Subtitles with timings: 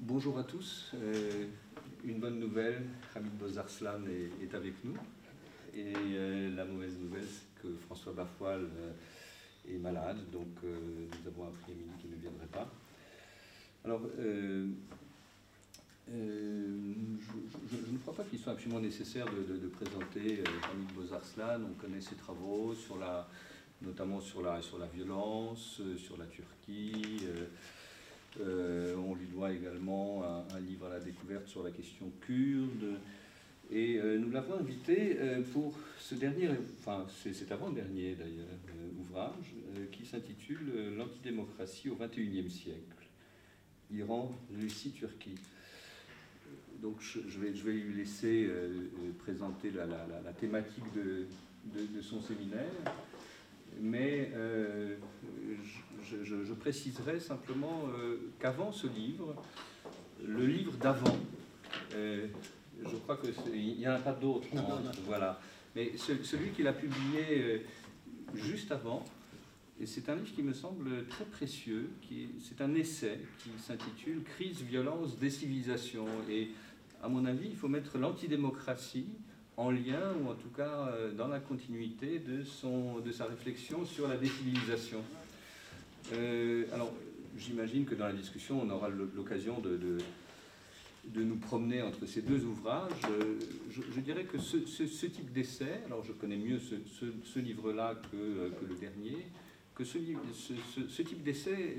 [0.00, 0.92] Bonjour à tous.
[0.94, 1.46] Euh,
[2.04, 2.84] une bonne nouvelle,
[3.16, 4.94] Hamid Bozarslan est, est, avec nous.
[5.74, 8.92] Et euh, la mauvaise nouvelle, c'est que François Bafoil euh,
[9.68, 12.70] est malade, donc nous avons appris Émilie qu'il ne viendrait pas.
[13.84, 14.68] Alors, je,
[16.08, 21.60] ne crois pas qu'il soit absolument nécessaire de, présenter Hamid Bozarslan.
[21.68, 22.72] On connaît ses travaux,
[23.82, 27.26] notamment sur la, sur la violence, sur la Turquie.
[28.40, 32.98] Euh, on lui doit également un, livre à la découverte sur la question kurde.
[33.70, 36.48] Et euh, nous l'avons invité euh, pour ce dernier,
[36.78, 37.06] enfin
[37.50, 38.46] avant-dernier d'ailleurs,
[38.98, 39.54] ouvrage
[39.92, 43.06] qui s'intitule L'antidémocratie au XXIe siècle,
[43.92, 45.38] Iran, Russie, Turquie.
[46.80, 48.48] Donc je, vais, lui laisser
[49.18, 52.70] présenter la, thématique de, son séminaire
[53.80, 54.96] mais euh,
[56.02, 59.34] je, préciserai simplement euh, qu'avant ce livre,
[60.26, 61.16] le livre d'avant,
[61.94, 62.26] euh,
[62.84, 64.48] je crois qu'il n'y en a pas d'autre,
[65.06, 65.40] voilà,
[65.74, 67.64] mais celui qu'il a publié
[68.34, 69.04] juste avant,
[69.80, 71.90] et c'est un livre qui me semble très précieux,
[72.40, 76.06] c'est un essai qui s'intitule Crise, violence, décivilisation.
[76.28, 76.50] Et
[77.00, 79.06] à mon avis, il faut mettre l'antidémocratie
[79.58, 83.84] en lien, ou en tout cas euh, dans la continuité de, son, de sa réflexion
[83.84, 85.02] sur la décivilisation.
[86.12, 86.92] Euh, alors,
[87.36, 92.44] j'imagine que dans la discussion, on aura l'occasion de, de, nous promener entre ces deux
[92.44, 92.92] ouvrages.
[93.10, 93.34] Euh,
[93.70, 94.58] je, dirais que ce,
[95.06, 96.76] type d'essai, alors je connais mieux ce,
[97.24, 99.26] ce livre-là que, que, le dernier,
[99.74, 101.76] que ce type d'essai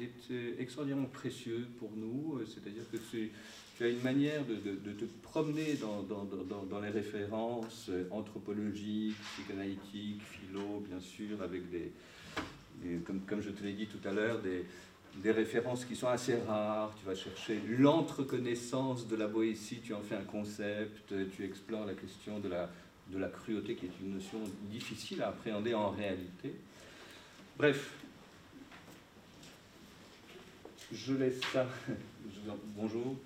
[0.00, 3.30] est extraordinairement précieux pour nous, c'est-à-dire que c'est
[3.82, 11.42] tu as une manière de, te promener dans, les références anthropologiques, psychanalytiques, philo, bien sûr,
[11.42, 11.90] avec des,
[13.04, 14.64] comme, comme, je te l'ai dit tout à l'heure, des,
[15.16, 16.94] des, références qui sont assez rares.
[16.96, 21.94] Tu vas chercher l'entreconnaissance de la Boétie, tu en fais un concept, tu explores la
[21.94, 22.70] question de la,
[23.08, 24.38] de la cruauté, qui est une notion
[24.70, 26.54] difficile à appréhender en réalité.
[27.58, 27.94] Bref,
[30.92, 31.66] je laisse ça.
[32.76, 33.16] Bonjour.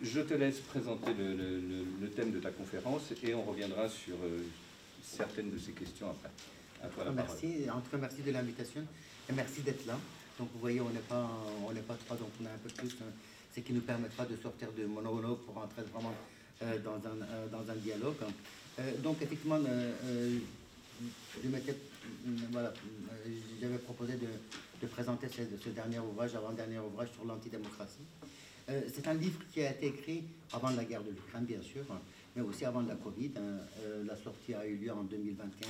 [0.00, 4.42] Je te laisse présenter le, thème de ta conférence et on reviendra sur euh,
[5.02, 6.30] certaines de ces questions après.
[7.04, 7.68] La merci.
[7.68, 8.82] En tout cas, merci de l'invitation
[9.28, 9.98] et merci d'être là.
[10.38, 11.28] Donc, vous voyez, on n'est pas,
[11.88, 13.10] pas trois, donc on a un peu plus, hein,
[13.54, 16.14] ce qui nous permettra de sortir de monologue pour entrer vraiment
[16.62, 18.14] euh, dans, un, euh, dans un dialogue.
[19.02, 19.58] donc, effectivement,
[23.60, 24.28] j'avais proposé de,
[24.80, 28.06] de présenter ce, ce dernier ouvrage, avant-dernier ouvrage sur l'antidémocratie.
[28.68, 31.84] Euh, c'est un livre qui a été écrit avant la guerre de l'Ukraine, bien sûr,
[32.36, 33.30] mais aussi avant la Covid.
[33.36, 33.58] Hein.
[33.80, 35.68] Euh, la sortie a eu lieu en 2021.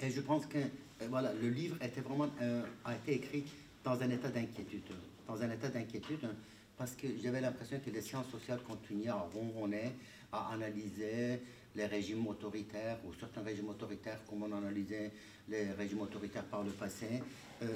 [0.00, 3.44] Et je pense que euh, voilà, le livre a été écrit
[3.82, 4.82] dans un état d'inquiétude.
[5.26, 6.34] Dans un état d'inquiétude, hein,
[6.76, 9.92] parce que j'avais l'impression que les sciences sociales continuaient à ronronner,
[10.32, 11.40] à analyser
[11.74, 15.10] les régimes autoritaires ou certains régimes autoritaires comme on analysait
[15.48, 17.06] les régimes autoritaires par le passé.
[17.62, 17.66] Euh,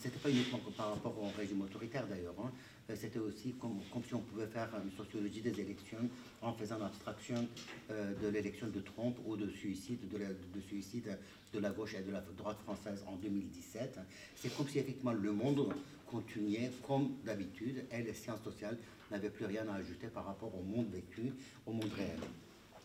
[0.00, 2.34] C'était pas uniquement par rapport au régime autoritaire d'ailleurs.
[2.38, 2.50] Hein.
[2.90, 6.08] Euh, c'était aussi comme, si on pouvait faire une sociologie des élections
[6.40, 7.46] en faisant abstraction
[7.90, 12.10] euh, de l'élection de Trump ou de suicide de, la, de la gauche et de
[12.10, 13.98] la droite française en 2017.
[14.36, 15.74] C'est comme si effectivement le monde
[16.06, 18.78] continuait comme d'habitude et les sciences sociales
[19.10, 21.32] n'avaient plus rien à ajouter par rapport au monde vécu,
[21.66, 22.18] au monde réel.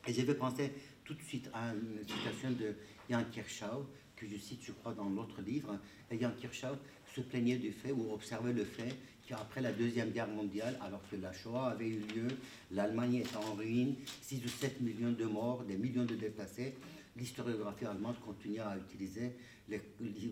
[0.06, 0.72] Et j'avais pensé
[1.06, 2.76] tout de suite à une citation de
[3.10, 5.78] Jan Kirchhoff, que je cite, je crois, dans l'autre livre.
[6.12, 6.78] Et Jan Kirchhoff
[7.16, 8.96] se plaignait du fait, ou observait le fait,
[9.28, 12.28] qu'après la Deuxième Guerre mondiale, alors que la Shoah avait eu lieu,
[12.72, 16.76] l'Allemagne était en ruine, 6 ou 7 millions de morts, des millions de déplacés,
[17.16, 19.34] l'historiographie allemande continuait à utiliser
[19.70, 19.82] les,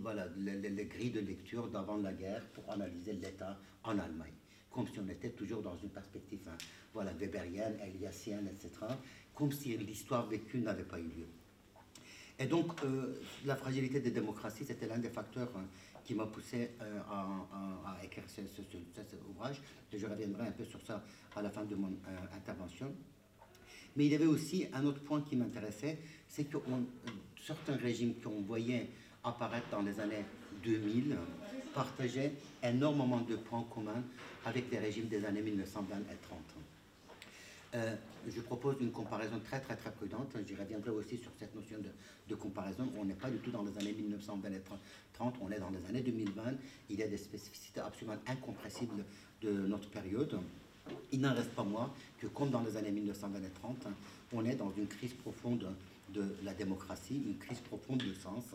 [0.01, 4.33] voilà, les, grilles de lecture d'avant la guerre pour analyser l'État en Allemagne,
[4.69, 6.57] comme si on était toujours dans une perspective hein,
[6.93, 8.85] voilà, weberienne, eliassienne, etc.,
[9.33, 11.27] comme si l'histoire vécue n'avait pas eu lieu.
[12.39, 13.13] Et donc, euh,
[13.45, 15.65] la fragilité des démocraties, c'était l'un des facteurs hein,
[16.11, 18.41] qui m'a poussé euh, à, écrire ce,
[19.29, 19.61] ouvrage.
[19.93, 21.01] Et je reviendrai un peu sur ça
[21.37, 22.93] à la fin de mon euh, intervention.
[23.95, 26.57] Mais il y avait aussi un autre point qui m'intéressait, c'est que
[27.41, 28.89] certains régimes qu'on voyait
[29.23, 30.25] apparaître dans les années
[30.63, 31.15] 2000
[31.73, 34.03] partageaient énormément de points communs
[34.45, 36.39] avec les régimes des années 1920 et 30.
[37.75, 37.95] Euh,
[38.27, 40.35] je propose une comparaison très très très prudente.
[40.47, 41.77] J'y reviendrai aussi sur cette notion
[42.27, 42.91] de, comparaison.
[42.97, 44.61] On n'est pas du tout dans les années 1920 et
[45.13, 46.41] 30, on est dans les années 2020.
[46.89, 49.03] Il y a des spécificités absolument incompressibles
[49.41, 50.39] de notre période.
[51.11, 53.87] Il n'en reste pas moins que comme dans les années 1920 et 30,
[54.33, 55.67] on est dans une crise profonde
[56.13, 58.45] de la démocratie, une crise profonde de sens.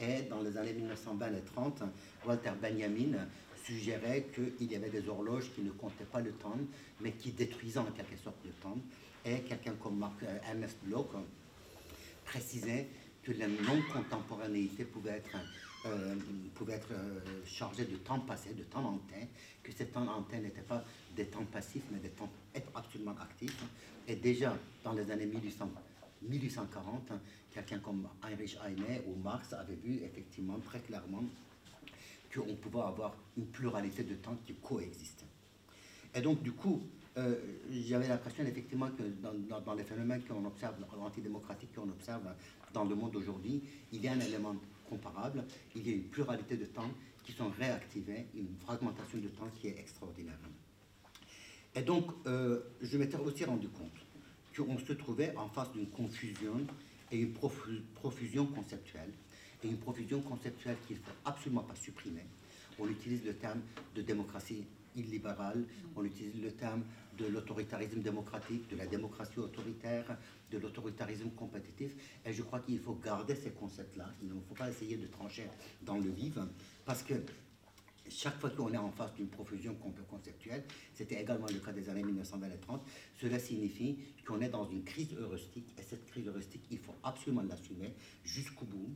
[0.00, 1.82] Et dans les années 1920 et 30,
[2.26, 3.26] Walter Benjamin
[3.64, 6.58] suggérait qu'il y avait des horloges qui ne comptaient pas le temps,
[7.00, 8.76] mais qui détruisaient en quelque sorte le temps.
[9.24, 11.12] Et quelqu'un comme Mark, euh, Ernest Bloch
[12.24, 12.88] précisait
[13.22, 15.36] que la non-contemporanéité pouvait être,
[15.86, 16.14] euh,
[16.68, 19.28] être euh, chargée de temps passé, de temps antenne,
[19.62, 20.84] que ces temps antenne n'étaient pas
[21.16, 22.30] des temps passifs, mais des temps
[22.74, 23.64] absolument actifs.
[24.06, 25.70] Et déjà, dans les années 1800,
[26.22, 27.12] 1840,
[27.50, 31.24] quelqu'un comme Heinrich Heine ou Marx avait vu effectivement très clairement
[32.34, 35.24] qu'on pouvait avoir une pluralité de temps qui coexistent.
[36.14, 36.82] Et donc, du coup,
[37.16, 37.36] euh,
[37.70, 39.02] j'avais l'impression effectivement que
[39.64, 42.22] dans, les phénomènes qu'on observe, antidémocratiques qu'on observe
[42.72, 44.56] dans le monde aujourd'hui, il y a un élément
[44.88, 45.44] comparable,
[45.74, 46.90] il y a une pluralité de temps
[47.24, 50.38] qui sont réactivés, une fragmentation de temps qui est extraordinaire.
[51.74, 53.90] Et donc, euh, je m'étais aussi rendu compte
[54.56, 56.64] qu'on se trouvait en face d'une confusion
[57.10, 59.10] et une profusion conceptuelle
[59.64, 62.24] et une profusion conceptuelle qu'il ne faut absolument pas supprimer.
[62.78, 63.60] On utilise le terme
[63.94, 64.64] de démocratie
[64.96, 65.64] illibérale,
[65.96, 66.82] on utilise le terme
[67.18, 70.16] de l'autoritarisme démocratique, de la démocratie autoritaire,
[70.50, 71.92] de l'autoritarisme compétitif.
[72.24, 74.10] Et je crois qu'il faut garder ces concepts-là.
[74.22, 75.46] Il ne faut pas essayer de trancher
[75.82, 76.38] dans le vif,
[76.84, 77.14] parce que
[78.08, 79.74] chaque fois qu'on est en face d'une profusion
[80.08, 82.82] conceptuelle, c'était également le cas des années 1920 et 30,
[83.20, 87.42] cela signifie qu'on est dans une crise heuristique, et cette crise heuristique, il faut absolument
[87.42, 87.94] l'assumer
[88.24, 88.94] jusqu'au bout,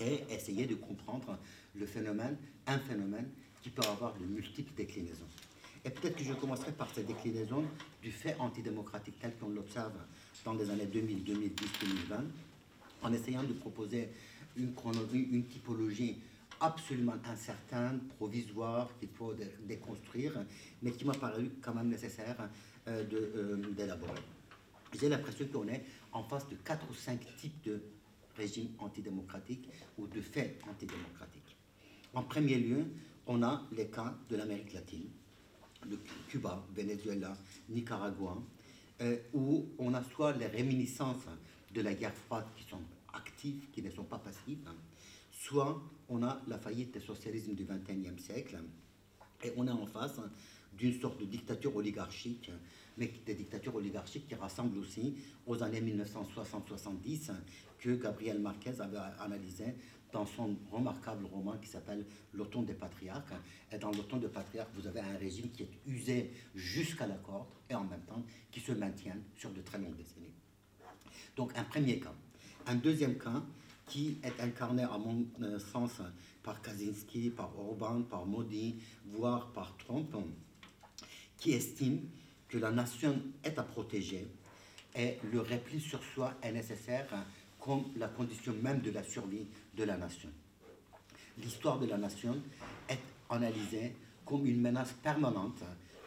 [0.00, 1.38] et essayer de comprendre
[1.74, 3.28] le phénomène, un phénomène
[3.62, 5.26] qui peut avoir de multiples déclinaisons.
[5.84, 7.64] Et peut-être que je commencerai par ces déclinaisons
[8.02, 9.92] du fait antidémocratique tel qu'on l'observe
[10.44, 12.24] dans les années 2000, 2010, 2020,
[13.02, 14.08] en essayant de proposer
[14.56, 14.72] une,
[15.12, 16.18] une typologie
[16.60, 19.34] absolument incertaine, provisoire, qu'il faut
[19.64, 20.32] déconstruire,
[20.82, 22.36] mais qui m'a paru quand même nécessaire
[22.88, 24.20] euh, euh, d'élaborer.
[24.98, 27.80] J'ai l'impression qu'on est en face de quatre ou cinq types de
[28.36, 29.68] régime antidémocratique
[29.98, 31.56] ou de fait antidémocratique.
[32.14, 32.86] En premier lieu,
[33.26, 35.08] on a les cas de l'Amérique latine,
[35.84, 35.98] de
[36.28, 37.36] Cuba, Venezuela,
[37.68, 38.42] Nicaragua,
[39.02, 41.26] euh, où on a soit les réminiscences
[41.74, 42.80] de la guerre froide qui sont
[43.12, 44.58] actives, qui ne sont pas passives,
[45.30, 48.58] soit on a la faillite des socialismes du XXIe siècle,
[49.44, 50.20] et on est en face
[50.72, 52.50] d'une sorte de dictature oligarchique,
[52.96, 55.16] mais des dictatures oligarchiques qui rassemblent aussi
[55.46, 57.32] aux années 1960-70,
[57.78, 59.74] que Gabriel Marquez avait analysé
[60.12, 63.34] dans son remarquable roman qui s'appelle L'automne des patriarques.
[63.70, 67.48] Et dans L'automne des patriarques, vous avez un régime qui est usé jusqu'à la corde
[67.68, 70.32] et en même temps qui se maintient sur de très longues décennies.
[71.36, 72.14] Donc un premier cas.
[72.66, 73.42] Un deuxième cas
[73.86, 76.00] qui est incarné à mon euh, sens
[76.42, 80.16] par Kaczynski, par Orban, par Modi, voire par Trump,
[81.36, 82.00] qui estime
[82.56, 84.26] que la nation est à protéger
[84.94, 87.06] et le repli sur soi est nécessaire
[87.60, 90.30] comme la condition même de la survie de la nation.
[91.36, 92.40] L'histoire de la nation
[92.88, 92.98] est
[93.28, 93.94] analysée
[94.24, 95.62] comme une menace permanente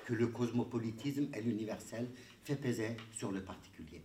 [0.06, 2.08] que le cosmopolitisme et l'universel
[2.44, 4.02] fait peser sur le particulier.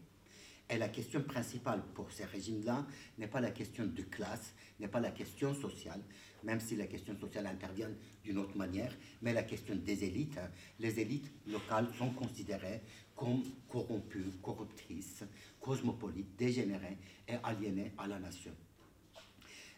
[0.69, 2.85] Et la question principale pour ces régimes-là
[3.17, 6.01] n'est pas la question de classe, n'est pas la question sociale,
[6.45, 7.91] même si la question sociale intervient
[8.23, 8.93] d'une autre manière,
[9.23, 10.39] mais la question des élites.
[10.79, 12.81] Les élites locales sont considérées
[13.17, 15.25] comme corrompues, corruptrices,
[15.61, 16.99] cosmopolites, dégénérées
[17.29, 18.53] et aliénées à la nation.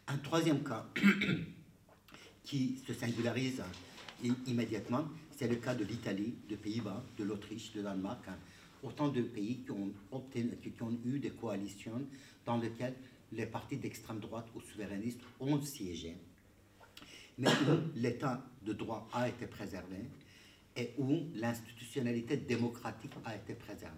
[0.09, 0.87] Un troisième cas
[2.45, 3.63] qui se singularise
[4.47, 5.05] immédiatement,
[5.37, 8.25] c'est le cas de l'Italie, des Pays-Bas, de l'Autriche, de Danemark,
[8.83, 9.93] autant de pays qui ont,
[10.33, 12.03] qui ont eu des coalitions
[12.45, 12.95] dans lesquelles
[13.33, 16.17] les partis d'extrême droite ou souverainistes ont siégé,
[17.39, 19.97] mais où l'état de droit a été préservé
[20.77, 23.97] et où l'institutionnalité démocratique a été préservée.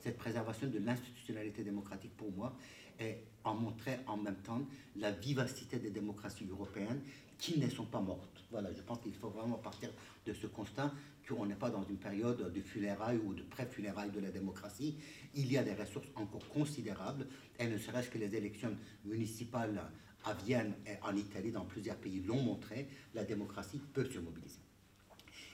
[0.00, 2.56] Cette préservation de l'institutionnalité démocratique, pour moi,
[2.98, 4.62] est en montrer en même temps
[4.96, 7.00] la vivacité des démocraties européennes
[7.38, 8.44] qui ne sont pas mortes.
[8.50, 9.90] Voilà, je pense qu'il faut vraiment partir
[10.24, 10.92] de ce constat
[11.28, 14.96] qu'on n'est pas dans une période de funérailles ou de pré-funérailles de la démocratie.
[15.34, 17.26] Il y a des ressources encore considérables,
[17.58, 19.82] et ne serait-ce que les élections municipales
[20.26, 24.60] à Vienne et en Italie, dans plusieurs pays, l'ont montré, la démocratie peut se mobiliser.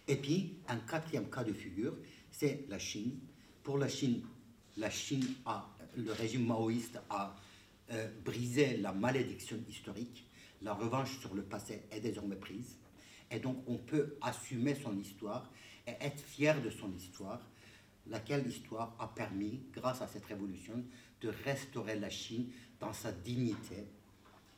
[0.08, 1.96] Et puis, un quatrième cas de figure,
[2.30, 3.18] c'est la Chine.
[3.62, 4.22] Pour la Chine,
[4.78, 7.36] la Chine a, le régime maoïste a
[7.92, 10.26] euh, brisé la malédiction historique.
[10.62, 12.78] La revanche sur le passé est désormais prise.
[13.30, 15.50] Et donc, on peut assumer son histoire
[15.86, 17.40] et être fier de son histoire,
[18.06, 20.82] laquelle histoire a permis, grâce à cette révolution,
[21.20, 22.50] de restaurer la Chine
[22.80, 23.86] dans sa dignité.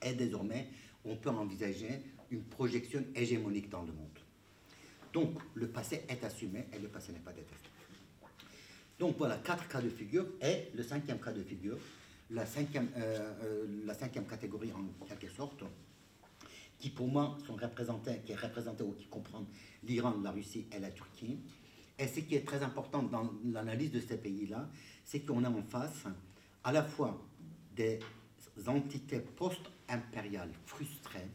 [0.05, 0.69] Et désormais,
[1.05, 4.19] on peut envisager une projection hégémonique dans le monde.
[5.13, 7.69] Donc, le passé est assumé et le passé n'est pas détesté.
[8.99, 10.27] Donc voilà, quatre cas de figure.
[10.41, 11.79] Et le cinquième cas de figure,
[12.31, 15.65] la cinquième, euh, euh, la cinquième catégorie en quelque sorte,
[16.79, 19.45] qui pour moi sont représentés, qui est représenté ou qui comprend
[19.85, 21.39] l'Iran, la Russie et la Turquie.
[21.99, 24.69] Et ce qui est très important dans l'analyse de ces pays-là,
[25.05, 26.05] c'est qu'on a en face
[26.63, 27.21] à la fois
[27.77, 28.01] des
[28.67, 29.21] entités
[29.87, 31.29] post-impériales frustrées,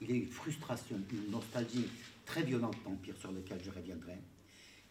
[0.00, 1.88] il y a une frustration, une nostalgie
[2.24, 4.18] très violente d'Empire sur lequel je reviendrai,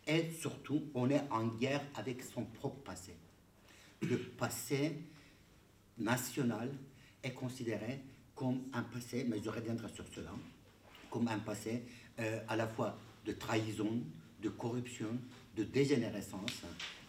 [0.07, 3.15] et surtout, on est en guerre avec son propre passé.
[4.01, 4.97] Le passé
[5.97, 6.71] national
[7.23, 8.01] est considéré
[8.35, 10.31] comme un passé, mais je reviendrai sur cela,
[11.09, 11.83] comme un passé
[12.19, 14.01] euh, à la fois de trahison,
[14.41, 15.17] de corruption,
[15.55, 16.61] de dégénérescence,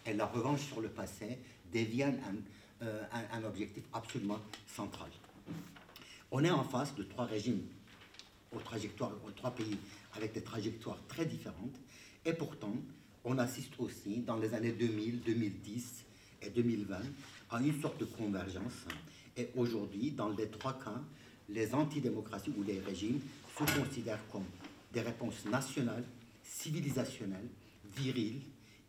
[0.05, 1.37] et la revanche sur le passé
[1.71, 2.35] devient un,
[2.81, 3.03] euh,
[3.33, 5.09] un, objectif absolument central.
[6.31, 7.61] On est en face de trois régimes
[8.55, 9.77] aux trajectoires, aux trois pays
[10.13, 11.79] avec des trajectoires très différentes,
[12.25, 12.73] et pourtant,
[13.23, 16.05] on assiste aussi dans les années 2000, 2010
[16.41, 16.97] et 2020
[17.51, 18.85] à une sorte de convergence.
[19.35, 21.01] Et aujourd'hui, dans les trois cas,
[21.49, 23.19] les antidémocraties ou les régimes
[23.57, 24.45] se considèrent comme
[24.93, 26.03] des réponses nationales,
[26.43, 27.47] civilisationnelles,
[27.95, 28.41] viriles,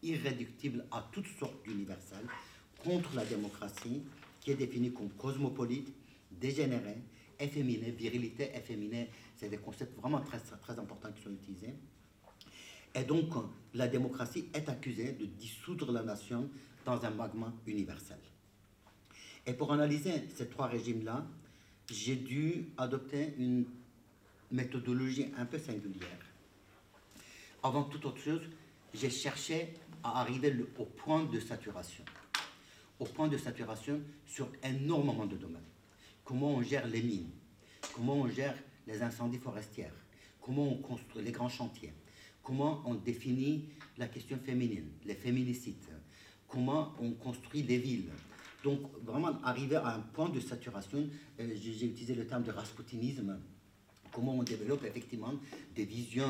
[0.03, 2.27] irréductibles à toutes sortes d'universels,
[2.85, 4.03] contre la démocratie
[4.41, 5.93] qui est définie comme cosmopolite,
[6.41, 6.99] dégénérée,
[7.39, 11.75] efféminée, virilité, efféminée, c'est des concepts vraiment très, très importants qui sont utilisés.
[12.95, 13.33] Et donc,
[13.75, 16.49] la démocratie est accusée de dissoudre la nation
[16.85, 18.19] dans un magma universel.
[19.47, 21.27] Et pour analyser ces trois régimes-là,
[21.91, 23.65] j'ai dû adopter une
[24.51, 26.27] méthodologie un peu singulière.
[27.63, 28.43] Avant toute autre chose,
[28.95, 32.05] j'ai cherché à arriver au point de saturation.
[32.99, 35.63] Au point de saturation sur énormément de domaines.
[36.29, 37.31] Comment on gère les mines,
[37.95, 38.55] comment on gère
[38.87, 39.89] les incendies forestiers,
[40.43, 41.95] comment on construit les grands chantiers,
[42.43, 45.89] comment on définit la question féminine, les féminicides,
[46.47, 48.11] comment on construit les villes?
[48.63, 51.09] Donc vraiment arriver à un point de saturation,
[51.41, 53.41] euh, j'ai utilisé le terme de rasputinisme,
[54.13, 55.33] comment on développe effectivement
[55.75, 56.29] des visions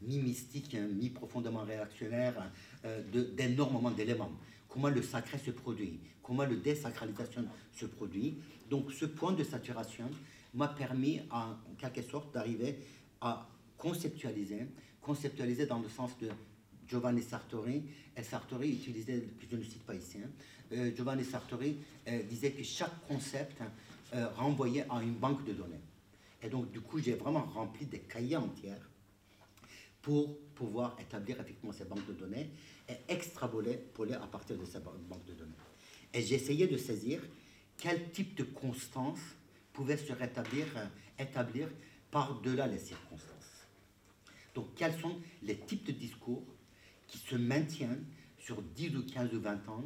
[0.00, 2.50] mi-mystiques, mi-profondément réactionnaires
[2.86, 3.02] euh,
[3.36, 4.32] d'énormément d'éléments.
[4.74, 8.38] Comment le sacré se produit, comment le désacralisation se produit.
[8.68, 10.10] Donc ce point de saturation
[10.52, 12.80] m'a permis en quelque sorte d'arriver
[13.20, 14.66] à conceptualiser,
[15.00, 16.28] conceptualiser dans le sens de
[16.88, 17.84] Giovanni Sartori,
[18.16, 20.28] et Sartori utilisait, je ne cite pas ici, hein,
[20.72, 21.76] euh, Giovanni Sartori
[22.08, 23.62] euh, disait que chaque concept
[24.12, 25.80] euh, renvoyait à une banque de données.
[26.42, 28.74] Et donc, du coup, j'ai vraiment rempli des cahiers entiers
[30.02, 32.50] pour pouvoir établir effectivement ces banques de données
[32.88, 33.78] et extrapoler
[34.20, 35.52] à partir de ces banques de données.
[36.12, 37.20] Et essayé de saisir
[37.76, 39.18] quel type de constance
[39.72, 40.66] pouvait se rétablir,
[41.18, 41.68] établir
[42.10, 43.34] par-delà les circonstances.
[44.54, 46.44] Donc, quels sont les types de discours
[47.08, 48.04] qui se maintiennent
[48.38, 49.84] sur 10 ou 15 ou 20 ans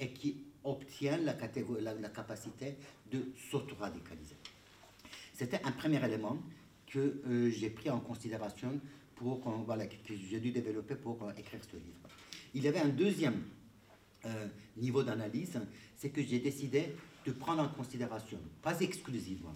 [0.00, 1.34] et qui obtiennent la,
[2.08, 2.76] capacité
[3.10, 4.36] de s'auto-radicaliser?
[5.34, 6.38] C'était un premier élément
[6.86, 8.80] que euh, j'ai pris en considération
[9.14, 12.07] pour, euh, voilà, que, j'ai dû développer pour euh, écrire ce livre.
[12.54, 13.42] Il y avait un deuxième
[14.76, 15.60] niveau d'analyse,
[15.96, 16.94] c'est que j'ai décidé
[17.26, 19.54] de prendre en considération, pas exclusivement,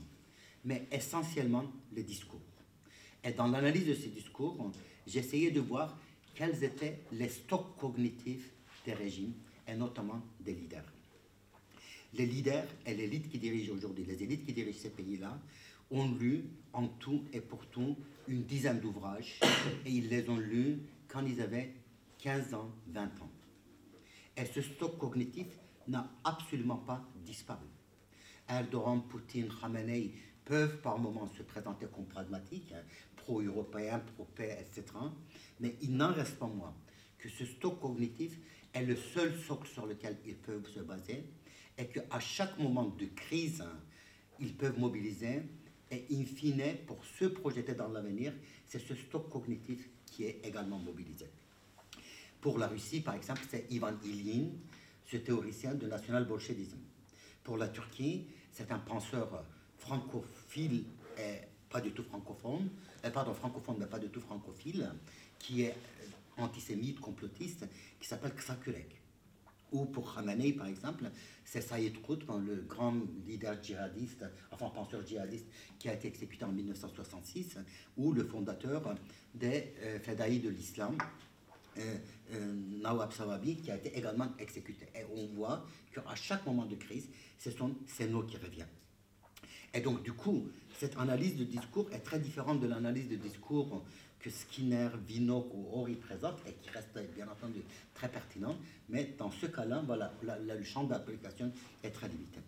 [0.64, 2.40] mais essentiellement les discours.
[3.24, 4.72] Et dans l'analyse de ces discours,
[5.14, 5.98] essayé de voir
[6.34, 8.50] quels étaient les stocks cognitifs
[8.84, 9.34] des régimes
[9.66, 10.84] et notamment des leaders.
[12.14, 15.38] Les leaders et l'élite qui dirige aujourd'hui, les élites qui dirigent ces pays-là,
[15.90, 17.96] ont lu en tout et pour tout
[18.28, 19.38] une dizaine d'ouvrages
[19.84, 21.70] et ils les ont lus quand ils avaient
[22.22, 23.30] 15 ans, 20 ans.
[24.36, 25.48] Et ce stock cognitif
[25.88, 27.66] n'a absolument pas disparu.
[28.48, 30.14] Erdogan, Poutine, Khamenei
[30.44, 32.82] peuvent par moments se présenter comme pragmatiques, hein,
[33.16, 34.84] pro-européens, pro-paix, etc.
[35.58, 36.74] Mais il n'en reste pas moins
[37.18, 38.38] que ce stock cognitif
[38.72, 41.24] est le seul socle sur lequel ils peuvent se baser
[41.76, 43.64] et qu'à chaque moment de crise,
[44.38, 45.42] ils peuvent mobiliser
[45.90, 48.32] et in fine, pour se projeter dans l'avenir,
[48.64, 51.26] c'est ce stock cognitif qui est également mobilisé.
[52.42, 54.48] Pour la Russie, par exemple, c'est Ivan Ilyin,
[55.04, 56.80] ce théoricien de national-bolchevisme.
[57.44, 59.44] Pour la Turquie, c'est un penseur
[59.78, 60.84] francophile
[61.16, 61.38] et
[61.70, 62.68] pas du tout francophone,
[63.04, 64.90] euh, pardon, francophone mais pas du tout francophile,
[65.38, 65.76] qui est
[66.36, 67.64] antisémite, complotiste,
[68.00, 69.00] qui s'appelle Ksakurek.
[69.70, 71.12] Ou pour Khamenei, par exemple,
[71.44, 75.46] c'est Saïd Qutb, le grand leader djihadiste, enfin penseur djihadiste,
[75.78, 77.58] qui a été exécuté en 1966,
[77.96, 78.96] ou le fondateur
[79.32, 80.98] des euh, de l'islam,
[82.82, 84.86] Nawab Sawabi, qui a été également exécuté.
[84.94, 88.66] Et on voit qu'à chaque moment de crise, ce sont ces noms qui reviennent.
[89.74, 90.48] Et donc, du coup,
[90.78, 93.82] cette analyse de discours est très différente de l'analyse de discours
[94.20, 97.60] que Skinner, Vinok ou Ori présentent et qui reste bien entendu
[97.94, 98.56] très pertinent,
[98.88, 101.50] mais dans ce cas-là, voilà, le champ d'application
[101.82, 102.38] est très limité.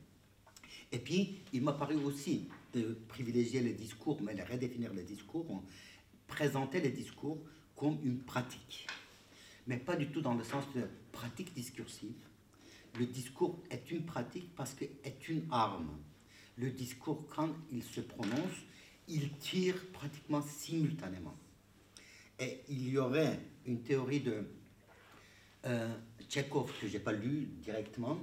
[0.92, 5.64] Et puis, il m'a paru aussi de privilégier les discours, mais de redéfinir les discours,
[6.28, 7.38] présenter les discours
[7.74, 8.86] comme une pratique.
[9.66, 12.16] Mais pas du tout dans le sens de pratique discursive.
[12.98, 15.98] Le discours est une pratique parce qu'il est une arme.
[16.56, 18.56] Le discours, quand il se prononce,
[19.08, 21.36] il tire pratiquement simultanément.
[22.38, 24.44] Et il y aurait une théorie de
[25.66, 28.18] euh, que je n'ai pas lu directement.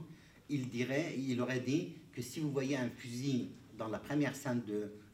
[0.50, 4.62] Il dirait, il aurait dit que si vous voyez un fusil dans la première scène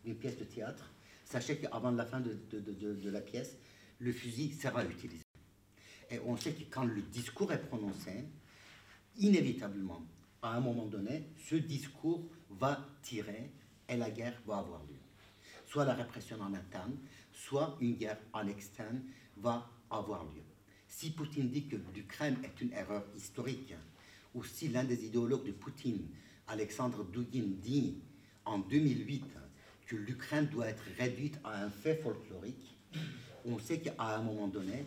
[0.03, 0.91] d'une pièce de théâtre,
[1.25, 3.57] sachez qu'avant la fin de, la pièce,
[3.99, 5.26] le fusil sera utilisé.
[6.09, 8.25] Et on sait que quand le discours est prononcé,
[9.17, 10.01] inévitablement,
[10.41, 13.51] à un moment donné, ce discours va tirer
[13.89, 14.95] et la guerre va avoir lieu.
[15.65, 16.95] Soit la répression en interne,
[17.33, 19.01] soit une guerre en externe
[19.37, 20.43] va avoir lieu.
[20.87, 23.73] Si Poutine dit que l'Ukraine est une erreur historique,
[24.33, 26.07] ou si l'un des idéologues de Poutine,
[26.47, 27.97] Alexandre Dugin, dit
[28.45, 29.25] en 2008
[29.85, 32.77] que l'Ukraine doit être réduite à un fait folklorique,
[33.45, 34.85] on sait qu'à un moment donné,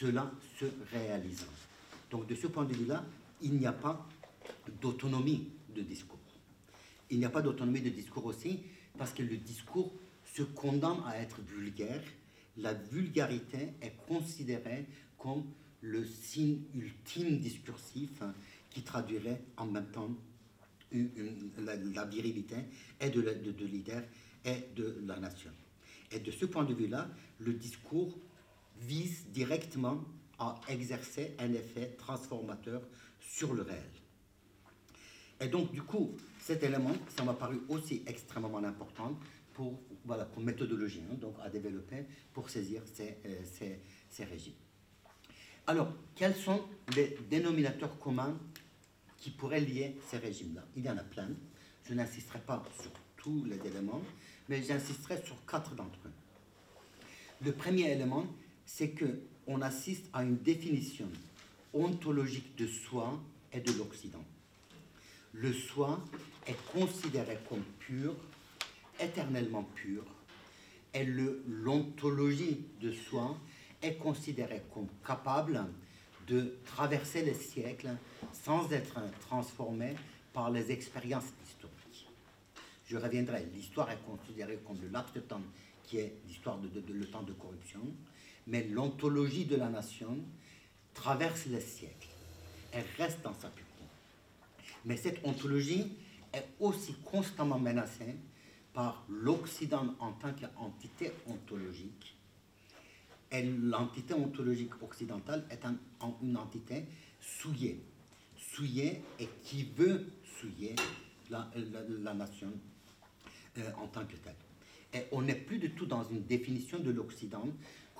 [0.00, 1.52] cela se réalisera.
[2.10, 3.04] Donc de ce point de vue-là,
[3.42, 4.08] il n'y a pas
[4.80, 6.18] d'autonomie de discours.
[7.10, 8.60] Il n'y a pas d'autonomie de discours aussi
[8.96, 9.92] parce que le discours
[10.24, 12.02] se condamne à être vulgaire.
[12.56, 14.86] La vulgarité est considérée
[15.18, 15.44] comme
[15.82, 18.34] le signe ultime discursif hein,
[18.70, 20.10] qui traduirait en même temps
[21.58, 22.56] la, virilité
[23.00, 24.02] et de, de, de leader
[24.44, 25.50] et de la nation.
[26.10, 28.18] Et de ce point de vue-là, le discours
[28.80, 30.04] vise directement
[30.38, 32.82] à exercer un effet transformateur
[33.20, 33.90] sur le réel.
[35.40, 39.18] Et donc, du coup, cet élément, ça m'a paru aussi extrêmement important
[39.52, 44.54] pour, voilà, pour méthodologie, hein, donc à développer pour saisir euh, ces, ces régimes.
[45.66, 46.62] Alors, quels sont
[46.96, 48.38] les dénominateurs communs
[49.18, 50.64] qui pourraient lier ces régimes-là?
[50.76, 51.28] Il y en a plein.
[51.84, 54.02] Je n'insisterai pas sur tous les éléments,
[54.48, 56.12] mais j'insisterai sur quatre d'entre eux.
[57.42, 58.26] Le premier élément,
[58.76, 61.08] c'est que on assiste à une définition
[61.74, 63.20] ontologique de soi
[63.52, 64.24] et de l'Occident.
[65.32, 66.00] Le soi
[66.46, 68.14] est considéré comme pur,
[69.00, 70.04] éternellement pur,
[70.94, 73.36] et l'ontologie de soi
[73.82, 75.64] est considérée comme capable
[76.28, 77.90] de traverser les siècles
[78.32, 79.96] sans être transformée
[80.32, 82.08] par les expériences historiques.
[82.86, 85.42] Je reviendrai, l'histoire est considérée comme le laps de temps
[85.84, 87.80] qui est l'histoire de, le temps de corruption,
[88.50, 90.18] mais l'ontologie de la nation
[90.92, 92.08] traverse les siècles.
[92.72, 93.70] Elle reste dans sa pureté.
[94.84, 95.92] Mais cette ontologie
[96.32, 98.16] est aussi constamment menacée
[98.74, 102.16] par l'Occident en tant qu'entité ontologique.
[103.30, 105.64] Et l'entité ontologique occidentale est
[106.22, 106.84] une entité
[107.20, 107.80] souillée.
[108.36, 110.74] Souillée et qui veut souiller
[111.30, 111.48] la,
[112.14, 112.52] nation
[113.58, 114.34] euh, en tant que telle.
[114.92, 117.46] Et on n'est plus du tout dans une définition de l'Occident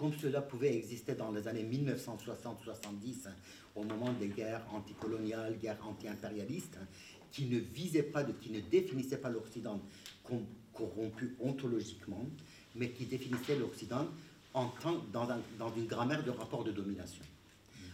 [0.00, 3.28] comme cela pouvait exister dans les années 1960-70,
[3.76, 6.78] au moment des guerres anticoloniales, guerres anti-impérialistes,
[7.30, 9.78] qui ne visaient pas, qui ne définissaient pas l'Occident
[10.24, 12.24] comme corrompu ontologiquement,
[12.76, 14.08] mais qui définissaient l'Occident
[14.54, 17.22] en tant, dans, dans une grammaire de rapport de domination.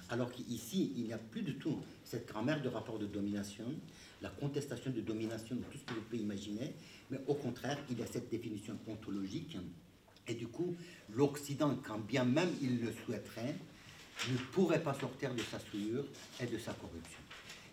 [0.08, 3.64] Alors qu'ici, il n'y a plus du tout cette grammaire de rapport de domination,
[4.22, 6.72] la contestation de domination, tout ce que vous pouvez imaginer,
[7.10, 9.58] mais au contraire, il y a cette définition ontologique
[10.28, 10.74] et du coup,
[11.10, 13.56] l'Occident, quand bien même il le souhaiterait,
[14.30, 16.04] ne pourrait pas sortir de sa souillure
[16.40, 17.20] et de sa corruption.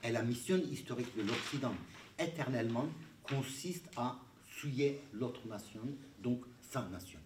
[0.03, 1.73] Et la mission historique de l'Occident,
[2.19, 2.87] éternellement,
[3.23, 4.19] consiste à
[4.59, 5.81] souiller l'autre nation,
[6.21, 7.19] donc sa nation.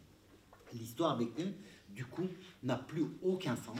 [0.73, 1.53] L'histoire avec eux,
[1.89, 2.27] du coup,
[2.63, 3.79] n'a plus aucun sens,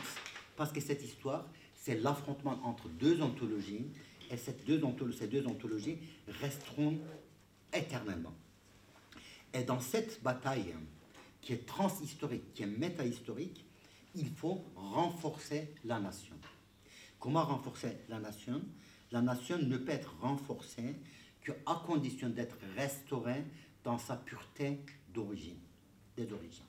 [0.55, 3.85] parce que cette histoire, c'est l'affrontement entre deux ontologies,
[4.29, 4.81] et ces deux,
[5.17, 5.99] ces deux ontologies
[6.41, 6.99] resteront
[7.71, 8.33] éternellement.
[9.53, 10.73] Et dans cette bataille
[11.47, 13.63] qui est transhistorique, qui est métahistorique,
[14.15, 16.35] il faut renforcer la nation.
[17.21, 18.61] Comment renforcer la nation?
[19.13, 20.97] La nation ne peut être renforcée
[21.41, 21.53] qu'à
[21.85, 23.45] condition d'être restaurée
[23.85, 24.81] dans sa pureté
[25.13, 25.55] d'origine,
[26.17, 26.65] des origines.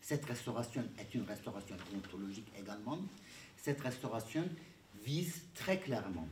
[0.00, 3.00] Cette restauration est une restauration ontologique également.
[3.56, 4.48] Cette restauration
[5.04, 6.28] vise très clairement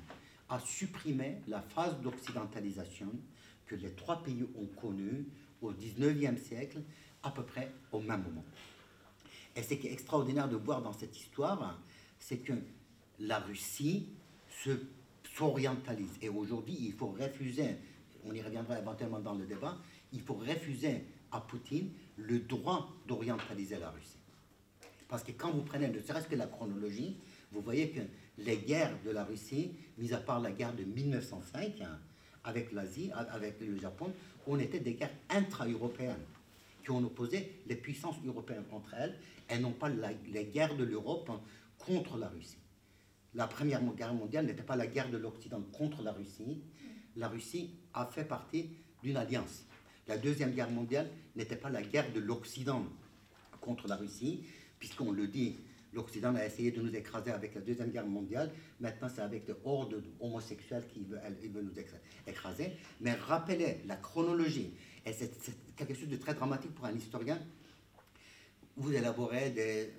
[0.48, 3.10] à supprimer la phase d'occidentalisation
[3.66, 5.26] que les trois pays ont connue
[5.60, 6.82] au XIXe siècle
[7.22, 8.44] à peu près au même moment.
[9.56, 11.78] Et ce qui est extraordinaire de voir dans cette histoire,
[12.18, 12.52] c'est que
[13.20, 14.08] la Russie
[14.64, 14.70] se
[15.36, 16.18] s'orientalise.
[16.22, 17.76] Et aujourd'hui, il faut refuser,
[18.24, 19.76] on y reviendra éventuellement dans le débat,
[20.12, 24.18] il faut refuser à Poutine le droit d'orientaliser la Russie.
[25.08, 27.16] Parce que quand vous prenez ne serait-ce que la chronologie,
[27.52, 28.00] vous voyez que
[28.38, 31.82] les guerres de la Russie, mis à part la guerre de 1905,
[32.44, 34.12] avec l'Asie, avec le Japon,
[34.46, 36.24] on était des guerres intra-européennes
[36.90, 39.18] ont opposé les puissances européennes entre elles
[39.50, 41.30] et non pas les guerres de l'Europe
[41.78, 42.58] contre la Russie.
[43.34, 46.62] La Première Guerre mondiale n'était pas la guerre de l'Occident contre la Russie.
[47.16, 48.70] La Russie a fait partie
[49.02, 49.64] d'une alliance.
[50.06, 52.84] La Deuxième Guerre mondiale n'était pas la guerre de l'Occident
[53.60, 54.44] contre la Russie,
[54.78, 55.56] puisqu'on le dit,
[55.92, 58.50] l'Occident a essayé de nous écraser avec la Deuxième Guerre mondiale.
[58.80, 61.78] Maintenant, c'est avec des hordes homosexuels qui veulent, nous
[62.26, 62.72] écraser.
[63.00, 64.74] Mais rappelez la chronologie.
[65.08, 67.38] Et c'est quelque chose de très dramatique pour un historien.
[68.76, 69.90] Vous élaborez des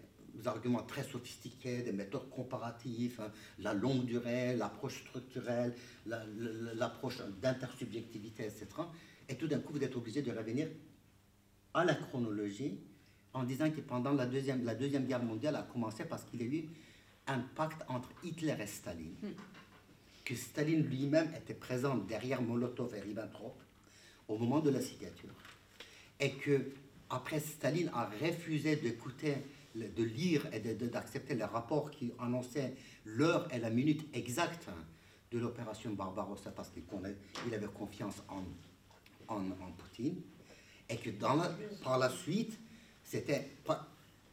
[0.45, 5.73] arguments très sophistiqués, des méthodes comparatives, hein, la longue durée, l'approche structurelle,
[6.05, 8.67] l'approche d'intersubjectivité, etc.
[9.27, 10.67] Et tout d'un coup, vous êtes obligé de revenir
[11.73, 12.79] à la chronologie
[13.33, 16.43] en disant que pendant la Deuxième, la deuxième Guerre mondiale a commencé parce qu'il y
[16.43, 16.69] a eu
[17.27, 19.15] un pacte entre Hitler et Staline.
[19.21, 19.33] Hmm.
[20.23, 23.59] Que Staline lui-même était présent derrière Molotov et Ribbentrop
[24.29, 25.33] au moment de la signature.
[26.19, 26.71] Et que
[27.09, 29.35] après Staline a refusé d'écouter,
[29.75, 32.73] de lire et d'accepter les rapports qui annonçaient
[33.05, 34.67] l'heure et la minute exacte
[35.31, 36.83] de l'opération Barbarossa parce qu'il
[37.47, 38.43] il avait confiance en,
[39.27, 40.21] en, en Poutine.
[40.87, 41.39] Et que dans
[41.83, 42.57] par la suite,
[43.03, 43.87] c'était pas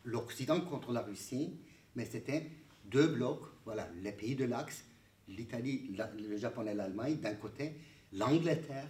[0.04, 1.54] l'Occident contre la Russie,
[1.94, 2.50] mais c'était
[2.84, 4.84] deux blocs, voilà, les pays de l'Axe,
[5.28, 7.74] l'Italie, le Japon et l'Allemagne d'un côté,
[8.12, 8.88] l'Angleterre,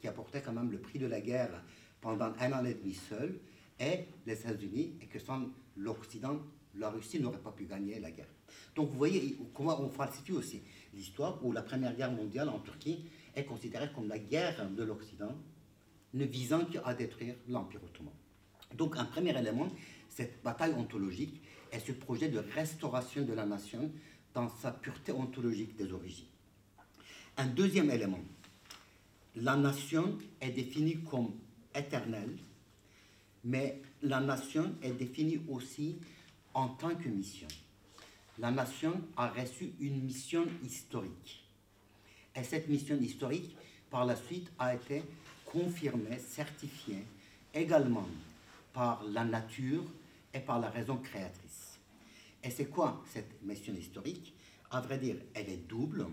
[0.00, 1.62] qui apportait quand même le prix de la guerre
[2.00, 3.38] pendant un an et demi seul,
[3.80, 6.40] et les États-Unis, et que sans l'Occident,
[6.74, 8.28] la Russie n'aurait pas pu gagner la guerre.
[8.74, 10.62] Donc vous voyez comment on falsifie aussi
[10.94, 15.34] l'histoire où la Première Guerre mondiale en Turquie est considérée comme la guerre de l'Occident,
[16.14, 18.12] ne visant qu'à détruire l'Empire ottoman.
[18.74, 19.68] Donc un premier élément,
[20.08, 23.90] cette bataille ontologique est ce projet de restauration de la nation
[24.34, 26.26] dans sa pureté ontologique des origines.
[27.36, 28.20] Un deuxième élément,
[29.40, 31.32] la nation est définie comme
[31.74, 32.36] éternelle,
[33.44, 35.96] mais la nation est définie aussi
[36.54, 37.48] en tant que mission.
[38.38, 41.44] La nation a reçu une mission historique.
[42.34, 43.56] Et cette mission historique,
[43.90, 45.02] par la suite, a été
[45.44, 47.04] confirmée, certifiée
[47.54, 48.06] également
[48.72, 49.84] par la nature
[50.34, 51.78] et par la raison créatrice.
[52.42, 54.34] Et c'est quoi cette mission historique?
[54.70, 56.06] À vrai dire, elle est double.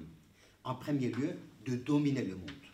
[0.63, 2.64] En premier lieu, de dominer le monde.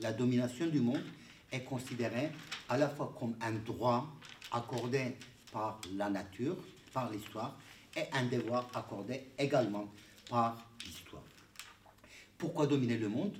[0.00, 1.04] La domination du monde
[1.50, 2.30] est considérée
[2.68, 4.06] à la fois comme un droit
[4.52, 5.16] accordé
[5.52, 6.56] par la nature,
[6.92, 7.58] par l'histoire,
[7.96, 9.90] et un devoir accordé également
[10.28, 11.22] par l'histoire.
[12.36, 13.38] Pourquoi dominer le monde?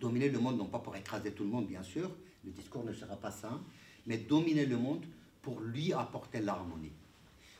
[0.00, 2.10] Dominer le monde non pas pour écraser tout le monde, bien sûr,
[2.44, 3.60] le discours ne sera pas ça,
[4.06, 5.04] mais dominer le monde
[5.42, 6.92] pour lui apporter l'harmonie,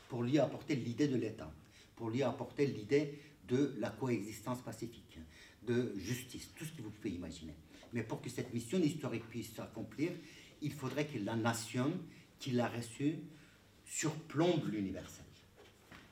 [0.07, 1.51] pour lui apporter l'idée de l'État,
[1.95, 5.19] pour lui apporter l'idée de la coexistence pacifique,
[5.67, 7.53] de justice, tout ce que vous pouvez imaginer.
[7.93, 10.11] Mais pour que cette mission historique puisse s'accomplir,
[10.61, 11.91] il faudrait que la nation
[12.39, 13.15] qui l'a reçue
[13.85, 15.25] surplombe l'universel,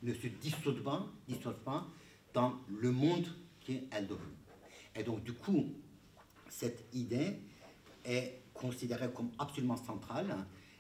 [0.04, 1.88] ne se dissolve pas, dissolve pas
[2.34, 3.28] dans le monde
[3.62, 4.26] qu'elle domine.
[4.96, 5.74] Et donc, du coup,
[6.50, 7.40] cette idée
[8.06, 10.36] est considérée comme absolument centrale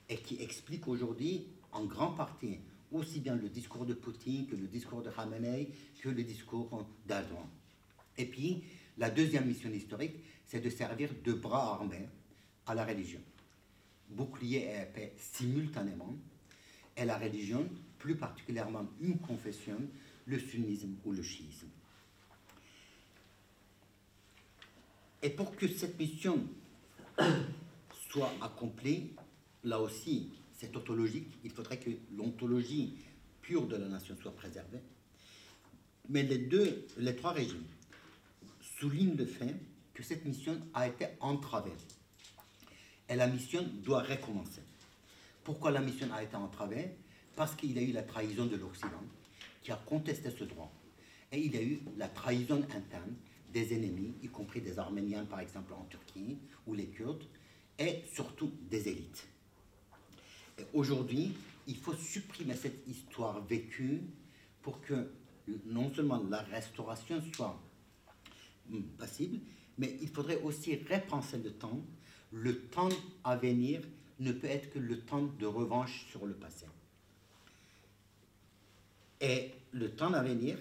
[0.10, 2.60] et qui explique aujourd'hui en grande partie
[2.91, 5.69] aussi bien le discours de Poutine que le discours de Khamenei
[6.01, 7.45] que le discours d'Erdogan.
[8.17, 8.63] Et puis,
[8.97, 10.15] la deuxième mission historique,
[10.47, 12.07] c'est de servir de bras armés
[12.65, 13.21] à la religion.
[14.10, 16.15] Bouclier et épée simultanément,
[16.95, 19.77] et la religion, plus particulièrement une confession,
[20.25, 21.67] le sunnisme ou le chiisme.
[25.21, 26.47] Et pour que cette mission
[28.10, 29.12] soit accomplie,
[29.63, 31.27] là aussi, c'est ontologique.
[31.43, 32.97] Il faudrait que l'ontologie
[33.41, 34.81] pure de la nation soit préservée.
[36.10, 37.65] Mais les deux, les trois régimes
[38.79, 39.55] soulignent le fait
[39.97, 41.73] que cette mission a été entravée.
[43.10, 44.62] Et la mission doit recommencer.
[45.43, 46.91] Pourquoi la mission a été entravée?
[47.36, 49.01] Parce qu'il y a eu la trahison de l'Occident
[49.63, 50.71] qui a contesté ce droit.
[51.31, 53.15] Et il y a eu la trahison interne
[53.51, 57.23] des ennemis, y compris des Arméniens par exemple en Turquie, ou les Kurdes,
[57.79, 59.27] et surtout des élites.
[60.75, 61.33] Aujourd'hui,
[61.65, 64.01] il faut supprimer cette histoire vécue
[64.62, 65.12] pour que
[65.65, 67.60] non seulement la restauration soit
[68.99, 69.39] possible,
[69.78, 71.80] mais il faudrait aussi repenser le temps.
[72.32, 72.90] Le temps
[73.24, 73.82] à venir
[74.20, 76.66] ne peut être que le temps de revanche sur le passé.
[79.22, 80.58] Et le temps à venir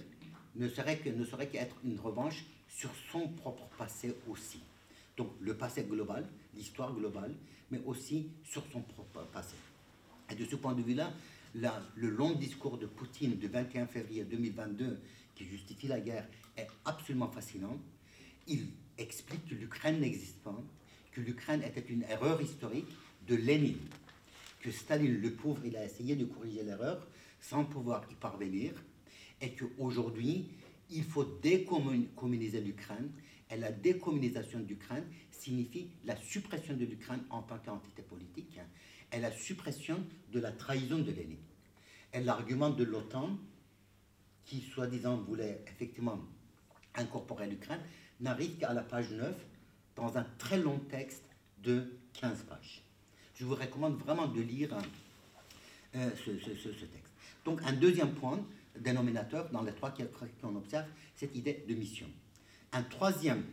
[0.55, 4.61] ne serait que ne qu'être une revanche sur son propre passé aussi.
[5.17, 7.35] Donc le passé global, l'histoire globale,
[7.71, 9.57] mais aussi sur son propre passé.
[10.31, 11.13] Et de ce point de vue-là,
[11.55, 14.99] le long discours de Poutine du 21 février 2022
[15.35, 16.27] qui justifie la guerre
[16.57, 17.79] est absolument fascinant.
[18.47, 18.67] il
[18.99, 20.63] explique que l'Ukraine n'existe pas,
[21.13, 22.89] que l'Ukraine était une erreur historique
[23.27, 23.89] de Lénine,
[24.61, 27.07] que Staline, le pauvre, il a essayé de corriger l'erreur
[27.41, 28.73] sans pouvoir y parvenir,
[29.41, 30.49] et qu'aujourd'hui,
[30.91, 33.11] il faut décommuniser l'Ukraine,
[33.51, 38.59] et la décommunisation de l'Ukraine signifie la suppression de l'Ukraine en tant qu'entité politique
[39.13, 41.45] et la suppression de la trahison de Lénine.
[42.13, 43.39] Et l'argument de l'OTAN,
[44.45, 46.19] qui soi-disant voulait effectivement
[46.95, 47.81] incorporer l'Ukraine,
[48.21, 49.35] n'arrive qu'à la page 9
[49.97, 51.25] dans un très long texte
[51.63, 52.83] de 15 pages.
[53.35, 54.77] Je vous recommande vraiment de lire
[55.95, 57.13] euh, ce, texte.
[57.45, 58.41] Donc un deuxième point,
[58.79, 59.95] dénominateur dans les trois
[60.41, 62.07] qu'on observe, cette idée de mission.
[62.73, 63.45] Un troisième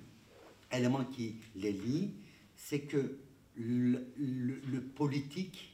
[0.71, 2.13] élément qui les lie,
[2.55, 3.17] c'est que
[3.55, 5.73] le politique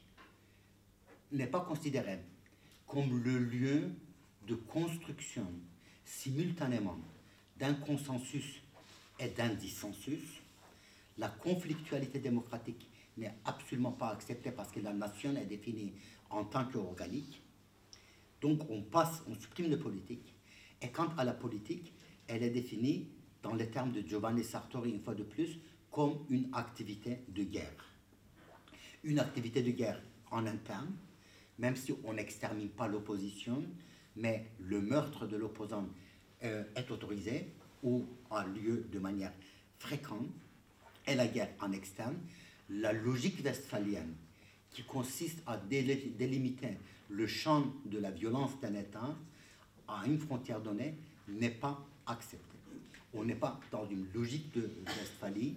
[1.31, 2.19] n'est pas considéré
[2.87, 3.91] comme le lieu
[4.47, 5.45] de construction
[6.03, 6.97] simultanément
[7.57, 8.61] d'un consensus
[9.19, 10.41] et d'un dissensus.
[11.17, 15.93] La conflictualité démocratique n'est absolument pas acceptée parce que la nation est définie
[16.29, 17.41] en tant qu'organique.
[18.41, 20.33] Donc on passe, on supprime le politique.
[20.81, 21.93] Et quant à la politique,
[22.27, 23.09] elle est définie
[23.43, 25.59] dans les termes de Giovanni Sartori, une fois de plus,
[25.91, 27.93] comme une activité de guerre.
[29.03, 30.01] Une activité de guerre
[30.31, 30.93] en interne,
[31.57, 33.63] même si on n'extermine pas l'opposition,
[34.15, 35.87] mais le meurtre de l'opposant
[36.43, 37.51] euh, est autorisé
[37.83, 39.33] ou a lieu de manière
[39.79, 40.27] fréquente,
[41.07, 42.17] et la guerre en externe,
[42.69, 44.13] la logique westphalienne
[44.71, 46.77] qui consiste à délimiter
[47.09, 49.15] le champ de la violence d'un État
[49.87, 50.95] à une frontière donnée
[51.27, 52.45] n'est pas acceptée.
[53.13, 55.55] On n'est pas dans une logique de Westphalie.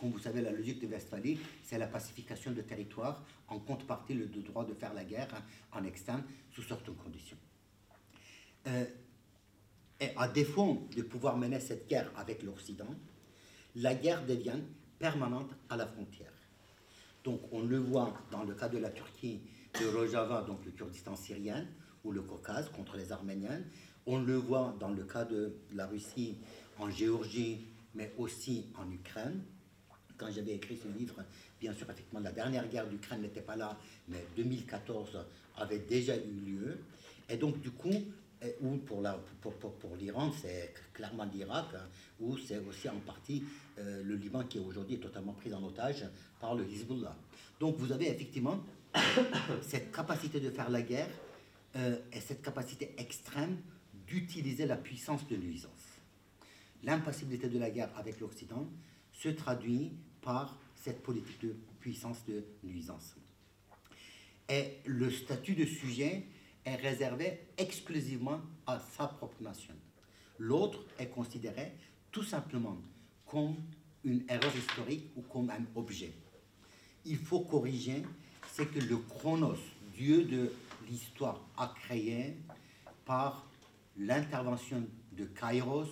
[0.00, 4.26] Comme vous savez, la logique de Westphalie, c'est la pacification de territoire en contrepartie le
[4.26, 5.28] droit de faire la guerre
[5.72, 7.36] en externe sous certaines conditions.
[8.66, 8.86] Euh,
[10.00, 12.94] et à défaut de pouvoir mener cette guerre avec l'Occident,
[13.76, 14.60] la guerre devient
[14.98, 16.32] permanente à la frontière.
[17.24, 19.40] Donc on le voit dans le cas de la Turquie,
[19.80, 21.66] de Rojava, donc le Kurdistan syrien,
[22.04, 23.62] ou le Caucase contre les Arméniens.
[24.06, 26.36] On le voit dans le cas de la Russie
[26.78, 29.42] en Géorgie, mais aussi en Ukraine.
[30.18, 31.16] Quand j'avais écrit ce livre,
[31.60, 33.78] bien sûr, effectivement, la dernière guerre d'Ukraine n'était pas là,
[34.08, 35.18] mais 2014
[35.56, 36.78] avait déjà eu lieu.
[37.28, 38.04] Et donc, du coup,
[38.60, 39.02] ou pour,
[39.42, 41.86] pour, l'Iran, c'est clairement l'Irak, hein,
[42.20, 43.42] ou c'est aussi en partie
[43.78, 46.04] euh, le Liban qui aujourd'hui est totalement pris en otage
[46.40, 47.16] par le Hezbollah.
[47.60, 48.60] Donc vous avez effectivement
[49.62, 51.08] cette capacité de faire la guerre
[51.76, 53.58] euh, et cette capacité extrême
[54.06, 55.70] d'utiliser la puissance de nuisance.
[56.82, 58.68] L'impassibilité de la guerre avec l'Occident
[59.12, 63.14] se traduit par cette politique de puissance de nuisance.
[64.48, 66.26] Et le statut de sujet
[66.64, 69.74] est réservé exclusivement à sa propre nation.
[70.38, 71.72] L'autre est considéré
[72.10, 72.76] tout simplement
[73.26, 73.56] comme
[74.04, 76.12] une erreur historique ou comme un objet.
[77.04, 78.02] Il faut corriger
[78.52, 79.58] ce que le chronos,
[79.94, 80.52] Dieu de
[80.88, 82.36] l'histoire, a créé
[83.04, 83.46] par
[83.96, 85.88] l'intervention de Kairos,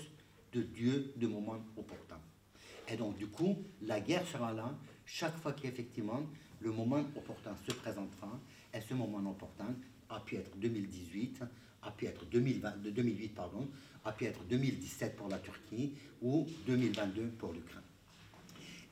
[0.52, 2.20] de Dieu de moment opportun.
[2.88, 6.20] Et donc, du coup, la guerre sera là chaque fois qu'effectivement
[6.60, 8.38] le moment opportun se présentera,
[8.72, 9.74] et ce moment opportun
[10.12, 11.42] a pu être 2018,
[11.82, 13.68] a pu être 2020, 2008, pardon,
[14.04, 17.82] a pu être 2017 pour la Turquie ou 2022 pour l'Ukraine.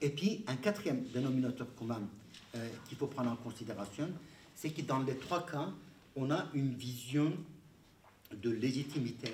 [0.00, 2.02] Et puis, un quatrième dénominateur commun
[2.54, 4.08] euh, qu'il faut prendre en considération,
[4.54, 5.72] c'est que dans les trois cas,
[6.16, 7.32] on a une vision
[8.34, 9.30] de légitimité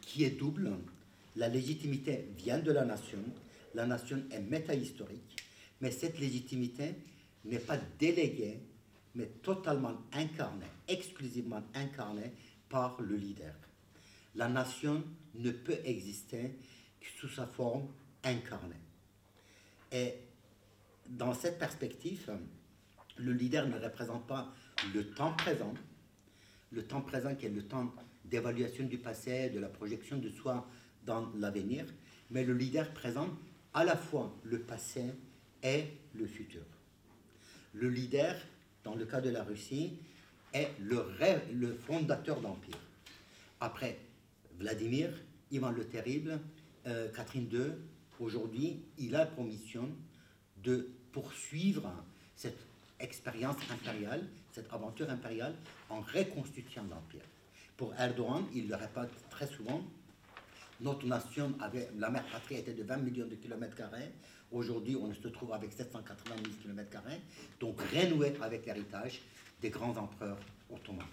[0.00, 0.70] qui est double.
[1.36, 3.22] La légitimité vient de la nation,
[3.74, 5.36] la nation est métahistorique,
[5.80, 6.94] mais cette légitimité
[7.44, 8.60] n'est pas déléguée,
[9.14, 12.32] mais totalement incarnée, exclusivement incarnée
[12.68, 13.54] par le leader.
[14.34, 15.02] La nation
[15.34, 16.56] ne peut exister
[17.00, 17.88] que sous sa forme
[18.24, 18.76] incarnée.
[19.92, 20.14] Et
[21.08, 22.30] dans cette perspective,
[23.16, 24.54] le leader ne représente pas
[24.94, 25.74] le temps présent,
[26.70, 27.92] le temps présent qui est le temps
[28.24, 30.68] d'évaluation du passé, de la projection de soi
[31.04, 31.84] dans l'avenir,
[32.30, 33.32] mais le leader présente
[33.74, 35.04] à la fois le passé
[35.62, 36.62] et le futur.
[37.74, 38.36] Le leader,
[38.84, 39.98] dans le cas de la Russie,
[40.52, 42.78] est le, fondateur d'empire.
[43.60, 43.98] Après
[44.58, 45.10] Vladimir,
[45.50, 46.38] Ivan le Terrible,
[46.86, 47.72] euh, Catherine II,
[48.18, 49.88] aujourd'hui, il a pour mission
[50.62, 51.92] de poursuivre
[52.36, 52.58] cette
[52.98, 55.54] expérience impériale, cette aventure impériale,
[55.88, 57.24] en reconstituant l'empire.
[57.76, 59.82] Pour Erdogan, il le répète très souvent,
[60.80, 64.12] notre nation avait, la mère patrie était de 20 millions de kilomètres carrés.
[64.50, 67.20] Aujourd'hui, on se trouve avec 780 000 kilomètres carrés.
[67.60, 69.20] Donc, renouer avec l'héritage
[69.60, 70.38] des grands empereurs
[70.70, 71.06] ottomans.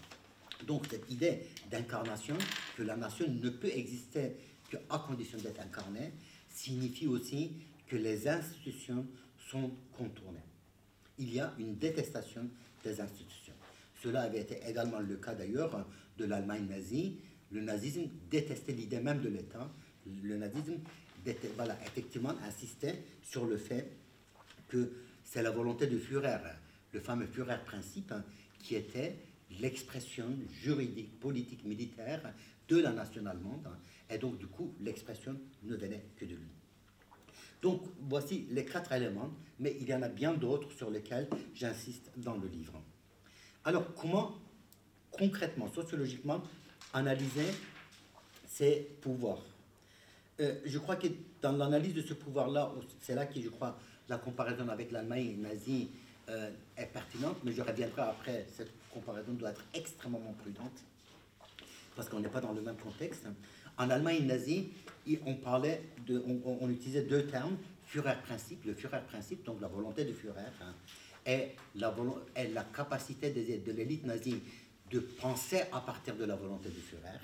[0.65, 2.37] Donc, cette idée d'incarnation,
[2.75, 4.31] que la nation ne peut exister
[4.69, 6.11] qu'à condition d'être incarnée,
[6.49, 7.51] signifie aussi
[7.87, 9.05] que les institutions
[9.49, 10.43] sont contournées.
[11.19, 12.49] Il y a une détestation
[12.83, 13.53] des institutions.
[14.03, 15.85] Cela avait été également le cas d'ailleurs
[16.17, 17.19] de l'Allemagne nazie.
[17.51, 19.71] Le nazisme détestait l'idée même de l'État.
[20.23, 20.79] Le nazisme,
[21.55, 23.91] voilà, effectivement, insistait sur le fait
[24.67, 24.91] que
[25.23, 26.37] c'est la volonté de Führer,
[26.91, 28.23] le fameux Führer-principe, hein,
[28.59, 29.15] qui était
[29.59, 30.25] l'expression
[30.61, 32.33] juridique, politique, militaire
[32.67, 33.65] de la nation allemande.
[33.65, 33.77] Hein.
[34.09, 36.49] et donc, du coup, l'expression ne venait que de lui.
[37.61, 42.11] Donc, voici les quatre éléments, mais il y en a bien d'autres sur lesquels j'insiste
[42.17, 42.81] dans le livre.
[43.65, 44.37] Alors, comment
[45.11, 46.43] concrètement, sociologiquement,
[46.93, 47.47] analyser
[48.47, 49.41] ces pouvoirs?
[50.39, 51.07] Euh, Je crois que
[51.41, 52.71] dans l'analyse de ce pouvoir-là,
[53.01, 55.89] c'est là que je crois la comparaison avec l'Allemagne nazie
[56.29, 58.45] euh, est pertinente, mais je reviendrai après.
[58.55, 60.83] Cette comparaison doit être extrêmement prudente
[61.95, 63.25] parce qu'on n'est pas dans le même contexte.
[63.77, 64.69] En Allemagne nazie,
[65.25, 70.73] on parlait on, utilisait deux termes Führer-principe, le Führer-principe, donc la volonté de Führer, hein,
[71.25, 74.41] et, la, capacité de, de l'élite nazie
[74.91, 77.19] de penser à partir de la volonté de Führer,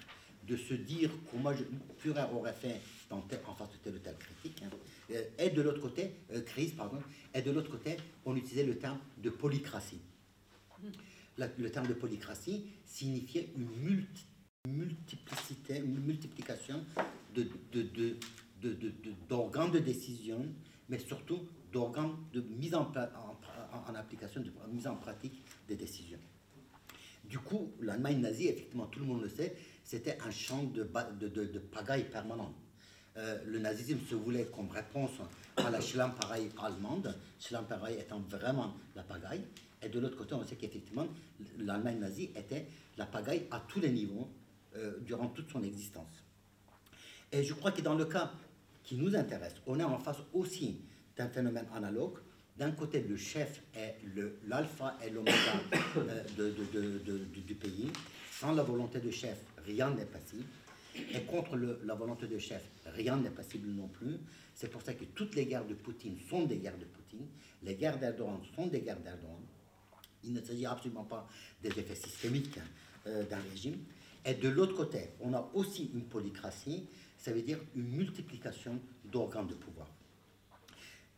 [0.47, 1.63] de se dire comment je,
[1.97, 3.21] Führer aurait fait en
[3.55, 4.61] face de telle ou telle critique.
[4.63, 4.69] Hein.
[5.11, 6.97] Euh, et de l'autre côté, euh, crise, pardon,
[7.33, 10.01] et de l'autre côté, on utilisait le terme de polycratie.
[11.37, 13.69] le terme de polycratie signifiait une
[14.67, 16.83] multiplicité, une multiplication
[17.35, 18.17] de, de,
[19.29, 20.45] d'organes de, décision,
[20.89, 22.91] mais surtout d'organes de mise en,
[23.95, 26.19] application, de mise en pratique des décisions.
[27.25, 32.05] Du coup, l'Allemagne nazie, effectivement, tout le monde le sait, c'était un champ de, pagaille
[32.05, 32.55] permanente.
[33.15, 35.11] Euh, le nazisme se voulait comme réponse
[35.57, 39.43] à la Schlamperei allemande, Schlamperei étant vraiment la pagaille.
[39.83, 41.07] Et de l'autre côté, on sait qu'effectivement,
[41.59, 42.65] l'Allemagne nazie était
[42.97, 44.29] la pagaille à tous les niveaux
[44.75, 46.23] euh, durant toute son existence.
[47.31, 48.31] Et je crois que dans le cas
[48.83, 50.81] qui nous intéresse, on est en face aussi
[51.15, 52.17] d'un phénomène analogue.
[52.57, 53.97] D'un côté, le chef est
[54.47, 55.35] l'alpha et l'oméga
[55.97, 56.23] euh,
[57.45, 57.91] du pays.
[58.39, 60.45] Sans la volonté du chef, rien n'est possible.
[61.11, 64.19] Et contre la volonté du chef, rien n'est possible non plus.
[64.53, 67.25] C'est pour ça que toutes les guerres de Poutine sont des guerres de Poutine.
[67.63, 69.41] Les guerres d'Erdogan sont des guerres d'Erdogan.
[70.23, 71.27] Il ne s'agit absolument pas
[71.61, 72.59] des effets systémiques
[73.07, 73.77] euh, d'un régime.
[74.25, 79.47] Et de l'autre côté, on a aussi une polycratie, ça veut dire une multiplication d'organes
[79.47, 79.87] de pouvoir.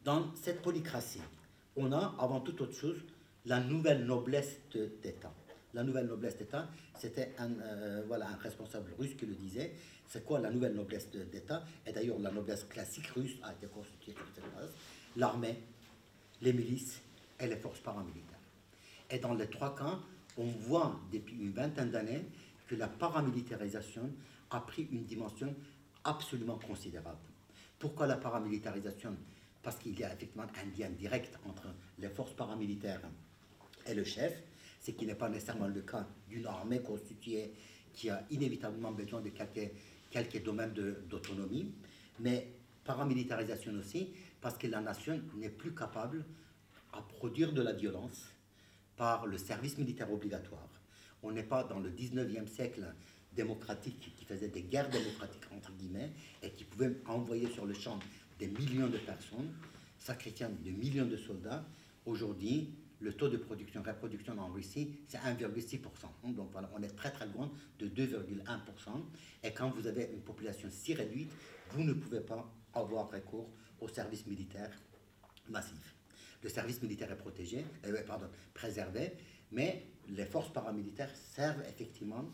[0.03, 1.21] Dans cette polycratie,
[1.75, 2.97] on a avant toute autre chose
[3.45, 5.33] la nouvelle noblesse d'État
[5.75, 9.73] la nouvelle noblesse d'État, c'était un, euh, voilà, un responsable russe qui le disait.
[10.07, 11.63] C'est quoi la nouvelle noblesse d'État?
[11.85, 14.71] Et d'ailleurs, la noblesse classique russe a été constituée sur cette base.
[15.17, 15.59] L'armée,
[16.41, 17.01] les milices
[17.39, 18.39] et les forces paramilitaires.
[19.09, 19.99] Et dans les trois cas,
[20.37, 22.25] on voit depuis une vingtaine d'années
[22.67, 24.09] que la paramilitarisation
[24.51, 25.53] a pris une dimension
[26.05, 27.17] absolument considérable.
[27.79, 29.15] Pourquoi la paramilitarisation?
[29.61, 31.67] Parce qu'il y a effectivement un lien direct entre
[31.99, 33.01] les forces paramilitaires
[33.87, 34.41] et le chef,
[34.85, 37.51] ce qui n'est pas nécessairement le cas d'une armée constituée
[37.93, 40.73] qui a inévitablement besoin de quelques, domaines
[41.09, 41.73] d'autonomie,
[42.19, 42.51] mais
[42.83, 46.23] paramilitarisation aussi, parce que la nation n'est plus capable
[46.93, 48.25] à produire de la violence
[48.95, 50.69] par le service militaire obligatoire.
[51.23, 52.85] On n'est pas dans le 19e siècle
[53.35, 56.11] démocratique qui faisait des guerres démocratiques, entre guillemets,
[56.43, 57.97] et qui pouvait envoyer sur le champ
[58.37, 59.51] des millions de personnes,
[59.97, 61.65] sacrifiant des millions de soldats.
[62.05, 62.69] Aujourd'hui,
[62.99, 66.33] le taux de production, reproduction en Russie, c'est 1,6%.
[66.33, 68.21] Donc voilà, on est très très loin de 2,1%.
[69.43, 71.31] Et quand vous avez une population si réduite,
[71.71, 73.49] vous ne pouvez pas avoir recours
[73.81, 74.71] au service militaire
[75.49, 75.95] massif.
[76.43, 79.13] Le service militaire est protégé, euh, pardon, préservé,
[79.51, 82.25] mais les forces paramilitaires servent effectivement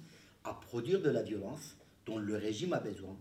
[0.43, 3.17] à produire de la violence dont le régime a besoin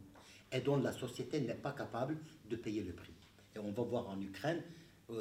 [0.52, 3.12] et dont la société n'est pas capable de payer le prix.
[3.54, 4.62] Et on va voir en Ukraine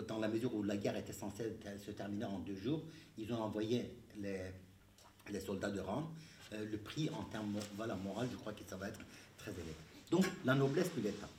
[0.08, 2.84] dans la mesure où la guerre était censée se terminer en deux jours,
[3.18, 6.10] ils ont envoyé les, soldats de rang.
[6.54, 9.00] Euh, le prix en termes voilà, moral, je crois que ça va être
[9.38, 9.74] très élevé.
[10.10, 11.30] Donc la noblesse de l'État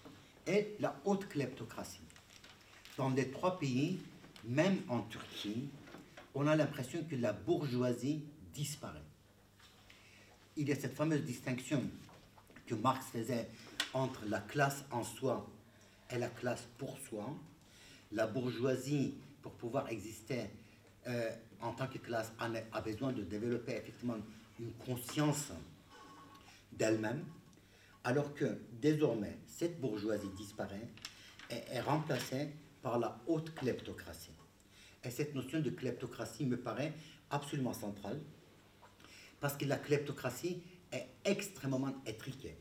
[0.46, 2.00] et la haute kleptocratie.
[2.96, 3.98] Dans les trois pays,
[4.44, 5.68] même en Turquie,
[6.34, 8.22] on a l'impression que la bourgeoisie
[8.54, 9.02] disparaît.
[10.56, 11.82] Il y a cette fameuse distinction
[12.66, 13.48] que Marx faisait
[13.92, 15.48] entre la classe en soi
[16.10, 17.34] et la classe pour soi
[18.12, 20.50] la bourgeoisie, pour pouvoir exister
[21.06, 21.30] euh,
[21.60, 24.16] en tant que classe, a, besoin de développer effectivement
[24.58, 25.52] une conscience
[26.72, 27.24] d'elle-même,
[28.04, 30.88] alors que désormais, cette bourgeoisie disparaît
[31.50, 32.50] et est remplacée
[32.82, 34.32] par la haute kleptocratie.
[35.04, 36.92] Et cette notion de kleptocratie me paraît
[37.30, 38.20] absolument centrale,
[39.40, 42.56] parce que la kleptocratie est extrêmement étriquée.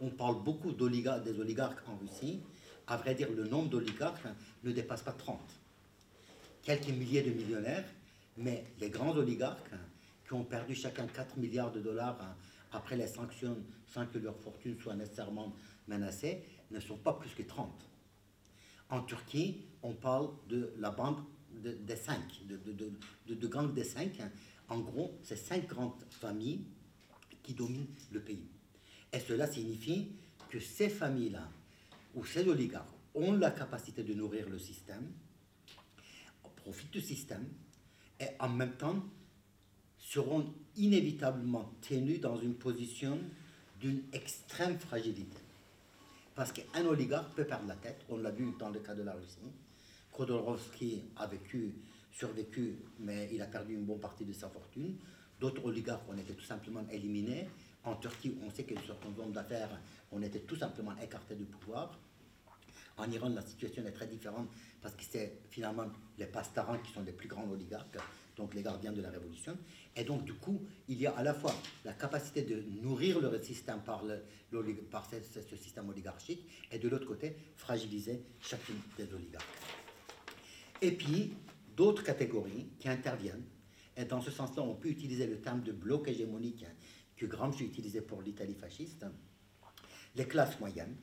[0.00, 2.40] On parle beaucoup des oligarques en Russie,
[2.88, 4.26] à vrai dire, le nombre d'oligarques
[4.64, 5.38] ne dépasse pas 30.
[6.62, 7.84] Quelques milliers de millionnaires,
[8.36, 9.70] mais les grands oligarques
[10.26, 12.18] qui ont perdu chacun 4 milliards de dollars
[12.72, 15.54] après les sanctions sans que leur fortune soit nécessairement
[15.86, 17.70] menacée, ne sont pas plus que 30.
[18.90, 24.20] En Turquie, on parle de la bande des cinq, de, de, de, gang des cinq.
[24.68, 26.64] En gros, c'est cinq grandes familles
[27.42, 28.46] qui dominent le pays.
[29.12, 30.12] Et cela signifie
[30.50, 31.48] que ces familles-là,
[32.18, 35.12] ou ces oligarques, ont la capacité de nourrir le système,
[36.56, 37.46] profitent du système,
[38.20, 39.02] et en même temps
[39.98, 43.18] seront inévitablement tenus dans une position
[43.80, 45.38] d'une extrême fragilité.
[46.34, 49.12] Parce qu'un oligarque peut perdre la tête, on l'a vu dans le cas de la
[49.12, 49.38] Russie.
[50.12, 51.74] Khodorkovsky a vécu,
[52.12, 54.96] survécu, mais il a perdu une bonne partie de sa fortune.
[55.40, 57.48] D'autres oligarques ont été tout simplement éliminés.
[57.84, 61.98] En Turquie, on sait que certains hommes d'affaires ont été tout simplement écartés du pouvoir.
[62.98, 64.48] En Iran, la situation est très différente
[64.82, 65.86] parce que c'est finalement
[66.18, 67.96] les pastarans qui sont les plus grands oligarques,
[68.36, 69.56] donc les gardiens de la révolution.
[69.94, 73.40] Et donc, du coup, il y a à la fois la capacité de nourrir le
[73.40, 79.12] système par, le, par ce, ce, système oligarchique, et de l'autre côté, fragiliser chacune des
[79.14, 79.46] oligarques.
[80.82, 81.34] Et puis,
[81.76, 83.44] d'autres catégories qui interviennent.
[83.96, 86.64] Et dans ce sens-là, on peut utiliser le terme de bloc hégémonique
[87.16, 89.06] que Gramsci utilisait pour l'Italie fasciste.
[90.16, 90.96] Les classes moyennes,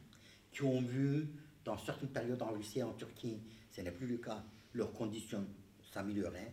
[0.55, 1.27] qui ont vu
[1.65, 3.39] dans certaines périodes en Russie et en Turquie,
[3.71, 4.43] ce n'est plus le cas,
[4.73, 5.45] leurs conditions
[5.91, 6.51] s'améliorer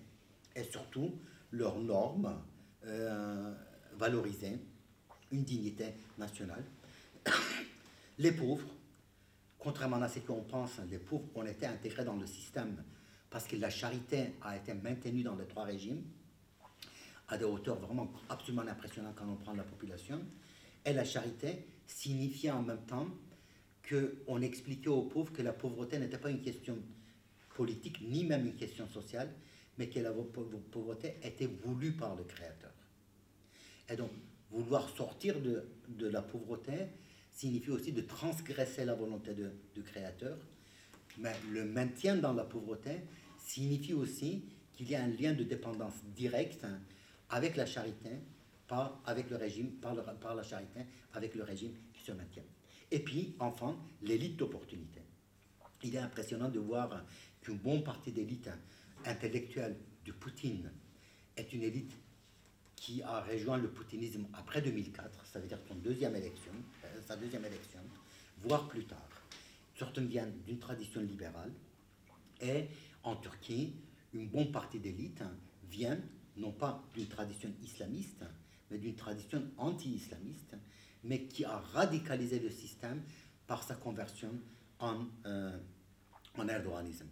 [0.57, 1.19] et surtout
[1.53, 2.43] leurs normes
[2.85, 3.55] euh,
[3.97, 4.59] valoriser
[5.31, 6.65] une dignité nationale.
[8.19, 8.67] les pauvres,
[9.59, 12.83] contrairement à ce qu'on pense, les pauvres ont été intégrés dans le système
[13.31, 16.03] parce que la charité a été maintenue dans les trois régimes
[17.29, 20.21] à des hauteurs vraiment absolument impressionnantes quand on prend la population.
[20.85, 23.07] Et la charité signifiait en même temps
[23.89, 26.79] qu'on expliquait aux pauvres que la pauvreté n'était pas une question
[27.55, 29.31] politique, ni même une question sociale,
[29.79, 32.73] mais que la pauvreté était voulue par le Créateur.
[33.89, 34.11] Et donc,
[34.51, 36.73] vouloir sortir de, la pauvreté
[37.33, 40.39] signifie aussi de transgresser la volonté de, du Créateur,
[41.19, 43.01] mais le maintien dans la pauvreté
[43.39, 46.67] signifie aussi qu'il y a un lien de dépendance directe
[47.31, 48.11] avec la charité,
[49.05, 50.81] avec le régime, par la charité,
[51.13, 52.45] avec le régime qui se maintient.
[52.93, 55.01] Et puis, enfin, l'élite d'opportunité.
[55.83, 57.03] Il est impressionnant de voir
[57.41, 58.51] qu'une bonne partie d'élite
[59.07, 60.71] intellectuelle de Poutine
[61.37, 61.93] est une élite
[62.77, 66.53] qui a rejoint le poutinisme après 2004, ça veut dire son deuxième élection,
[66.85, 67.81] euh, sa deuxième élection,
[68.43, 69.09] voire plus tard.
[69.79, 71.53] Certains viennent d'une tradition libérale
[72.41, 72.67] et
[73.05, 73.73] en Turquie,
[74.13, 75.23] une bonne partie d'élite
[75.71, 75.99] vient
[76.37, 78.25] non pas d'une tradition islamiste,
[78.71, 80.57] mais d'une tradition anti-islamiste,
[81.05, 83.03] mais qui a radicalisé le système
[83.47, 84.31] par sa conversion
[84.79, 85.57] en, euh,
[86.37, 87.07] en erdoganisme.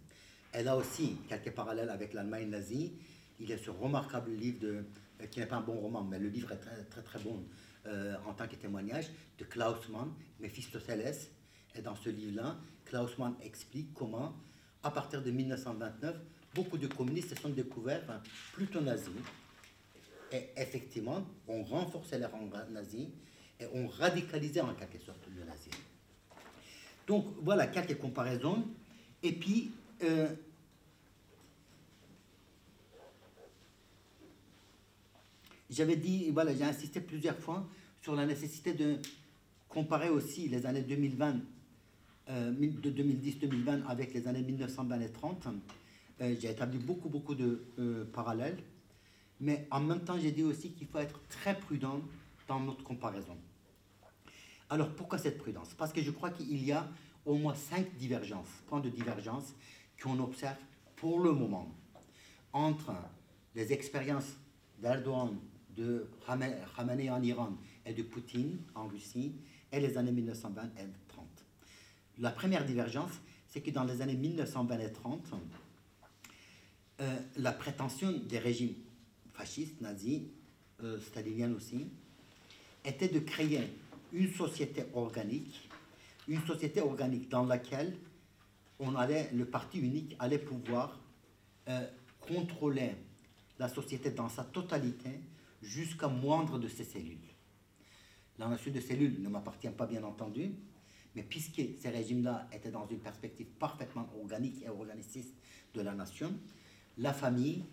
[0.51, 2.93] Elle a aussi quelques parallèles avec l'Allemagne nazie.
[3.39, 4.83] Il y a ce remarquable livre, euh,
[5.29, 7.43] qui n'est pas un bon roman, mais le livre est très très, très bon
[7.87, 11.29] euh, en tant que témoignage, de Klaus Mann, Mephistopheles.
[11.75, 14.35] Et dans ce livre-là, Klaus Mann explique comment
[14.83, 16.15] à partir de 1929,
[16.55, 18.21] beaucoup de communistes se sont découverts
[18.53, 19.13] plutôt nazis.
[20.31, 23.07] Et effectivement, on renforçait les rangs nazis
[23.61, 25.79] et on radicalisait en quelque sorte le nazisme.
[27.07, 28.65] Donc voilà quelques comparaisons.
[29.23, 29.71] Et puis,
[30.03, 30.29] euh,
[35.69, 37.67] j'avais dit, voilà, j'ai insisté plusieurs fois
[38.01, 38.97] sur la nécessité de
[39.69, 41.35] comparer aussi les années 2020
[42.29, 45.47] euh, de 2010-2020 avec les années 1920 et 30,
[46.21, 47.61] euh, j'ai établi beaucoup, beaucoup de
[48.13, 48.57] parallèles.
[49.39, 52.01] Mais en même temps, j'ai dit aussi qu'il faut être très prudent
[52.47, 53.37] dans notre comparaison.
[54.71, 55.73] Alors, pourquoi cette prudence?
[55.77, 56.87] Parce que je crois qu'il y a
[57.25, 59.53] au moins cinq divergences, points de divergence
[60.01, 60.57] qu'on observe
[60.95, 61.69] pour le moment
[62.53, 62.93] entre
[63.53, 64.37] les expériences
[64.81, 65.37] d'Erdogan,
[65.75, 67.51] de Khamenei en Iran
[67.85, 69.35] et de Poutine en Russie
[69.73, 70.87] et les années 1920 et
[72.19, 73.11] la première divergence,
[73.47, 75.21] c'est que dans les années 1920 et 30,
[76.99, 78.75] euh, la prétention des régimes
[79.33, 80.21] fascistes, nazis,
[80.83, 81.87] euh, staliniens aussi,
[82.85, 83.69] était de créer
[84.13, 85.69] une société organique,
[86.27, 87.97] une société organique dans laquelle
[88.79, 90.99] on allait, le parti unique allait pouvoir
[91.69, 91.87] euh,
[92.19, 92.95] contrôler
[93.59, 95.21] la société dans sa totalité
[95.61, 97.17] jusqu'à moindre de ses cellules.
[98.39, 100.51] La notion de cellule ne m'appartient pas bien entendu,
[101.15, 105.35] mais puisque ces régimes-là étaient dans une perspective parfaitement organique et organiciste
[105.73, 106.33] de la nation,
[106.97, 107.63] la famille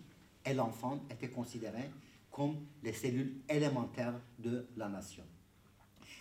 [0.45, 1.89] et l'enfant étaient considérés
[2.31, 5.23] comme les cellules élémentaires de la nation.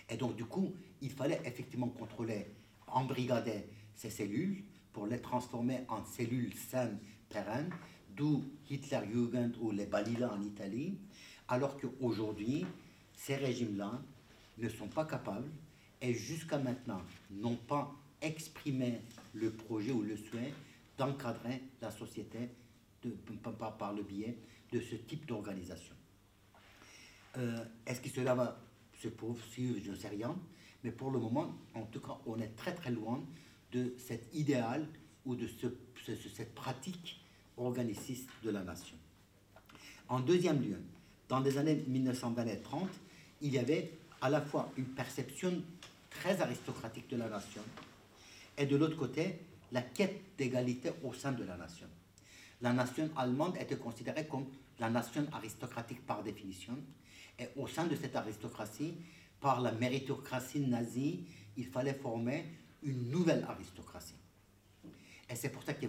[0.08, 2.46] Et donc, du coup, il fallait effectivement contrôler
[2.86, 6.98] embrigadait ces cellules pour les transformer en cellules saines
[7.28, 7.70] pérennes,
[8.16, 10.98] d'où Hitler-Jugend ou les Balila en Italie,
[11.48, 12.66] alors qu'aujourd'hui,
[13.14, 14.00] ces régimes-là
[14.58, 15.50] ne sont pas capables
[16.00, 19.00] et jusqu'à maintenant n'ont pas exprimé
[19.34, 20.52] le projet ou le souhait
[20.96, 22.50] d'encadrer la société
[23.78, 24.36] par le biais
[24.72, 25.94] de ce type d'organisation.
[27.36, 28.58] Euh, Est-ce que cela va
[29.00, 30.36] se poursuivre Je ne sais rien.
[30.84, 33.20] Mais pour le moment, en tout cas, on est très très loin
[33.72, 34.86] de cet idéal
[35.26, 35.66] ou de ce,
[36.04, 37.20] ce, cette pratique
[37.56, 38.96] organiciste de la nation.
[40.08, 40.80] En deuxième lieu,
[41.28, 42.88] dans les années 1920 et 30,
[43.42, 45.52] il y avait à la fois une perception
[46.10, 47.62] très aristocratique de la nation
[48.56, 49.38] et de l'autre côté,
[49.70, 51.86] la quête d'égalité au sein de la nation.
[52.60, 54.46] La nation allemande était considérée comme
[54.80, 56.76] la nation aristocratique par définition,
[57.56, 58.94] au sein de cette aristocratie,
[59.40, 61.26] par la méritocratie nazie,
[61.56, 62.44] il fallait former
[62.82, 64.14] une nouvelle aristocratie.
[65.30, 65.84] Et c'est pour ça que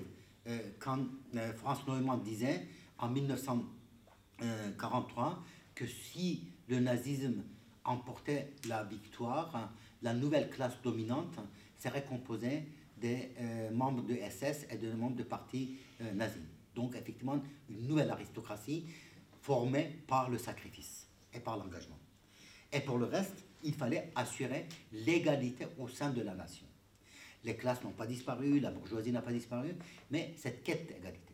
[0.47, 0.99] euh, quand
[1.35, 5.41] euh, France Neumann disait en 1943
[5.75, 7.43] que si le nazisme
[7.83, 9.71] emportait la victoire,
[10.01, 11.37] la nouvelle classe dominante
[11.77, 12.63] serait composée
[12.97, 15.77] des euh, membres de SS et de membres de partis
[16.13, 16.41] nazis.
[16.75, 18.85] Donc effectivement, une nouvelle aristocratie
[19.41, 21.99] formée par le sacrifice et par l'engagement.
[22.71, 26.65] Et pour le reste, il fallait assurer l'égalité au sein de la nation.
[27.43, 29.75] Les classes n'ont pas disparu, la bourgeoisie n'a pas disparu,
[30.11, 31.33] mais cette quête d'égalité.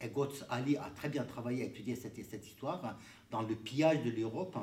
[0.00, 2.98] Et Götz Ali a très bien travaillé à étudier cette, histoire.
[3.30, 4.56] Dans le pillage de l'Europe,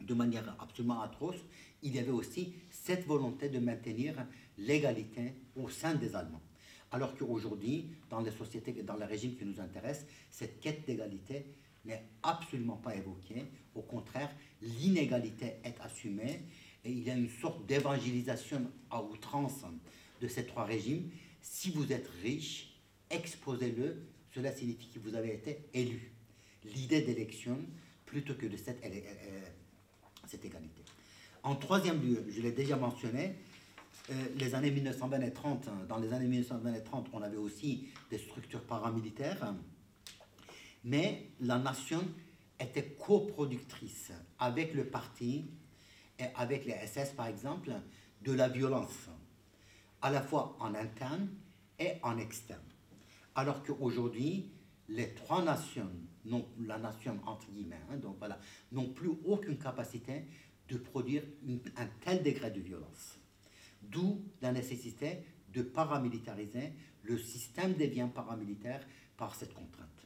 [0.00, 1.36] de manière absolument atroce,
[1.82, 4.26] il y avait aussi cette volonté de maintenir
[4.58, 6.40] l'égalité au sein des Allemands.
[6.90, 11.46] Alors qu'aujourd'hui, dans les sociétés, dans les régimes qui nous intéressent, cette quête d'égalité
[11.84, 13.44] n'est absolument pas évoquée.
[13.74, 14.30] Au contraire,
[14.60, 16.42] l'inégalité est assumée
[16.84, 19.64] et il y a une sorte d'évangélisation à outrance
[20.20, 21.10] de ces trois régimes.
[21.40, 22.80] Si vous êtes riche,
[23.10, 24.04] exposez-le,
[24.34, 26.12] cela signifie que vous avez été élu.
[26.64, 27.58] L'idée d'élection
[28.06, 30.82] plutôt que de cette, égalité.
[31.42, 33.34] En troisième lieu, je l'ai déjà mentionné,
[34.10, 37.88] euh, les années 1920 et 30, dans les années 1920 et 30, on avait aussi
[38.10, 39.54] des structures paramilitaires
[40.84, 42.02] mais la nation
[42.58, 45.44] était coproductrice avec le parti
[46.18, 47.72] et avec les SS, par exemple,
[48.22, 49.08] de la violence,
[50.00, 51.28] à la fois en interne
[51.78, 52.60] et en externe.
[53.34, 54.52] Alors qu'aujourd'hui,
[54.88, 55.90] les trois nations,
[56.24, 57.98] non, la nation entre guillemets, hein,
[58.70, 60.24] n'ont plus aucune capacité
[60.68, 61.22] de produire
[61.76, 63.18] un tel degré de violence.
[63.82, 66.72] D'où la nécessité de paramilitariser
[67.02, 70.01] le système des biens paramilitaires par cette contrainte.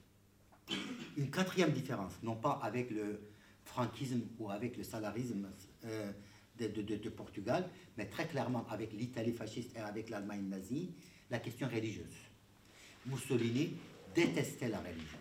[1.16, 3.20] Une quatrième différence, non pas avec le
[3.64, 5.48] franquisme ou avec le salarisme
[5.84, 6.12] euh,
[6.58, 10.90] de, Portugal, mais très clairement avec l'Italie fasciste et avec l'Allemagne nazie,
[11.30, 12.14] la question religieuse.
[13.06, 13.74] Mussolini
[14.14, 15.18] détestait la religion,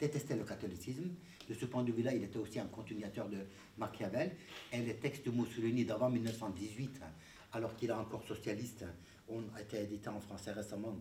[0.00, 1.10] détestait le catholicisme.
[1.48, 3.38] De ce point de vue-là, il était aussi un continuateur de
[3.76, 4.32] Machiavel.
[4.72, 7.00] Et les textes de Mussolini d'avant 1918,
[7.52, 8.84] alors qu'il est encore socialiste,
[9.28, 10.96] ont été édités en français récemment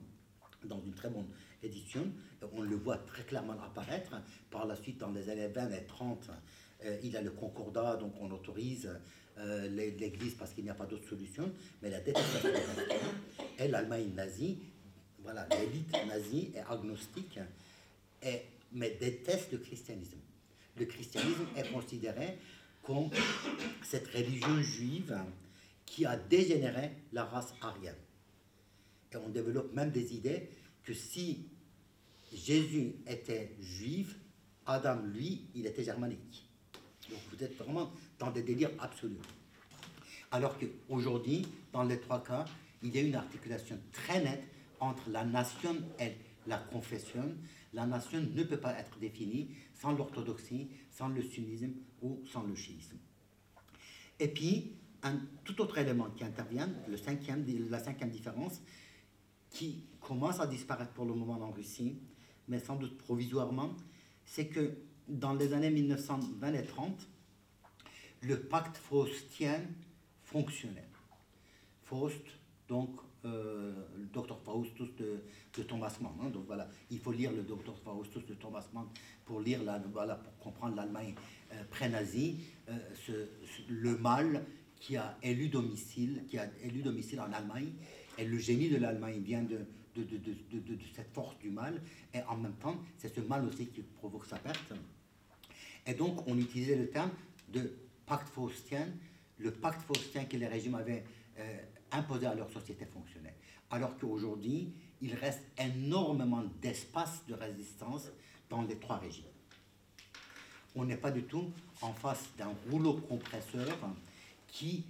[0.65, 1.27] dans une très bonne
[1.63, 2.11] édition.
[2.53, 4.13] On le voit très clairement apparaître.
[4.49, 6.29] Par la suite, dans les années 20 et 30,
[6.85, 8.89] euh, il a le concordat, donc on autorise
[9.37, 11.51] euh, l'Église parce qu'il n'y a pas d'autre solution.
[11.81, 12.49] Mais la détestation
[13.59, 14.59] et l'Allemagne nazie,
[15.19, 17.39] voilà, l'élite nazie est agnostique,
[18.23, 18.41] et,
[18.71, 20.17] mais déteste le christianisme.
[20.77, 22.37] Le christianisme est considéré
[22.83, 23.09] comme
[23.83, 25.15] cette religion juive
[25.85, 27.95] qui a dégénéré la race aryenne.
[29.11, 30.49] Et on développe même des idées
[30.83, 31.45] que si
[32.31, 34.17] Jésus était juif,
[34.65, 36.47] Adam, lui, il était germanique.
[37.09, 39.17] Donc vous êtes vraiment dans des délires absolus.
[40.31, 42.45] Alors qu'aujourd'hui, dans les trois cas,
[42.83, 44.43] il y a une articulation très nette
[44.79, 46.13] entre la nation et
[46.47, 47.35] la confession.
[47.73, 52.55] La nation ne peut pas être définie sans l'orthodoxie, sans le sunnisme ou sans le
[52.55, 52.97] chiisme.
[54.19, 54.73] Et puis,
[55.03, 58.61] un tout autre élément qui intervient, le cinquième, la cinquième différence,
[59.49, 61.97] qui commence à disparaître pour le moment en Russie,
[62.51, 63.73] mais sans doute provisoirement,
[64.25, 64.77] c'est que
[65.07, 67.07] dans les années 1920 et 30,
[68.21, 69.61] le pacte faustien
[70.21, 70.87] fonctionnait.
[71.83, 72.21] Faust,
[72.67, 72.89] donc
[73.23, 75.21] euh, le docteur Faustus de,
[75.57, 76.11] de Thomas Mann.
[76.21, 78.87] Hein, donc voilà, il faut lire le docteur Faustus de Thomas Mann
[79.25, 79.61] pour lire
[79.93, 81.15] voilà, pour comprendre l'Allemagne
[81.53, 83.25] euh, pré-nazie, euh,
[83.69, 84.45] le mal
[84.75, 87.71] qui a élu domicile, qui a élu domicile en Allemagne
[88.17, 89.59] et le génie de l'Allemagne vient de,
[89.95, 91.81] de, cette force du mal,
[92.13, 94.73] et en même temps, c'est ce mal aussi qui provoque sa perte.
[95.85, 97.11] Et donc, on utilisait le terme
[97.49, 97.73] de
[98.05, 98.87] pacte faustien,
[99.37, 101.03] le pacte faustien que les régimes avaient
[101.39, 101.57] euh,
[101.91, 103.35] imposer à leur société fonctionnelle.
[103.69, 108.11] Alors qu'aujourd'hui, il reste énormément d'espace de résistance
[108.49, 109.25] dans les trois régimes.
[110.75, 113.77] On n'est pas du tout en face d'un rouleau compresseur
[114.47, 114.85] qui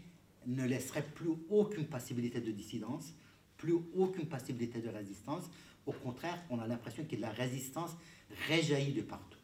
[0.47, 3.13] ne laisserait plus aucune possibilité de dissidence,
[3.61, 5.43] plus aucune possibilité de résistance.
[5.85, 7.91] Au contraire, on a l'impression que la résistance
[8.47, 9.37] réjaillit de partout.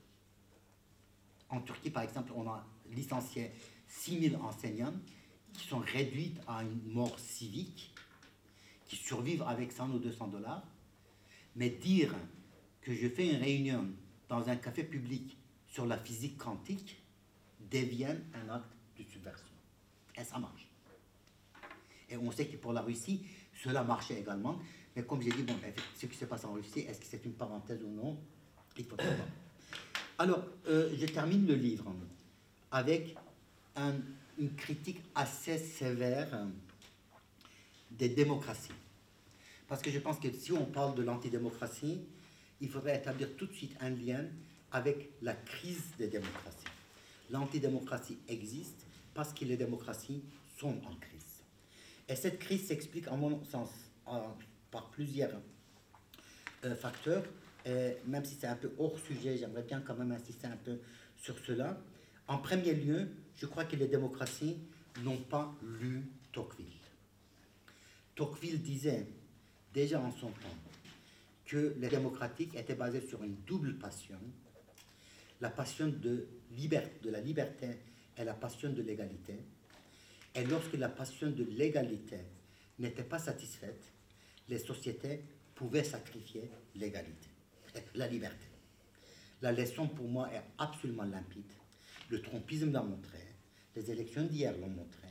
[1.50, 3.52] En Turquie, par exemple, on a licencié
[3.88, 4.94] 6000 enseignants
[5.54, 7.94] qui sont réduites à une mort civique,
[8.88, 10.64] qui survivent avec 100 ou 200 dollars.
[11.56, 12.14] Mais dire
[12.82, 13.88] que je fais une réunion
[14.30, 15.38] dans un café public
[15.68, 16.98] sur la physique quantique
[17.72, 19.48] devient un acte de subversion.
[20.18, 20.68] Et ça marche.
[22.10, 23.26] Et on sait que pour la Russie,
[23.64, 24.60] cela marchait également.
[24.96, 25.56] Mais comme j'ai dit, bon,
[25.96, 28.18] ce qui se passe en Russie, est-ce que c'est une parenthèse ou non?
[28.78, 29.28] Il faut savoir.
[30.20, 31.94] Alors, euh, je termine le livre
[32.72, 33.16] avec
[34.40, 36.48] une critique assez sévère
[37.92, 38.74] des démocraties.
[39.68, 42.02] Parce que je pense que si on parle de l'antidémocratie,
[42.62, 44.26] il faudrait établir tout de suite un lien
[44.72, 46.66] avec la crise des démocraties.
[47.30, 50.24] L'antidémocratie existe parce que les démocraties
[50.58, 51.17] sont en crise.
[52.10, 53.70] Et cette crise s'explique, en mon sens,
[54.72, 55.42] par plusieurs
[56.64, 57.24] euh, facteurs.
[58.06, 60.80] Même si c'est un peu hors sujet, j'aimerais bien quand même insister un peu
[61.18, 61.78] sur cela.
[62.30, 64.58] En premier lieu, je crois que les démocraties
[65.04, 66.66] n'ont pas lu Tocqueville.
[68.16, 69.06] Tocqueville disait
[69.74, 70.58] déjà en son temps
[71.46, 74.20] que les démocratiques étaient basés sur une double passion,
[75.42, 76.28] la passion de
[77.04, 77.68] la liberté
[78.18, 79.36] et la passion de l'égalité.
[80.38, 82.20] Et lorsque la passion de l'égalité
[82.78, 83.92] n'était pas satisfaite,
[84.48, 85.24] les sociétés
[85.56, 87.28] pouvaient sacrifier l'égalité,
[87.96, 88.46] la liberté.
[89.42, 91.52] La leçon pour moi est absolument limpide.
[92.10, 93.18] Le trompisme l'a montré,
[93.76, 95.08] les élections d'hier l'ont montré.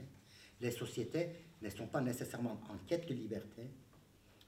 [0.61, 1.29] Les sociétés
[1.61, 3.63] ne sont pas nécessairement en quête de liberté,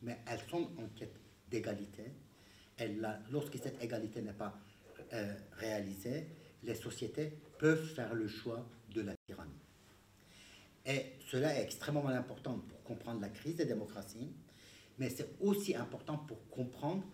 [0.02, 1.16] mais elles sont en quête
[1.50, 2.04] d'égalité.
[3.30, 4.56] Lorsque cette égalité n'est pas
[5.12, 6.28] euh, réalisée,
[6.62, 8.64] les sociétés peuvent faire le choix
[8.94, 9.67] de la tyrannie.
[10.88, 14.32] Et cela est extrêmement important pour comprendre la crise des démocraties,
[14.98, 17.04] mais c'est aussi important pour comprendre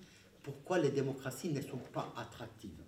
[0.45, 2.85] pourquoi les démocraties ne sont pas attractives.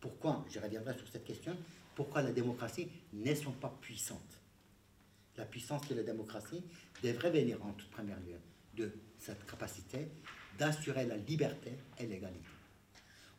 [0.00, 1.56] Pourquoi, je reviendrai sur cette question,
[1.96, 4.40] pourquoi les démocraties ne sont pas puissantes.
[5.36, 6.62] La puissance de la démocratie
[7.02, 8.38] devrait venir en toute première lieu
[8.76, 10.06] de cette capacité
[10.56, 12.46] d'assurer la liberté et l'égalité.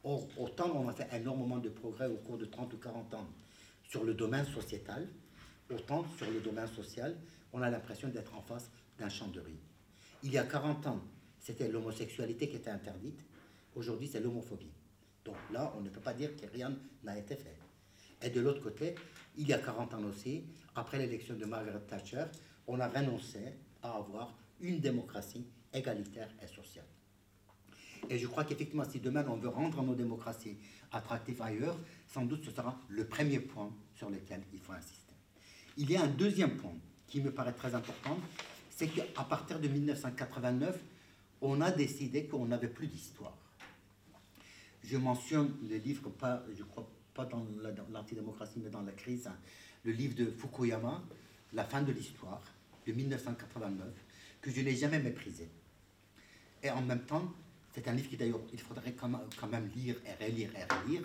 [0.04, 3.28] Or, autant on a fait énormément de progrès au cours de 30 ou 40 ans
[3.88, 5.08] sur le domaine sociétal,
[5.72, 7.16] autant sur le domaine social,
[7.54, 9.60] on a l'impression d'être en face d'un champ de riz.
[10.24, 11.02] Il y a 40 ans,
[11.40, 13.24] c'était l'homosexualité qui était interdite.
[13.76, 14.72] Aujourd'hui, c'est l'homophobie.
[15.24, 17.58] Donc là, on ne peut pas dire que rien n'a été fait.
[18.22, 18.96] Et de l'autre côté,
[19.38, 20.44] il y a 40 ans aussi,
[20.76, 22.26] après l'élection de Margaret Thatcher,
[22.66, 23.40] on a renoncé
[23.84, 26.86] à avoir une démocratie égalitaire et sociale.
[28.10, 30.58] Et je crois qu'effectivement, si demain on veut rendre nos démocraties
[30.92, 35.07] attractives ailleurs, sans doute ce sera le premier point sur lequel il faut insister.
[35.80, 36.74] Il y a un deuxième point
[37.08, 38.18] qui me paraît très important,
[38.70, 40.76] c'est qu'à partir de 1989,
[41.42, 43.38] on a décidé qu'on n'avait plus d'histoire.
[44.84, 47.46] Je mentionne le livre, pas, je crois pas dans
[47.92, 49.36] l'antidémocratie, mais dans la crise, hein,
[49.84, 51.04] le livre de Fukuyama,
[51.54, 52.42] La fin de l'histoire,
[52.86, 53.88] de 1989,
[54.42, 55.48] que je n'ai jamais méprisé.
[56.64, 57.32] Et en même temps,
[57.74, 61.04] c'est un livre qui d'ailleurs, il faudrait quand même lire et relire et relire.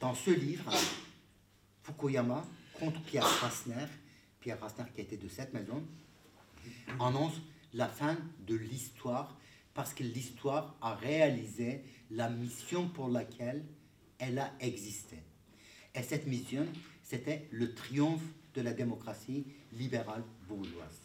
[0.00, 0.70] Dans ce livre,
[1.84, 2.44] Fukuyama,
[2.78, 3.86] contre Pierre Rasner,
[4.40, 5.82] Pierre Rasner qui était de cette maison,
[7.00, 7.34] annonce
[7.74, 8.16] la fin
[8.46, 9.36] de l'histoire
[9.74, 13.64] parce que l'histoire a réalisé la mission pour laquelle
[14.18, 15.16] elle a existé.
[15.94, 16.66] Et cette mission,
[17.02, 18.22] c'était le triomphe
[18.54, 21.00] de la démocratie libérale bourgeoise.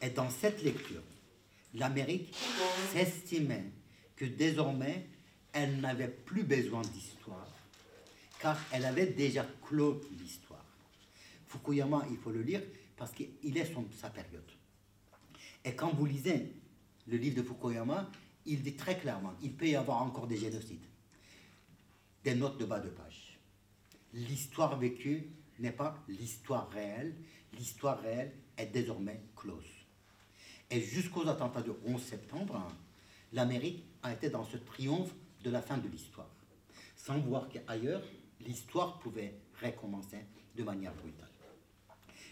[0.00, 1.02] Et dans cette lecture,
[1.74, 2.34] l'Amérique
[2.92, 3.64] s'estimait
[4.16, 5.06] que désormais,
[5.52, 7.51] elle n'avait plus besoin d'histoire,
[8.42, 10.64] car elle avait déjà clos l'histoire.
[11.46, 12.60] Fukuyama, il faut le lire
[12.96, 14.50] parce qu'il est son, sa période.
[15.64, 16.52] Et quand vous lisez
[17.06, 18.10] le livre de Fukuyama,
[18.44, 20.84] il dit très clairement, il peut y avoir encore des génocides,
[22.24, 23.38] des notes de bas de page.
[24.12, 25.28] L'histoire vécue
[25.60, 27.14] n'est pas l'histoire réelle,
[27.52, 29.70] l'histoire réelle est désormais close.
[30.68, 32.66] Et jusqu'aux attentats du 11 septembre,
[33.32, 35.14] l'Amérique a été dans ce triomphe
[35.44, 36.30] de la fin de l'histoire,
[36.96, 38.02] sans voir qu'ailleurs,
[38.46, 40.24] l'histoire pouvait recommencer
[40.56, 41.28] de manière brutale.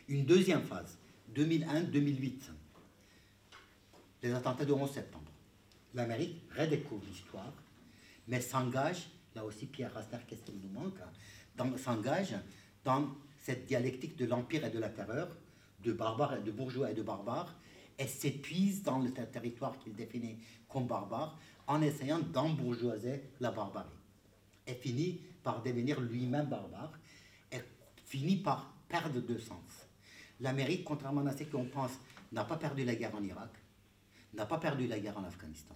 [0.08, 0.98] Une deuxième phase,
[1.34, 2.50] 2001-2008,
[4.22, 5.30] les attentats du 11 septembre.
[5.94, 7.52] L'Amérique redécouvre l'histoire,
[8.28, 12.34] mais s'engage, là aussi Pierre Rasner, qu'est-ce nous manque, hein, s'engage
[12.84, 13.08] dans
[13.38, 15.28] cette dialectique de l'empire et de la terreur,
[15.84, 17.54] de de bourgeois et de barbares,
[17.98, 20.38] et s'épuise dans le territoire qu'il définit
[20.68, 23.88] comme barbare en essayant d'embourgeoiser la barbarie.
[24.66, 26.98] Et finit par devenir lui-même barbare
[27.52, 27.60] et
[28.06, 29.88] finit par perdre de sens.
[30.40, 31.92] L'Amérique, contrairement à ce qu'on pense,
[32.32, 33.50] n'a pas perdu la guerre en Irak,
[34.34, 35.74] n'a pas perdu la guerre en Afghanistan.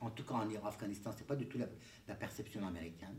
[0.00, 3.18] En tout cas, en Afghanistan, ce n'est pas du tout la, perception américaine.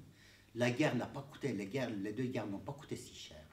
[0.56, 3.44] La guerre n'a pas coûté, les, deux guerres n'ont pas coûté si cher.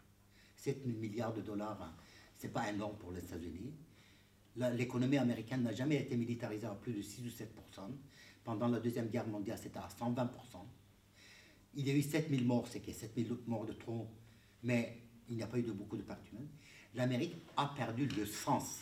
[0.56, 1.92] 7 milliards de dollars, hein,
[2.38, 3.74] ce n'est pas énorme pour les États-Unis.
[4.56, 7.90] L'économie américaine n'a jamais été militarisée à plus de 6 ou 7%
[8.44, 10.30] Pendant la Deuxième Guerre mondiale, c'était à 120
[11.76, 14.06] Il y a eu 7000 morts, c'est que 7000 morts de trop,
[14.62, 16.48] mais il n'y a pas eu de beaucoup de pertes humaines.
[16.94, 18.80] L'Amérique a perdu le sens.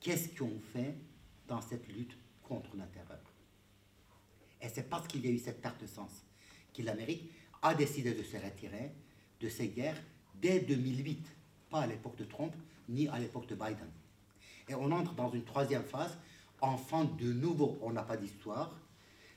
[0.00, 0.94] Qu'est-ce qu'on fait
[1.46, 3.20] dans cette lutte contre la terreur?
[4.60, 6.24] Et c'est parce qu'il y a eu cette perte de sens
[6.74, 7.30] que l'Amérique
[7.62, 8.92] a décidé de se retirer
[9.40, 10.02] de ces guerres
[10.40, 11.26] dès 2008,
[11.70, 12.54] pas à l'époque de Trump,
[12.88, 13.90] ni à l'époque de Biden.
[14.68, 16.16] Et on entre dans une troisième phase.
[16.60, 18.74] Enfin, de nouveau, on n'a pas d'histoire,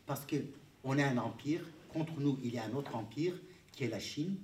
[0.05, 1.63] parce qu'on est un empire.
[1.93, 3.33] Contre nous, il y a un autre empire,
[3.71, 4.37] qui est la Chine.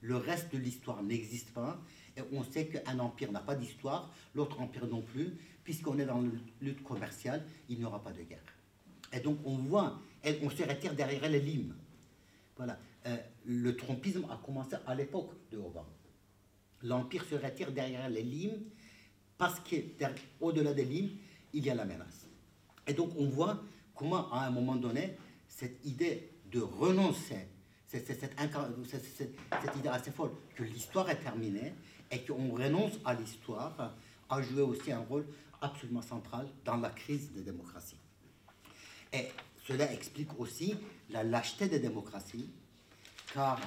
[0.00, 1.80] Le reste de l'histoire n'existe pas.
[2.16, 6.22] Et on sait qu'un empire n'a pas d'histoire, l'autre empire non plus, puisqu'on est dans
[6.22, 8.42] une lutte commerciale, il n'y aura pas de guerre.
[9.12, 10.00] Et donc on voit,
[10.42, 11.74] on se retire derrière les limes.
[12.56, 12.78] Voilà.
[13.06, 15.88] Euh, le trompisme a commencé à l'époque de Obama.
[16.82, 18.62] L'empire se retire derrière les limes
[19.38, 21.16] parce qu'au-delà des lignes,
[21.52, 22.26] il y a la menace.
[22.86, 23.62] Et donc on voit
[23.94, 25.16] comment, à un moment donné,
[25.48, 27.48] cette idée de renoncer,
[27.86, 31.74] cette, cette, idée assez folle, que l'histoire est terminée
[32.10, 33.94] et qu'on renonce à l'histoire,
[34.28, 35.26] a joué aussi un rôle
[35.60, 37.98] absolument central dans la crise des démocraties.
[39.12, 39.26] Et
[39.66, 40.74] cela explique aussi
[41.10, 42.50] la lâcheté des démocraties,
[43.32, 43.60] car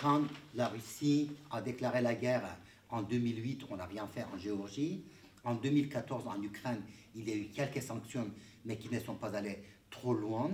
[0.00, 0.22] quand
[0.54, 2.56] la Russie a déclaré la guerre
[2.90, 5.04] en 2008, on n'a rien fait en Géorgie.
[5.44, 6.82] En 2014, en Ukraine,
[7.14, 8.30] il y a eu quelques sanctions,
[8.64, 10.50] mais qui ne sont pas allées trop loin.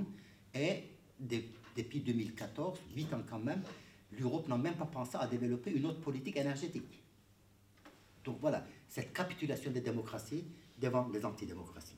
[0.54, 0.84] Et
[1.76, 3.62] depuis 2014, 8 ans quand même,
[4.18, 7.02] l'Europe n'a même pas pensé à développer une autre politique énergétique.
[8.24, 10.44] Donc voilà, cette capitulation des démocraties
[10.78, 11.96] devant les antidémocraties.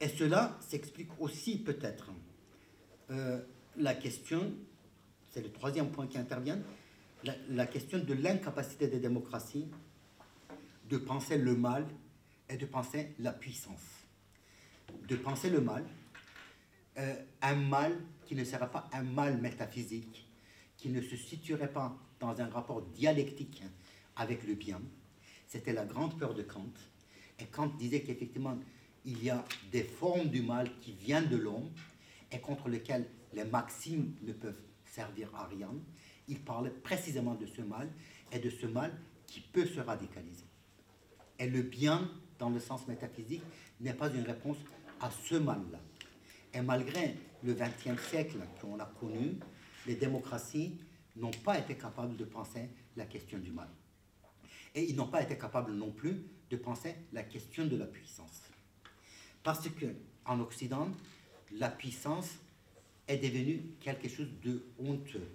[0.00, 2.10] Et cela s'explique aussi peut-être
[3.10, 3.40] euh,
[3.76, 4.52] la question,
[5.30, 6.58] c'est le troisième point qui intervient,
[7.48, 9.66] la question de l'incapacité des démocraties
[10.88, 11.86] de penser le mal
[12.48, 14.04] et de penser la puissance.
[15.08, 15.84] De penser le mal,
[16.98, 20.28] euh, un mal qui ne serait pas un mal métaphysique,
[20.76, 23.62] qui ne se situerait pas dans un rapport dialectique
[24.16, 24.80] avec le bien.
[25.46, 26.72] C'était la grande peur de Kant.
[27.38, 28.58] Et Kant disait qu'effectivement,
[29.04, 31.70] il y a des formes du mal qui viennent de l'homme
[32.32, 35.70] et contre lesquelles les maximes ne peuvent servir à rien.
[36.28, 37.88] Il parlait précisément de ce mal
[38.32, 38.92] et de ce mal
[39.26, 40.44] qui peut se radicaliser.
[41.38, 43.42] Et le bien, dans le sens métaphysique,
[43.80, 44.56] n'est pas une réponse
[45.00, 45.78] à ce mal-là.
[46.56, 49.38] Et malgré le XXe siècle qu'on a connu,
[49.86, 50.78] les démocraties
[51.14, 53.68] n'ont pas été capables de penser la question du mal.
[54.74, 58.42] Et ils n'ont pas été capables non plus de penser la question de la puissance.
[59.42, 59.86] Parce que
[60.24, 60.88] en Occident,
[61.52, 62.30] la puissance
[63.06, 65.28] est devenue quelque chose de honteux.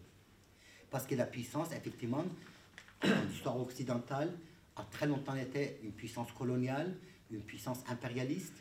[0.89, 2.25] Parce que la puissance, effectivement,
[3.03, 4.35] dans l'histoire occidentale,
[4.75, 6.97] a très longtemps été une puissance coloniale,
[7.29, 8.55] une puissance impérialiste.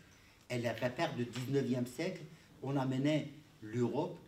[0.51, 2.21] Et les repères du 19e siècle
[2.63, 3.33] ont amené
[3.63, 4.19] l'Europe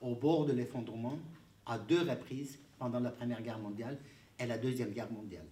[0.00, 1.18] au bord de l'effondrement
[1.66, 3.98] à deux reprises pendant la Première Guerre mondiale
[4.38, 5.46] et la Deuxième Guerre mondiale.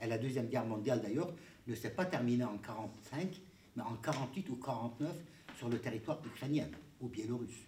[0.00, 1.32] Et la Deuxième Guerre mondiale, d'ailleurs,
[1.66, 3.40] ne s'est pas terminée en 1945,
[3.76, 5.16] mais en 1948 ou 1949
[5.58, 6.66] sur le territoire ukrainien
[7.00, 7.64] ou biélorusse.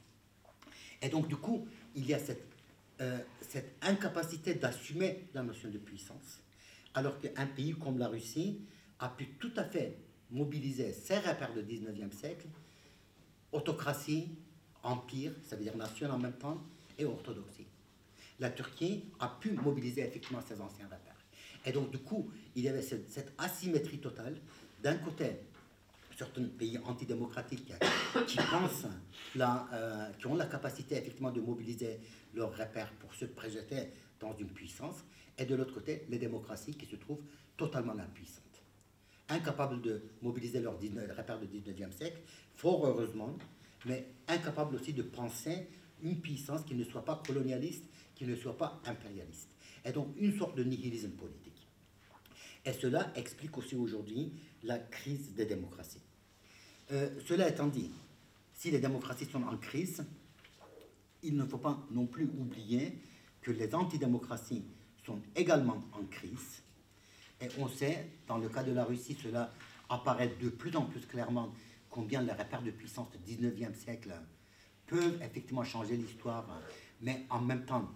[1.01, 2.47] Et donc, du coup, il y a cette,
[3.01, 6.41] euh, cette incapacité d'assumer la notion de puissance
[6.99, 8.61] alors qu'un pays comme la Russie
[8.99, 9.97] a pu tout à fait
[10.31, 12.47] mobiliser ses repères du 19e siècle,
[13.53, 14.29] autocratie,
[14.83, 16.59] empire, ça veut dire nation en même temps,
[16.99, 17.67] et orthodoxie.
[18.41, 21.17] La Turquie a pu mobiliser effectivement ses anciens repères.
[21.65, 24.37] Et donc, du coup, il y avait cette, asymétrie totale.
[24.83, 25.27] D'un côté,
[26.17, 27.67] certains pays antidémocratiques
[28.27, 28.39] qui
[29.41, 32.01] euh, qui ont la capacité effectivement de mobiliser
[32.35, 33.89] leurs repères pour se projeter
[34.21, 35.05] dans une puissance,
[35.37, 37.23] et de l'autre côté, les démocraties qui se trouvent
[37.57, 38.43] totalement impuissantes,
[39.29, 42.21] incapables de mobiliser leurs repères du 19e siècle,
[42.57, 43.37] fort heureusement,
[43.87, 45.69] mais incapables aussi de penser
[46.03, 49.51] une puissance qui ne soit pas colonialiste, qui ne soit pas impérialiste.
[49.85, 51.67] Et donc une sorte de nihilisme politique.
[52.65, 56.03] Et cela explique aussi aujourd'hui la crise des démocraties.
[56.91, 57.91] Euh, cela étant dit,
[58.55, 60.05] si les démocraties sont en crise,
[61.23, 62.99] il ne faut pas non plus oublier
[63.41, 64.65] que les antidémocraties
[65.05, 66.63] sont également en crise,
[67.41, 69.53] Et on sait, dans le cas de la Russie, cela
[69.89, 71.53] apparaît de plus en plus clairement
[71.89, 74.13] combien les repères de puissance du 19e siècle
[74.87, 76.47] peuvent effectivement changer l'histoire,
[77.01, 77.89] mais en même temps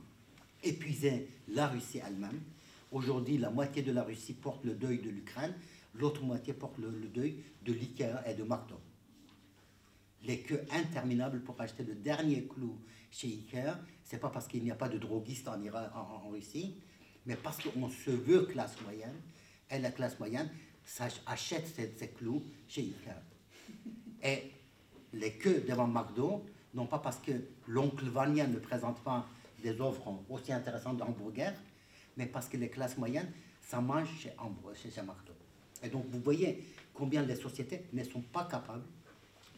[0.62, 2.40] épuiser la Russie elle-même.
[2.93, 5.55] Aujourd'hui, la moitié de la Russie porte le deuil de l'Ukraine,
[5.95, 8.78] l'autre moitié porte le, deuil de l'IKEA et de Marteau.
[10.24, 12.78] Les queues interminables pour acheter le dernier clou
[13.11, 16.76] chez IKEA, c'est pas parce qu'il n'y a pas de droguistes en, en, Russie,
[17.27, 19.20] mais parce qu'on se veut classe moyenne,
[19.70, 20.51] et la classe moyenne
[21.27, 23.23] achète ces, clous chez IKEA.
[24.23, 24.51] Et
[25.12, 26.45] les queues devant McDo,
[26.75, 27.33] non pas parce que
[27.66, 29.27] l'oncle Vania ne présente pas
[29.62, 31.55] des offres aussi intéressantes d'hamburgers,
[32.16, 34.33] mais parce que les classes moyennes, ça mange chez,
[34.75, 35.33] chez, chez McDo.
[35.83, 38.85] Et donc vous voyez combien les sociétés ne sont pas capables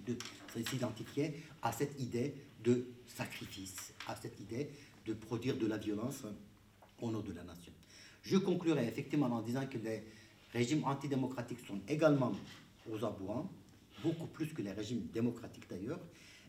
[0.07, 0.17] de
[0.63, 4.71] s'identifier à cette idée de sacrifice, à cette idée
[5.07, 6.25] de produire de la violence
[7.05, 7.73] au nom de la nation.
[8.23, 10.03] Je conclurai effectivement en disant que les
[10.53, 12.33] régimes antidémocratiques sont également
[12.91, 13.47] aux abois,
[14.03, 16.01] beaucoup plus que les régimes démocratiques d'ailleurs.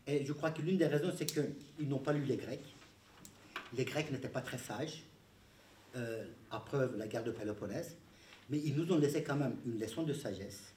[0.07, 2.75] Et je crois que l'une des raisons, c'est qu'ils n'ont pas lu les Grecs.
[3.73, 5.03] Les Grecs n'étaient pas très sages,
[5.95, 7.95] euh, à preuve la guerre de Péloponnèse,
[8.49, 10.73] mais ils nous ont laissé quand même une leçon de sagesse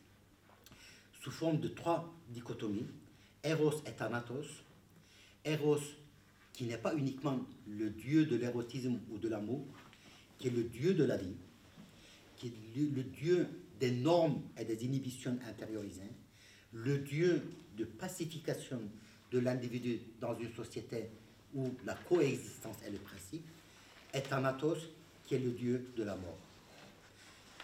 [1.21, 2.87] sous forme de trois dichotomies,
[3.43, 4.47] Eros et Thanatos.
[5.45, 5.81] Eros,
[6.59, 7.39] qui n'est pas uniquement
[7.69, 9.65] le dieu de l'érotisme ou de l'amour,
[10.41, 11.37] qui est le dieu de la vie,
[12.37, 13.47] qui est le, dieu
[13.79, 16.11] des normes et des inhibitions intériorisées,
[16.73, 17.45] le dieu
[17.77, 18.81] de pacification
[19.31, 21.11] de l'individu dans une société
[21.55, 23.47] où la coexistence est le principe,
[24.13, 24.79] et Thanatos,
[25.29, 26.39] qui est le dieu de la mort.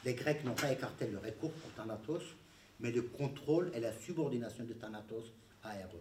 [0.04, 2.22] Les Grecs n'ont pas écarté le recours pour Thanatos,
[2.78, 5.32] mais le contrôle et la subordination de Thanatos
[5.64, 5.98] à Eros.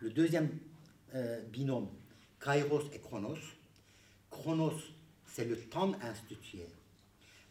[0.00, 0.48] Le deuxième
[1.14, 1.88] euh, binôme,
[2.40, 3.38] Kairos et Chronos.
[4.30, 4.78] Chronos,
[5.26, 6.66] c'est le temps institué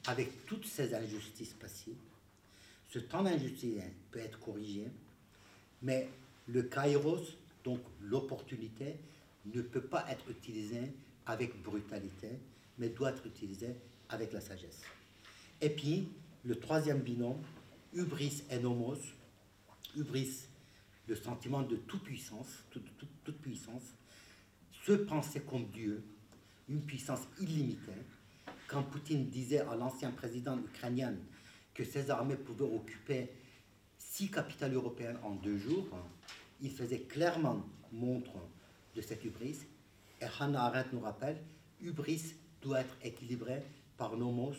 [0.07, 1.95] avec toutes ces injustices passives.
[2.89, 3.81] Ce temps d'injustice
[4.11, 4.87] peut être corrigé,
[5.81, 6.09] mais
[6.47, 8.95] le kairos, donc l'opportunité,
[9.45, 10.81] ne peut pas être utilisé
[11.25, 12.29] avec brutalité,
[12.77, 13.75] mais doit être utilisé
[14.09, 14.81] avec la sagesse.
[15.61, 16.09] Et puis,
[16.43, 17.41] le troisième binôme,
[17.93, 18.97] hubris et nomos.
[19.95, 20.47] Hubris,
[21.07, 22.85] le sentiment de toute puissance, toute,
[23.23, 23.93] toute puissance,
[24.85, 26.03] se penser comme Dieu,
[26.69, 27.91] une puissance illimitée.
[28.67, 31.13] Quand Poutine disait à l'ancien président ukrainien
[31.73, 33.29] que ses armées pouvaient occuper
[33.97, 35.87] six capitales européennes en deux jours,
[36.61, 38.33] il faisait clairement montre
[38.95, 39.57] de cette hubris.
[40.21, 41.37] Et Hannah Arendt nous rappelle,
[41.81, 43.63] hubris doit être équilibré
[43.97, 44.53] par nomos,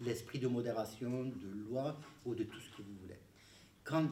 [0.00, 3.18] l'esprit de modération, de loi ou de tout ce que vous voulez.
[3.84, 4.08] Quand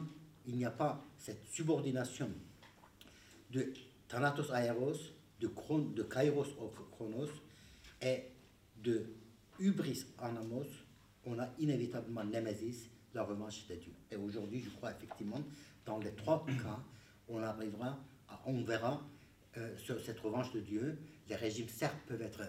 [0.47, 2.29] il n'y a pas cette subordination
[3.51, 3.73] de
[4.07, 5.47] Thanatos Aeros, de,
[5.93, 6.47] de Kairos
[6.91, 7.29] Chronos
[8.01, 8.23] et
[8.81, 9.05] de
[9.59, 10.65] Hubris Anamos,
[11.25, 13.93] on a inévitablement Némésis, la revanche des dieux.
[14.11, 15.41] Et aujourd'hui, je crois effectivement,
[15.85, 16.79] dans les trois cas,
[17.27, 17.99] on arrivera,
[18.45, 19.01] on verra
[19.57, 20.97] euh, cette revanche de Dieu.
[21.27, 22.41] Les régimes, certes, peuvent être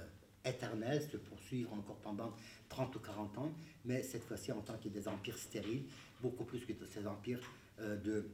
[0.45, 2.33] éternels, se poursuivre encore pendant
[2.69, 3.53] 30 ou 40 ans,
[3.85, 5.85] mais cette fois-ci en tant que des empires stériles,
[6.21, 7.41] beaucoup plus que ces empires
[7.81, 8.29] de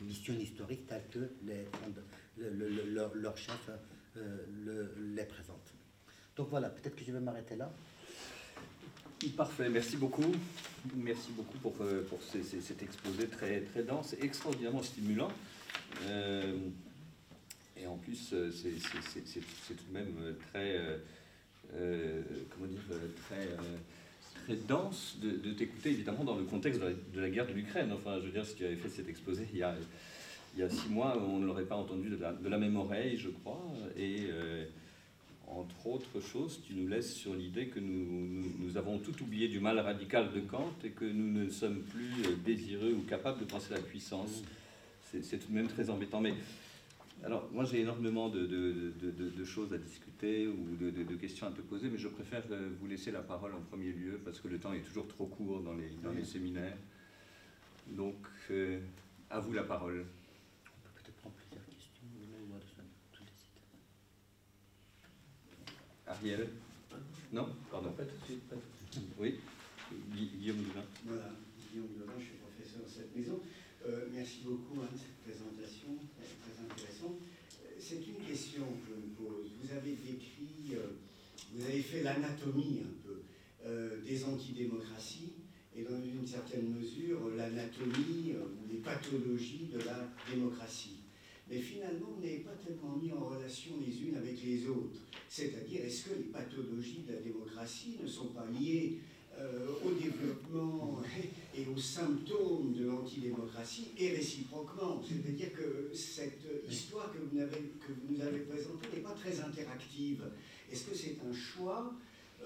[0.00, 1.66] mission historique tels que les,
[3.14, 3.70] leur, chef
[4.16, 5.72] euh, les présente.
[6.36, 7.72] Donc voilà, peut-être que je vais m'arrêter là.
[9.36, 10.32] Parfait, merci beaucoup.
[10.96, 15.30] Merci beaucoup pour, euh, pour cet exposé très, très dense et extraordinairement stimulant.
[17.76, 20.80] et en plus, c'est tout de même très
[21.74, 22.20] euh,
[22.50, 23.78] comment dire, euh, très, euh,
[24.44, 27.92] très dense de, t'écouter, évidemment, dans le contexte de la, guerre de l'Ukraine.
[27.92, 29.74] Enfin, je veux dire, si tu avais fait cet exposé il y a,
[30.54, 32.76] il y a six mois, on ne l'aurait pas entendu de la, de la, même
[32.76, 33.62] oreille, je crois.
[33.96, 34.28] Et
[35.56, 39.60] entre autres choses, tu nous laisses sur l'idée que nous, nous, avons tout oublié du
[39.60, 43.74] mal radical de Kant et que nous ne sommes plus désireux ou capables de penser
[43.74, 44.42] la puissance.
[45.02, 46.20] C'est tout de même très embêtant.
[46.20, 46.34] Mais
[47.24, 51.98] alors, moi, j'ai énormément de, choses à discuter ou de, questions à te poser, mais
[51.98, 54.80] je préfère euh, vous laisser la parole en premier lieu parce que le temps est
[54.80, 56.76] toujours trop court dans les, dans les séminaires.
[57.88, 58.16] Donc,
[58.50, 58.80] euh,
[59.30, 60.04] à vous la parole.
[60.66, 61.92] On peut peut-être prendre plusieurs questions.
[66.06, 66.48] Ariel
[67.32, 67.90] Non Pardon.
[67.92, 68.54] Pas tout de suite.
[69.18, 69.38] Oui
[70.10, 70.84] Guillaume Dulin.
[71.04, 71.30] Voilà,
[71.70, 73.40] Guillaume Dulin, je suis professeur de cette maison.
[73.86, 75.96] Euh, merci beaucoup hein, de cette présentation.
[77.92, 79.50] C'est une question que je me pose.
[79.60, 80.96] Vous avez décrit, euh,
[81.52, 83.20] vous avez fait l'anatomie un peu
[83.66, 85.34] euh, des antidémocraties
[85.76, 91.00] et dans une certaine mesure l'anatomie euh, ou les pathologies de la démocratie.
[91.50, 95.00] Mais finalement, vous n'avez pas tellement mis en relation les unes avec les autres.
[95.28, 99.00] C'est-à-dire, est-ce que les pathologies de la démocratie ne sont pas liées
[101.82, 105.02] symptômes de l'antidémocratie et réciproquement.
[105.06, 107.38] C'est-à-dire que cette histoire que vous,
[108.08, 110.22] nous avez présentée n'est pas très interactive.
[110.70, 111.92] Est-ce que c'est un choix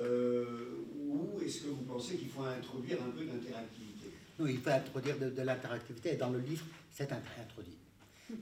[0.01, 4.11] euh, ou est-ce que vous pensez qu'il faut introduire un peu d'interactivité?
[4.39, 7.77] Non, il faut introduire de, l'interactivité et dans le livre, c'est introduit.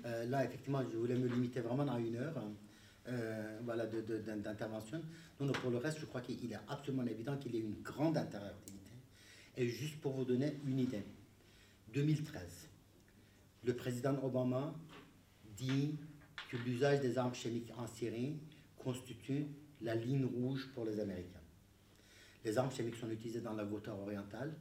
[0.07, 2.35] Euh, là, effectivement, je voulais me limiter vraiment à une heure.
[3.09, 5.03] Euh, voilà, d'intervention.
[5.41, 8.17] Non, pour le reste, je crois qu'il est absolument évident qu'il y a une grande
[8.17, 8.91] interactivité.
[9.57, 11.05] Et juste pour vous donner une idée,
[11.93, 12.69] 2013,
[13.65, 14.75] le président Obama
[15.57, 15.97] dit
[16.51, 18.39] que l'usage des armes chimiques en Syrie
[18.79, 19.47] constitue
[19.83, 21.41] la ligne rouge pour les Américains.
[22.45, 24.55] Les armes chimiques sont utilisées dans la Ghouta orientale.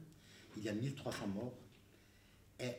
[0.56, 1.54] Il y a 1300 morts.
[2.60, 2.70] Et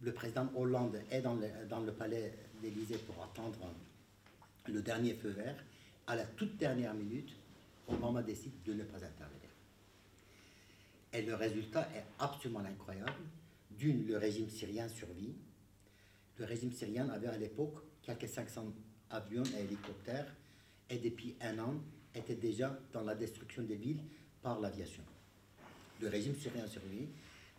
[0.00, 3.58] le président Hollande est dans le, dans le palais d'Élysée pour attendre
[4.66, 5.56] le dernier feu vert.
[6.06, 7.36] À la toute dernière minute,
[7.88, 9.50] Obama décide de ne pas intervenir.
[11.12, 13.12] Et le résultat est absolument incroyable.
[13.70, 15.34] D'une, le régime syrien survit.
[16.38, 18.72] Le régime syrien avait à l'époque quelques 500
[19.10, 20.34] avions et hélicoptères
[20.88, 21.74] et depuis un an
[22.14, 24.02] était déjà dans la destruction des villes
[24.42, 25.02] par l'aviation.
[26.00, 27.08] Le régime syrien survit,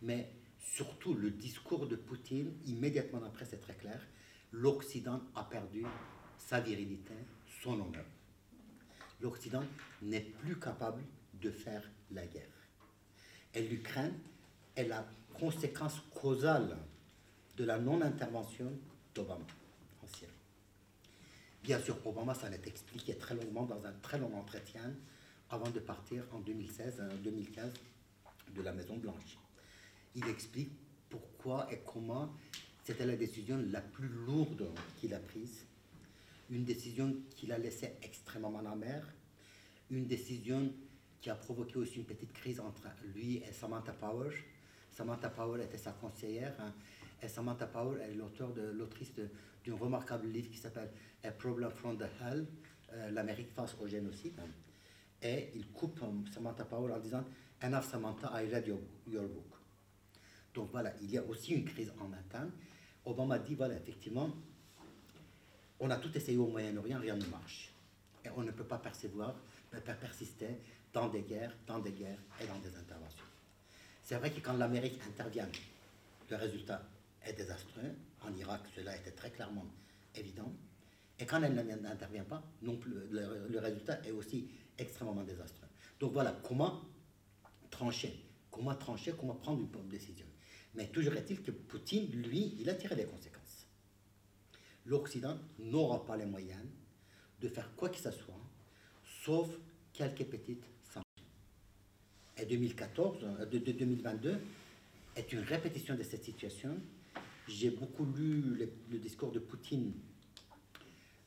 [0.01, 0.29] mais
[0.59, 3.99] surtout le discours de Poutine, immédiatement après, c'est très clair,
[4.51, 5.83] l'Occident a perdu
[6.47, 7.13] sa virilité,
[7.61, 8.05] son honneur.
[9.21, 9.63] L'Occident
[10.01, 11.01] n'est plus capable
[11.41, 12.43] de faire la guerre.
[13.53, 14.13] Et l'Ukraine
[14.75, 16.77] est la conséquence causale
[17.57, 18.71] de la non-intervention
[19.13, 19.45] d'Obama
[20.03, 20.31] en Syrie.
[21.63, 24.93] Bien sûr, Obama, ça l'est expliqué très longuement dans un très long entretien
[25.49, 27.71] avant de partir en 2016, 2015
[28.55, 29.37] de la Maison Blanche.
[30.15, 30.71] Il explique
[31.09, 32.33] pourquoi et comment
[32.83, 34.67] c'était la décision la plus lourde
[34.99, 35.65] qu'il a prise,
[36.49, 39.05] une décision qu'il a laissée extrêmement amère,
[39.89, 40.73] une décision
[41.21, 44.29] qui a provoqué aussi une petite crise entre lui et Samantha Power.
[44.91, 46.73] Samantha Power était sa conseillère hein,
[47.21, 50.91] et Samantha Power est l'auteur de l'autrice d'un remarquable livre qui s'appelle
[51.23, 52.45] A Problem from the Hell,
[52.91, 54.39] euh, l'Amérique face au génocide.
[55.21, 57.23] Et il coupe euh, Samantha Power en disant
[57.61, 59.53] Enough Samantha, I read your, your book.
[60.53, 62.51] Donc voilà, il y a aussi une crise en interne.
[63.05, 64.29] Obama dit voilà, effectivement,
[65.83, 67.73] on a tout essayé au Moyen-Orient, rien ne marche.
[68.23, 69.35] Et on ne peut pas percevoir,
[69.69, 70.47] pas persister
[70.93, 73.25] dans des guerres, dans des guerres et dans des interventions.
[74.01, 75.49] C'est vrai que quand l'Amérique intervient,
[76.29, 76.87] le résultat
[77.25, 77.95] est désastreux.
[78.21, 79.65] En Irak, cela était très clairement
[80.15, 80.53] évident.
[81.19, 85.67] Et quand elle n'intervient pas, non plus, le, résultat est aussi extrêmement désastreux.
[85.99, 86.81] Donc voilà, comment
[87.69, 90.25] trancher Comment trancher Comment prendre une bonne décision
[90.75, 93.32] Mais toujours est-il que Poutine, lui, il a tiré les conséquences.
[94.85, 96.65] L'Occident n'aura pas les moyens
[97.41, 98.39] de faire quoi que ce soit,
[99.23, 99.49] sauf
[99.93, 100.65] quelques petites
[102.45, 104.39] 2014, euh, de, 2022
[105.15, 106.77] est une répétition de cette situation.
[107.47, 109.93] J'ai beaucoup lu le, discours de Poutine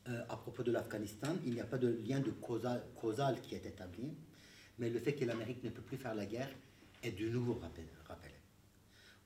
[0.09, 1.37] euh, à propos de l'Afghanistan.
[1.45, 4.15] Il n'y a pas de lien de causal, causal, qui est établi,
[4.79, 6.51] mais le fait que l'Amérique ne peut plus faire la guerre
[7.03, 7.85] est de nouveau rappelé.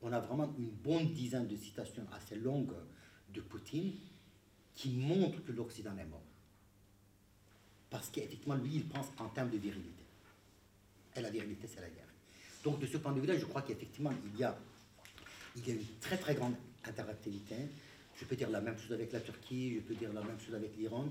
[0.03, 2.75] On a vraiment une bonne dizaine de citations assez longues
[3.35, 3.93] de Poutine
[4.75, 6.23] qui montrent que l'Occident est mort.
[7.91, 10.05] Parce qu'effectivement, lui, il pense en termes de virilité.
[11.17, 12.07] Et la vérité, c'est la guerre.
[12.63, 14.57] Donc, de ce point de vue-là, je crois qu'effectivement, il y a,
[15.57, 16.55] il y a une très très grande
[16.85, 17.57] interactivité.
[18.17, 20.55] Je peux dire la même chose avec la Turquie, je peux dire la même chose
[20.55, 21.09] avec l'Iran.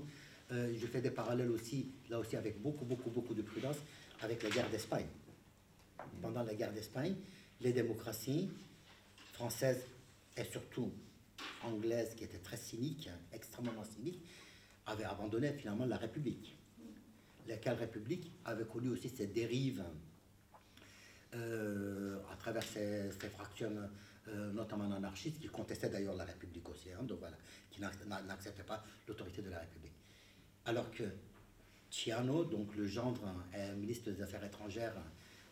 [0.52, 3.76] Euh, je fais des parallèles aussi, là aussi, avec beaucoup, beaucoup, beaucoup de prudence,
[4.20, 5.06] avec la guerre d'Espagne.
[6.22, 7.14] Pendant la guerre d'Espagne,
[7.60, 8.48] les démocraties
[9.34, 9.84] françaises
[10.36, 10.90] et surtout
[11.62, 14.22] anglaises, qui étaient très cyniques, extrêmement cyniques,
[14.86, 16.56] avaient abandonné finalement la République
[17.50, 19.84] laquelle République avait connu aussi ses dérives
[21.34, 23.72] euh, à travers ses, fractions,
[24.28, 27.36] euh, notamment anarchistes, qui contestaient d'ailleurs la République aussi, hein, donc voilà,
[27.70, 29.92] qui n'acceptaient pas l'autorité de la République.
[30.64, 31.04] Alors que
[31.90, 33.22] Ciano, donc le gendre
[33.54, 34.94] et ministre des Affaires étrangères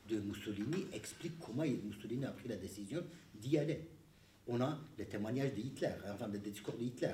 [0.08, 3.88] de Mussolini, explique comment Mussolini a pris la décision d'y aller.
[4.48, 7.12] On a les témoignages de Hitler, enfin des discours de Hitler,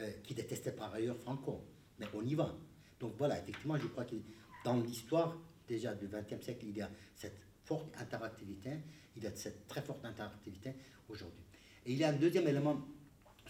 [0.00, 1.64] euh, qui détestait par ailleurs Franco,
[1.98, 2.54] mais on y va.
[3.00, 4.16] Donc voilà, effectivement, je crois que
[4.64, 8.70] dans l'histoire déjà du XXe siècle, il y a cette forte interactivité,
[9.16, 10.74] il y a cette très forte interactivité
[11.08, 11.42] aujourd'hui.
[11.86, 12.80] Et il y a un deuxième élément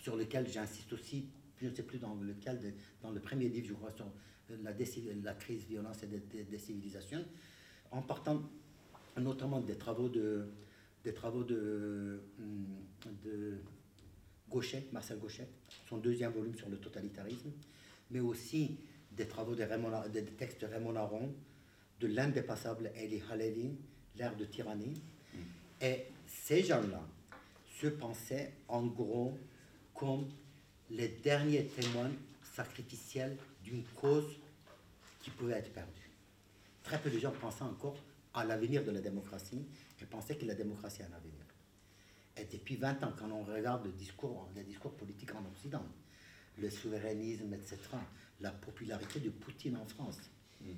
[0.00, 1.28] sur lequel j'insiste aussi,
[1.60, 4.06] je ne sais plus dans lequel, dans le premier livre, je crois, sur
[4.48, 7.24] la, la crise, violence et des, civilisations,
[7.90, 8.42] en partant
[9.16, 10.46] notamment des travaux de,
[11.06, 12.20] des travaux de,
[13.24, 13.58] de
[14.50, 15.46] Gauchet, Marcel Gauchet,
[15.88, 17.52] son deuxième volume sur le totalitarisme,
[18.10, 18.76] mais aussi
[19.12, 19.64] des travaux de
[20.08, 21.32] des textes de Raymond Aron,
[22.00, 23.70] de l'indépassable Eli Halevi,
[24.16, 24.94] L'ère de tyrannie,
[25.80, 27.02] Et ces gens-là
[27.80, 29.38] se pensaient en gros
[29.94, 30.26] comme
[30.90, 32.10] les derniers témoins
[32.42, 34.38] sacrificiels d'une cause
[35.20, 36.10] qui pouvait être perdue.
[36.82, 37.96] Très peu de gens pensaient encore
[38.36, 39.66] à l'avenir de la démocratie
[40.00, 41.44] et pensaient que la démocratie a un avenir.
[42.36, 45.84] Et depuis 20 ans, quand on regarde le discours, les discours politiques en Occident,
[46.58, 47.78] le souverainisme, etc.,
[48.40, 50.18] la popularité de Poutine en France,
[50.60, 50.72] mm.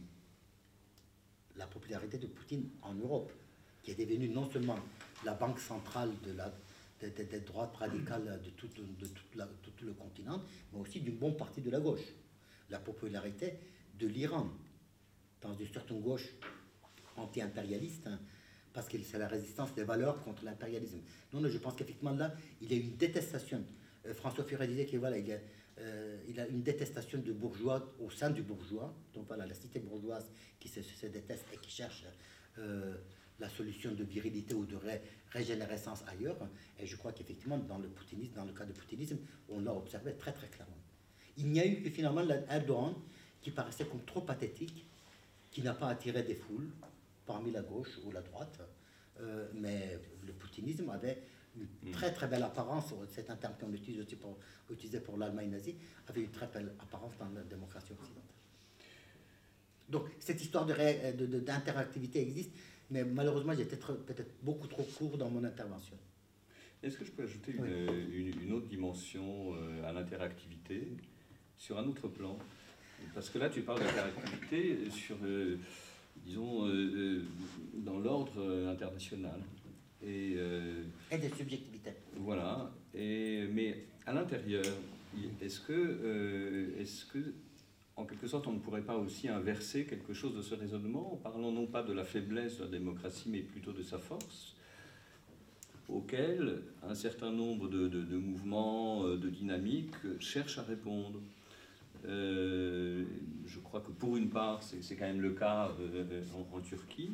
[1.56, 3.32] la popularité de Poutine en Europe,
[3.82, 4.78] qui est devenue non seulement
[5.24, 6.52] la banque centrale de la,
[7.00, 10.40] des, droites radicales de, tout, de, tout le continent,
[10.72, 12.06] mais aussi d'une bonne partie de la gauche.
[12.70, 13.54] La popularité
[13.98, 14.48] de l'Iran,
[15.40, 16.28] dans une certaine gauche
[17.18, 18.18] anti-impérialiste, hein,
[18.72, 21.00] parce que c'est la résistance des valeurs contre l'impérialisme.
[21.32, 23.64] Non, non, je pense qu'effectivement là, il y a une détestation.
[24.06, 25.40] Euh, François Furet disait qu'il voilà, il,
[25.80, 28.94] euh, il a une détestation de bourgeois au sein du bourgeois.
[29.14, 32.04] Donc voilà, la cité bourgeoise qui se, déteste et qui cherche
[32.58, 32.96] euh,
[33.38, 34.76] la solution de virilité ou de
[35.30, 36.38] régénérescence ailleurs.
[36.78, 40.14] Et je crois qu'effectivement, dans le poutinisme, dans le cas de poutinisme, on l'a observé
[40.14, 40.76] très très clairement.
[41.36, 42.94] Il n'y a eu que finalement Erdogan
[43.40, 44.84] qui paraissait comme trop pathétique,
[45.50, 46.68] qui n'a pas attiré des foules
[47.28, 48.58] parmi la gauche ou la droite,
[49.20, 51.22] euh, mais le poutinisme avait
[51.82, 55.76] une très très belle apparence, c'est un terme qu'on utilise aussi pour, l'Allemagne nazie,
[56.08, 58.22] avait une très belle apparence dans la démocratie occidentale.
[59.88, 62.52] Donc cette histoire d'interactivité de, existe,
[62.90, 65.96] mais malheureusement j'ai peut-être peut beaucoup trop court dans mon intervention.
[66.82, 70.92] Est-ce que je peux ajouter une, une, autre dimension euh, à l'interactivité
[71.56, 72.38] sur un autre plan?
[73.14, 75.58] Parce que là tu parles d'interactivité sur, euh,
[76.28, 77.22] disons, euh,
[77.74, 79.40] dans l'ordre international.
[80.00, 80.36] Et,
[81.10, 81.94] et des subjectivités.
[82.18, 82.70] Voilà.
[82.94, 84.64] Et, mais à l'intérieur,
[85.42, 87.18] est-ce que, est-ce que
[87.98, 91.16] en quelque sorte, on ne pourrait pas aussi inverser quelque chose de ce raisonnement en
[91.16, 94.54] parlant non pas de la faiblesse de la démocratie, mais plutôt de sa force,
[95.88, 101.20] auquel un certain nombre de, mouvements, euh, de dynamiques cherchent à répondre?
[102.06, 103.04] Euh,
[103.46, 106.22] je crois que pour une part, c'est quand même le cas euh,
[106.52, 107.12] en, Turquie.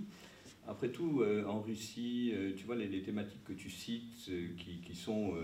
[0.67, 5.35] Après tout, en Russie, tu vois, les, thématiques que tu cites, qui, sont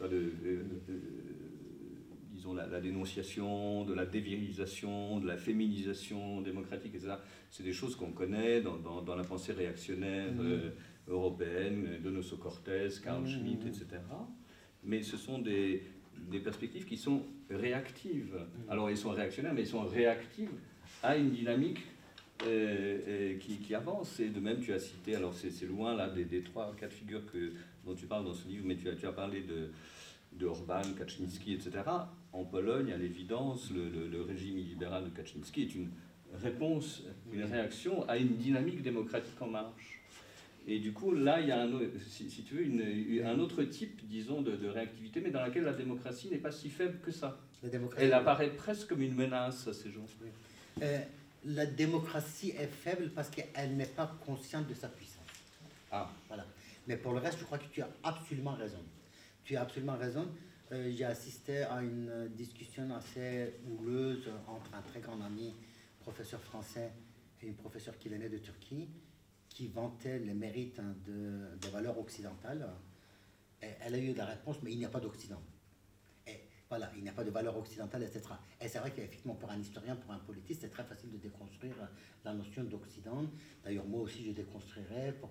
[0.00, 0.32] de,
[2.40, 7.14] disons, la, dénonciation, de la dévirilisation, de la féminisation démocratique, etc.
[7.50, 10.40] C'est des choses qu'on connaît dans, dans, la pensée réactionnaire mmh.
[10.40, 10.70] euh,
[11.08, 13.28] européenne, Donoso Cortés, Carl mmh.
[13.28, 13.86] Schmitt, etc.
[14.84, 15.82] Mais ce sont des,
[16.28, 18.34] des perspectives qui sont réactives.
[18.34, 18.70] Mmh.
[18.70, 20.50] Alors, ils sont réactionnaires, mais ils sont réactives
[21.02, 21.80] à une dynamique
[22.46, 24.18] euh, euh, qui, qui, avance.
[24.20, 27.24] Et de même, tu as cité, alors c'est loin là des, des trois quatre figures
[27.30, 27.52] que,
[27.84, 29.70] dont tu parles dans ce livre, mais tu as, tu as parlé de,
[30.32, 31.82] de Orban, Kaczynski, etc.
[32.32, 35.90] En Pologne, à l'évidence, le, régime libéral de Kaczynski est une
[36.34, 37.02] réponse,
[37.32, 39.99] une réaction à une dynamique démocratique en marche.
[40.66, 41.70] Et du coup, là, il y a un,
[42.06, 46.28] si, tu veux, une, un autre type, disons, de, réactivité, mais dans laquelle la démocratie
[46.28, 47.40] n'est pas si faible que ça.
[47.96, 50.06] Elle apparaît presque comme une menace à ces gens.
[50.82, 50.98] Euh,
[51.44, 55.16] la démocratie est faible parce qu'elle n'est pas consciente de sa puissance.
[55.90, 56.10] Ah.
[56.28, 56.46] Voilà.
[56.86, 58.78] Mais pour le reste, je crois que tu as absolument raison
[59.50, 60.28] tu as absolument raison.
[60.70, 65.52] Euh, j'ai assisté à une discussion assez houleuse entre un très grand ami,
[65.98, 66.92] professeur français,
[67.42, 68.88] et une professeure qui venait de Turquie,
[69.60, 72.66] qui vantait les mérites hein, de, des valeurs occidentales.
[73.60, 75.42] Elle a eu la réponse, mais il n'y a pas d'Occident.
[76.70, 78.22] Voilà, il n'y a pas de valeurs occidentales, etc.
[78.58, 81.74] Et c'est vrai qu'effectivement, pour un historien, pour un politiste, c'est très facile de déconstruire
[82.24, 83.26] la notion d'Occident.
[83.62, 85.28] D'ailleurs, moi aussi, je déconstruirais pour,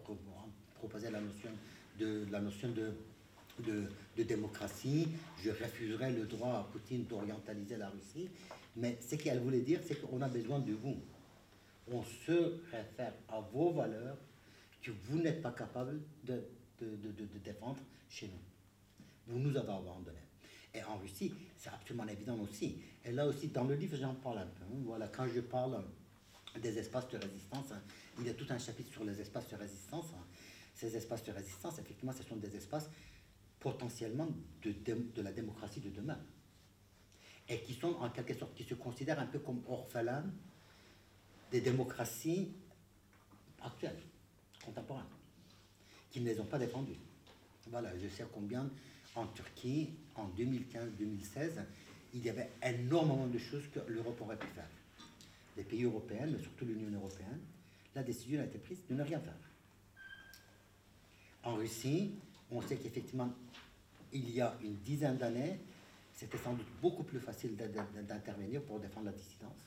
[0.75, 1.49] proposer la notion
[1.97, 5.07] de, la notion de démocratie,
[5.43, 8.29] je refuserai le droit à Poutine d'orientaliser la Russie.
[8.75, 10.97] Mais ce qu'elle voulait dire, c'est qu'on a besoin de vous.
[11.91, 14.17] On se réfère à vos valeurs
[14.81, 16.41] que vous n'êtes pas capable de,
[16.81, 17.79] de, défendre
[18.09, 19.33] chez nous.
[19.33, 20.17] Vous nous avez abandonnés.
[20.73, 22.81] Et en Russie, c'est absolument évident aussi.
[23.03, 24.65] Et là aussi, dans le livre, j'en parle un peu.
[24.85, 25.83] Voilà, quand je parle
[26.61, 27.73] des espaces de résistance,
[28.19, 30.07] il y a tout un chapitre sur les espaces de résistance.
[30.75, 32.89] Ces espaces de résistance, effectivement, ce sont des espaces
[33.59, 34.27] potentiellement
[34.61, 36.19] de, de, la démocratie de demain.
[37.47, 40.23] Et qui sont en quelque sorte, qui se considèrent un peu comme orphelins
[41.51, 42.51] des démocraties
[43.61, 44.01] actuelles,
[44.63, 45.05] contemporaines,
[46.11, 46.97] qui ne les ont pas défendues.
[47.67, 48.69] Voilà, je sais combien
[49.15, 51.51] en Turquie, en 2015-2016,
[52.13, 54.69] il y avait énormément de choses que l'Europe aurait pu faire.
[55.57, 57.39] Les pays européens, mais surtout l'Union européenne,
[57.95, 59.37] la décision a été prise de ne rien faire.
[61.43, 62.11] En Russie,
[62.51, 63.31] on sait qu'effectivement,
[64.13, 65.59] il y a une dizaine d'années,
[66.15, 69.57] c'était sans doute beaucoup plus facile d'intervenir pour défendre la dissidence.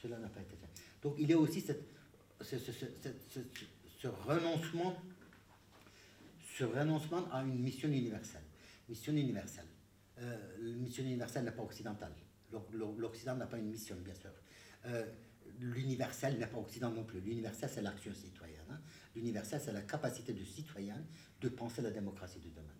[0.00, 0.82] Cela n'a pas été fait.
[1.02, 1.72] Donc il y a aussi ce,
[4.26, 4.96] renoncement
[6.56, 8.42] ce renoncement à une mission universelle.
[8.88, 9.66] Mission universelle.
[10.18, 10.36] Euh,
[10.78, 12.12] mission universelle n'est pas occidentale.
[12.72, 14.30] L'Occident n'a pas une mission, bien sûr.
[14.86, 15.04] Euh,
[15.60, 17.20] l'universel n'est pas occident non plus.
[17.20, 18.56] L'universel, c'est l'action citoyenne.
[18.70, 18.80] Hein.
[19.14, 20.96] L'universel, c'est la capacité de citoyen
[21.40, 22.72] de penser la démocratie de demain.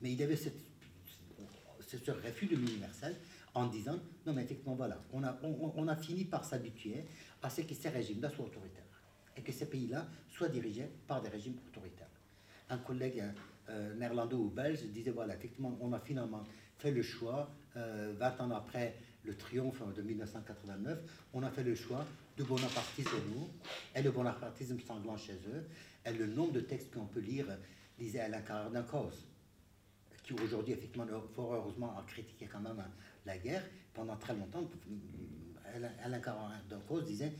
[0.00, 0.50] Mais il y avait ce
[2.10, 3.16] refus de l'universel
[3.56, 5.22] en disant non, mais effectivement, voilà, on
[5.88, 7.04] a, fini par s'habituer
[7.42, 8.84] à ce que ces régimes-là soient autoritaires
[9.36, 12.10] et que ces pays-là soient dirigés par des régimes autoritaires.
[12.68, 13.22] Un collègue
[13.70, 16.44] euh, néerlandais ou belge disait voilà, effectivement, on a finalement
[16.78, 20.98] fait le choix, 20 euh, ans après le triomphe de 1989,
[21.32, 22.04] on a fait le choix
[22.36, 23.48] de bonapartisme nous,
[23.94, 25.66] et le bonapartisme sanglant chez eux,
[26.04, 27.46] et le nombre de textes qu'on peut lire,
[27.98, 29.26] disait Alain d'un cause,
[30.22, 32.82] qui aujourd'hui, effectivement, fort heureusement, a critiqué quand même
[33.26, 33.64] la guerre.
[33.92, 34.68] Pendant très longtemps,
[36.02, 36.20] Alain
[36.86, 37.32] cause disait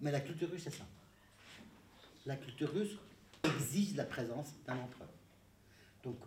[0.00, 0.84] Mais la culture russe, c'est ça.
[2.26, 2.96] La culture russe
[3.42, 5.08] exige la présence d'un empereur.
[6.02, 6.18] Donc,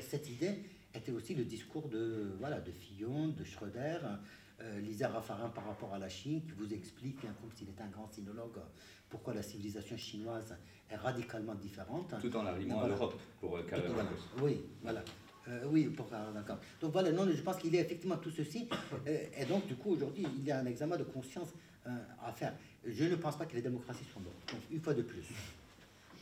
[0.00, 0.64] cette idée
[0.94, 3.98] était aussi le discours de, voilà, de Fillon, de Schröder,
[4.60, 7.82] euh, Lisa Raffarin par rapport à la Chine, qui vous explique, hein, comme s'il était
[7.82, 8.58] un grand sinologue,
[9.10, 10.56] pourquoi la civilisation chinoise
[10.88, 12.14] est radicalement différente.
[12.20, 13.62] Tout en l'arrivant à l'Europe, pour euh,
[14.40, 15.02] Oui, voilà.
[15.48, 16.58] Euh, oui, pour d'accord.
[16.80, 18.68] Donc voilà, non, je pense qu'il y a effectivement tout ceci.
[19.06, 21.48] et donc, du coup, aujourd'hui, il y a un examen de conscience
[21.84, 22.54] à faire.
[22.86, 24.52] Je ne pense pas que les démocraties sont mortes.
[24.52, 25.24] Donc, une fois de plus,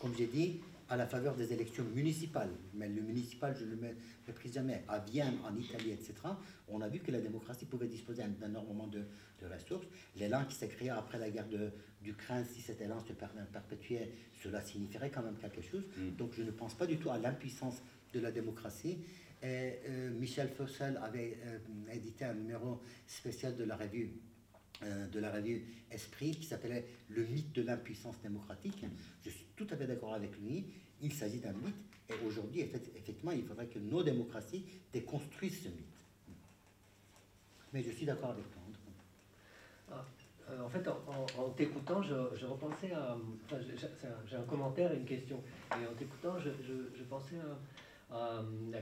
[0.01, 0.61] comme j'ai dit,
[0.93, 3.95] à la faveur des élections municipales, mais le municipal, je ne le
[4.29, 6.13] méprise jamais, à Vienne, en Italie, etc.,
[6.69, 8.99] on a vu que la démocratie pouvait disposer d'un énormément de,
[9.41, 9.87] de, ressources.
[10.17, 11.47] L'élan qui s'est créé après la guerre
[12.03, 14.13] d'Ukraine, si cet élan se perpétuait,
[14.43, 15.83] cela signifierait quand même quelque chose.
[15.97, 16.17] Mm.
[16.17, 17.83] Donc je ne pense pas du tout à l'impuissance
[18.13, 18.99] de la démocratie.
[19.45, 21.59] Euh, Michel Fossel avait euh,
[21.93, 24.13] édité un numéro spécial de la revue
[24.85, 28.85] euh, de la revue Esprit qui s'appelait Le mythe de l'impuissance démocratique.
[29.25, 30.67] Je suis tout à fait d'accord avec lui.
[31.01, 31.75] Il s'agit d'un mythe
[32.09, 35.87] et aujourd'hui, effectivement, il faudrait que nos démocraties déconstruisent ce mythe.
[37.73, 38.63] Mais je suis d'accord avec toi.
[39.91, 40.05] Ah,
[40.65, 43.17] en fait, en, t'écoutant, je, repensais à.
[43.45, 43.59] Enfin,
[44.27, 45.43] j'ai un commentaire et une question.
[45.73, 47.59] Et en t'écoutant, je, je, pensais à,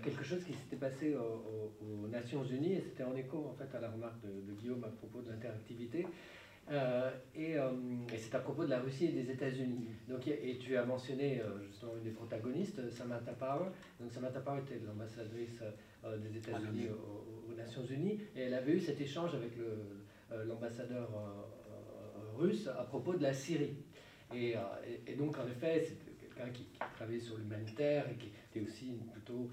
[0.02, 3.80] quelque chose qui s'était passé aux, Nations Unies, et c'était en écho en fait à
[3.80, 6.04] la remarque de Guillaume à propos de l'interactivité.
[6.70, 7.70] Euh, euh,
[8.12, 9.88] et, c'est à propos de la Russie et des États-Unis.
[10.08, 13.70] Donc, et tu as mentionné euh, justement une des protagonistes, Samantha Power.
[13.98, 15.62] Donc Samantha Power était l'ambassadrice
[16.18, 19.52] des États-Unis aux, Nations Unies, et elle avait eu cet échange avec
[20.46, 21.10] l'ambassadeur
[22.38, 23.76] russe à propos de la Syrie.
[24.34, 24.54] Et,
[25.06, 28.98] et, donc en effet, c'est quelqu'un qui, qui, travaillait sur l'humanitaire et qui était aussi
[29.12, 29.48] plutôt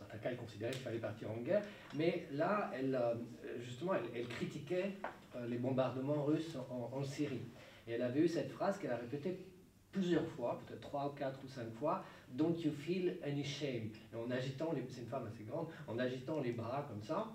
[0.00, 1.62] certains cas, elle considérait qu'il fallait partir en guerre.
[1.94, 3.14] Mais là, elle, euh,
[3.60, 4.94] justement, elle, critiquait
[5.36, 7.42] euh, les bombardements russes en, Syrie.
[7.86, 9.38] Et elle avait eu cette phrase qu'elle a répétée
[9.92, 13.90] plusieurs fois, peut-être trois, quatre ou cinq fois, Don't you feel any shame?
[14.14, 17.26] En agitant, c'est une femme assez grande, en agitant les bras comme ça.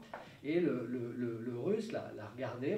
[0.43, 2.31] Et le, russe l'a, l'a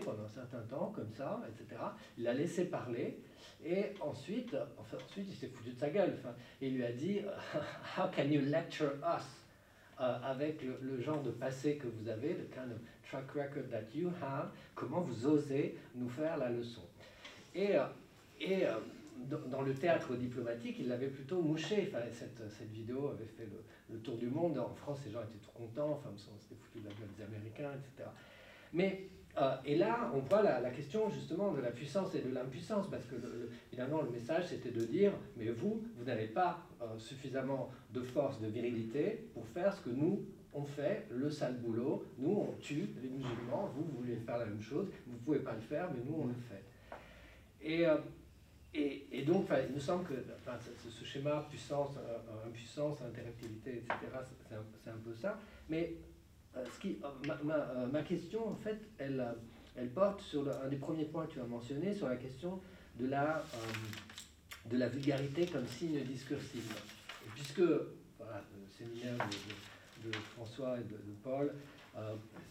[0.03, 1.81] pendant un certain temps, comme ça, etc.
[2.17, 3.19] Il l'a laissé parler.
[3.65, 6.17] Et ensuite, ensuite il s'est foutu de sa gueule.
[6.61, 7.21] Il lui a dit
[7.97, 9.25] How can you lecture us
[9.99, 12.79] euh, avec le, genre de passé que vous avez, le kind of
[13.09, 16.83] track record that you have, comment vous osez nous faire la leçon?
[17.55, 17.85] Et, euh,
[18.47, 18.77] euh,
[19.25, 21.89] dans le théâtre diplomatique, il l'avait plutôt mouché.
[21.89, 23.47] Enfin, cette, cette vidéo avait fait
[23.89, 24.57] le, tour du monde.
[24.57, 25.91] En France, les gens étaient tout contents.
[25.91, 28.09] Enfin, on s'était foutu de la gueule des Américains, etc.
[28.73, 32.89] Mais euh, et là, on voit la, question justement de la puissance et de l'impuissance,
[32.89, 33.15] parce que
[33.69, 38.41] finalement, le message, c'était de dire, mais vous, vous n'avez pas euh, suffisamment de force,
[38.41, 42.05] de virilité pour faire ce que nous, on fait, le sale boulot.
[42.17, 45.39] Nous, on tue les musulmans, vous, vous voulez faire la même chose, vous ne pouvez
[45.39, 46.63] pas le faire, mais nous, on le fait.
[47.61, 47.97] Et, euh,
[48.73, 50.13] et, donc, il me semble que
[50.89, 51.91] ce, schéma puissance,
[52.45, 53.95] impuissance, interactivité, etc.,
[54.83, 55.39] c'est un, peu ça.
[55.69, 55.95] Mais
[56.55, 57.07] euh, ce qui, euh,
[57.43, 59.25] ma, euh, ma, question, en fait, elle,
[59.75, 62.61] elle porte sur un des premiers points que tu as mentionné, sur la question
[62.99, 63.43] de la,
[64.69, 66.75] de la vulgarité comme signe discursif.
[67.35, 69.17] puisque voilà, le séminaire
[70.03, 71.53] de, François et de, Paul,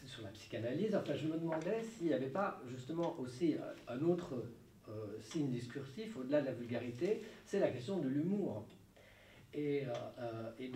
[0.00, 3.56] c'est sur la psychanalyse, enfin, je me demandais s'il n'y avait pas justement aussi
[3.88, 4.34] un autre
[5.20, 8.64] signe discursif, au-delà de la vulgarité, c'est la question de l'humour
[9.56, 10.68] et, euh, euh,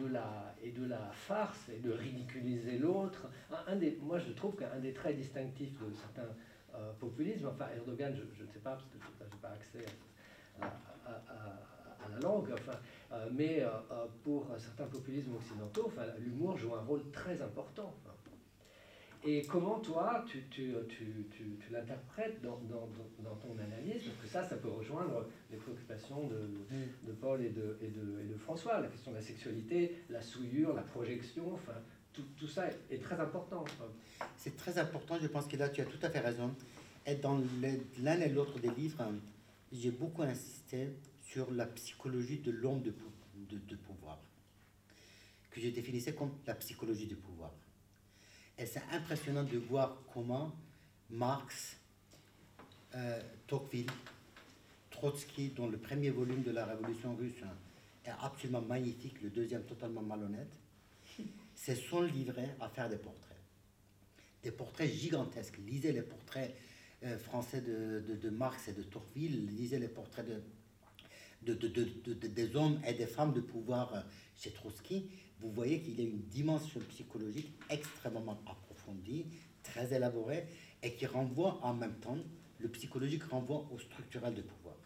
[0.76, 3.28] de la, farce et de ridiculiser l'autre.
[3.50, 6.28] Un, moi, je trouve qu'un des traits distinctifs de certains
[6.74, 9.84] euh, populismes, enfin Erdogan, je, ne sais pas parce que je n'ai pas accès
[10.62, 12.78] à, la langue, enfin,
[13.32, 13.62] mais
[14.24, 17.94] pour certains populismes occidentaux, l'humour joue un rôle très important.
[19.22, 22.88] Et comment toi, tu, tu, tu, tu l'interprètes dans, dans,
[23.22, 24.02] dans, ton analyse?
[24.04, 27.88] Parce que ça, ça peut rejoindre les préoccupations relations de, de Paul et de, et,
[27.88, 31.74] de, et de, François, la question de la sexualité, la souillure, la projection, enfin,
[32.12, 33.64] tout, tout ça est, très important.
[34.36, 36.54] C'est très important, je pense que là tu as tout à fait raison.
[37.06, 37.40] Et dans
[37.98, 39.04] l'un et l'autre des livres,
[39.72, 40.88] j'ai beaucoup insisté
[41.22, 42.90] sur la psychologie de l'homme de
[43.76, 44.18] pouvoir,
[45.50, 47.52] que je définissais comme la psychologie du pouvoir.
[48.60, 50.52] Et c'est impressionnant de voir comment
[51.08, 51.78] Marx,
[52.94, 53.90] euh, Tocqueville,
[54.90, 57.42] Trotsky, dont le premier volume de la Révolution russe
[58.04, 60.52] est absolument magnifique, le deuxième totalement malhonnête,
[61.56, 63.38] se sont livrés à faire des portraits.
[64.42, 65.56] Des portraits gigantesques.
[65.66, 66.54] Lisez les portraits
[67.04, 70.26] euh, français de, de, Marx et de Tocqueville, lisez les portraits
[71.42, 74.00] de, de, des hommes et des femmes de pouvoir euh,
[74.36, 75.08] chez Trotsky.
[75.40, 79.26] Vous voyez qu'il y a une dimension psychologique extrêmement approfondie,
[79.62, 80.46] très élaborée,
[80.82, 82.18] et qui renvoie en même temps,
[82.58, 84.76] le psychologique renvoie au structurel de pouvoir.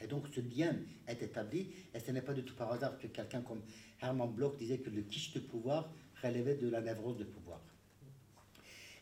[0.00, 0.74] Et donc ce lien
[1.06, 3.62] est établi, et ce n'est pas du tout par hasard que quelqu'un comme
[4.00, 5.90] Hermann Bloch disait que le quiche de pouvoir
[6.22, 7.60] relevait de la névrose de pouvoir.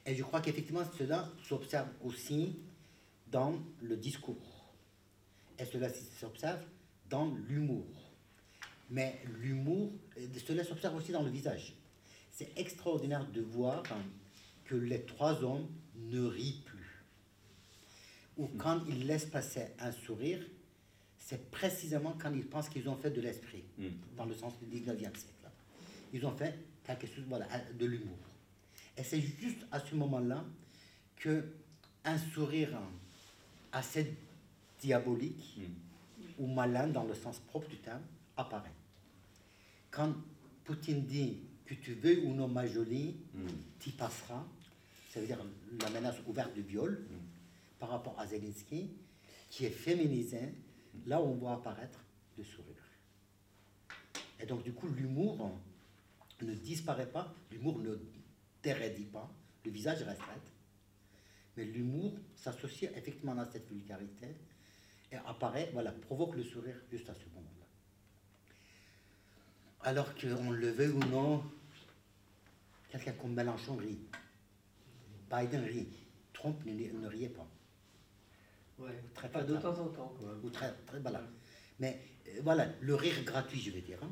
[0.06, 2.56] Et je crois qu'effectivement cela s'observe aussi
[3.30, 4.74] dans le discours.
[5.58, 5.88] Et cela
[6.20, 6.62] s'observe
[7.08, 8.03] dans l'humour.
[8.94, 9.90] Mais l'humour,
[10.46, 11.74] cela s'observe aussi dans le visage.
[12.30, 13.82] C'est extraordinaire de voir
[14.64, 15.66] que les trois hommes
[15.96, 17.02] ne rient plus.
[18.36, 18.56] Ou hmm.
[18.56, 20.38] quand ils laissent passer un sourire,
[21.18, 23.88] c'est précisément quand ils pensent qu'ils ont fait de l'esprit, hmm.
[24.16, 25.50] dans le sens du 19e siècle.
[26.12, 26.56] Ils ont fait
[26.86, 28.18] quelque chose, voilà, de l'humour.
[28.96, 30.44] Et c'est juste à ce moment-là
[31.16, 31.44] que
[32.04, 32.78] un sourire
[33.72, 34.14] assez
[34.80, 36.22] diabolique hmm.
[36.44, 38.02] ou malin dans le sens propre du terme
[38.36, 38.70] apparaît.
[39.94, 40.12] Quand
[40.64, 43.16] Poutine dit que tu veux ou non ma jolie,
[43.78, 44.44] tu passeras,
[45.08, 45.38] ça veut dire
[45.80, 47.06] la menace ouverte de viol
[47.78, 48.90] par rapport à Zelensky,
[49.50, 50.40] qui est féminisé,
[51.06, 52.00] là où on voit apparaître
[52.36, 52.82] le sourire.
[54.40, 55.52] Et donc, du coup, l'humour
[56.42, 57.96] ne disparaît pas, l'humour ne
[58.64, 59.32] dérédit pas,
[59.64, 60.20] le visage reste.
[61.56, 64.26] Mais l'humour s'associe effectivement à cette vulgarité
[65.12, 67.53] et apparaît, voilà, provoque le sourire juste à ce moment-là.
[69.84, 71.44] Alors qu'on le veut ou non,
[72.90, 74.00] quelqu'un comme Mélenchon rit.
[75.30, 75.88] Biden rit.
[76.32, 77.46] Trump ne, ne riait pas.
[78.78, 80.14] Ouais, très, de temps en temps.
[80.18, 80.36] Quoi.
[80.42, 81.22] Ou très, très, voilà.
[81.78, 83.98] Mais euh, voilà, le rire gratuit, je vais dire.
[84.02, 84.10] Hein.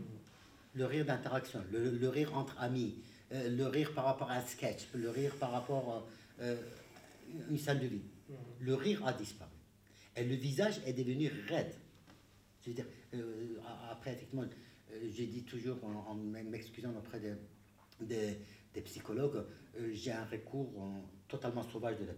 [0.75, 4.89] Le rire d'interaction, le, rire entre amis, euh, le rire par rapport à un sketch,
[4.95, 6.07] le rire par rapport
[6.39, 6.57] à euh,
[7.51, 8.03] une salle de vie.
[8.29, 8.35] Mm.
[8.61, 9.51] Le rire a disparu.
[10.17, 11.75] Et le visage est devenu raide.
[12.63, 12.87] Je veux dire,
[13.91, 14.45] après, effectivement,
[15.01, 17.35] j'ai dit toujours, en, m'excusant auprès des,
[18.01, 18.39] des,
[18.75, 19.45] des psychologues,
[19.79, 20.71] euh, j'ai un recours
[21.29, 22.13] totalement sauvage de la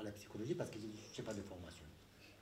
[0.00, 1.84] à la psychologie parce que je n'ai pas de formation.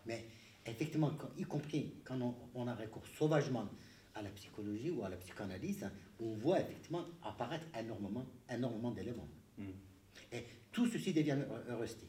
[0.06, 0.24] Mais
[0.66, 3.68] effectivement, y compris quand on, a recours sauvagement
[4.14, 5.88] à la psychologie ou à la psychanalyse,
[6.20, 9.28] on voit effectivement apparaître énormément, énormément d'éléments.
[9.58, 9.64] Mm.
[10.32, 12.08] Et tout ceci devient heuristique.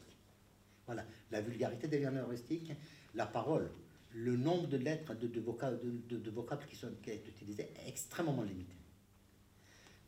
[0.86, 2.72] Voilà, la vulgarité devient heuristique,
[3.14, 3.70] la parole,
[4.14, 7.88] le nombre de lettres, de, de, vocables, de, vocables qui sont qui est utilisé est
[7.88, 8.74] extrêmement limité.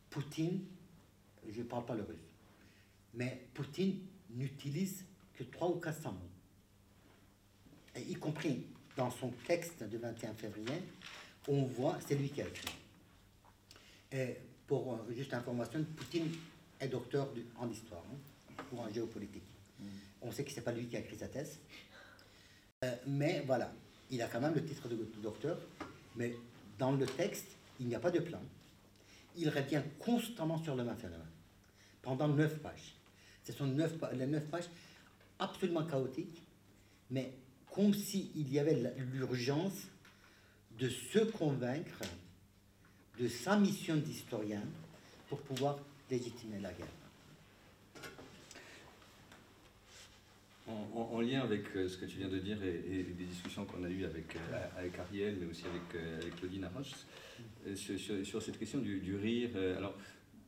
[0.09, 0.61] Poutine
[1.49, 2.17] je ne parle pas le russe.
[3.13, 3.99] Mais Poutine
[4.29, 6.29] n'utilise que trois ou quatre mots.
[7.95, 8.65] Et y compris
[8.97, 10.81] dans son texte du 21 février,
[11.47, 12.75] on voit, c'est lui qui a écrit.
[14.11, 14.37] Et
[14.67, 16.31] pour euh, juste information, Poutine
[16.79, 19.43] est docteur en histoire hein, ou en géopolitique.
[19.79, 19.85] Mm.
[20.21, 21.59] On sait que ce n'est pas lui qui a écrit sa thèse.
[22.83, 23.73] Euh, mais voilà,
[24.11, 25.57] il a quand même le titre de docteur.
[26.15, 26.35] Mais
[26.77, 27.47] dans le texte,
[27.79, 28.41] il n'y a pas de plan.
[29.37, 30.95] Il revient constamment sur le même
[32.01, 32.95] pendant neuf pages.
[33.43, 34.69] Ce sont neuf, les neuf pages
[35.39, 36.41] absolument chaotiques,
[37.11, 37.33] mais
[37.71, 39.87] comme s'il y avait l'urgence
[40.79, 42.01] de se convaincre
[43.19, 44.61] de sa mission d'historien
[45.29, 45.79] pour pouvoir
[46.09, 47.04] légitimer la guerre.
[50.67, 53.89] En, lien avec euh, ce que tu viens de dire et, des discussions qu'on a
[53.89, 56.93] eues avec, euh, avec Ariel, mais aussi avec, euh, avec Claudine Arroche,
[57.75, 59.51] sur, cette question du, du rire.
[59.77, 59.95] alors,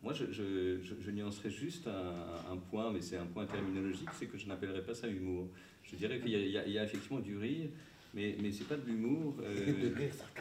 [0.02, 4.48] moi, je, je, nuancerais juste un, point, mais c'est un point terminologique, c'est que je
[4.48, 5.50] n'appellerais pas ça humour.
[5.84, 7.70] Je dirais qu'il y, a effectivement du rire,
[8.14, 9.36] mais, mais c'est pas de l'humour.
[9.42, 9.92] Euh...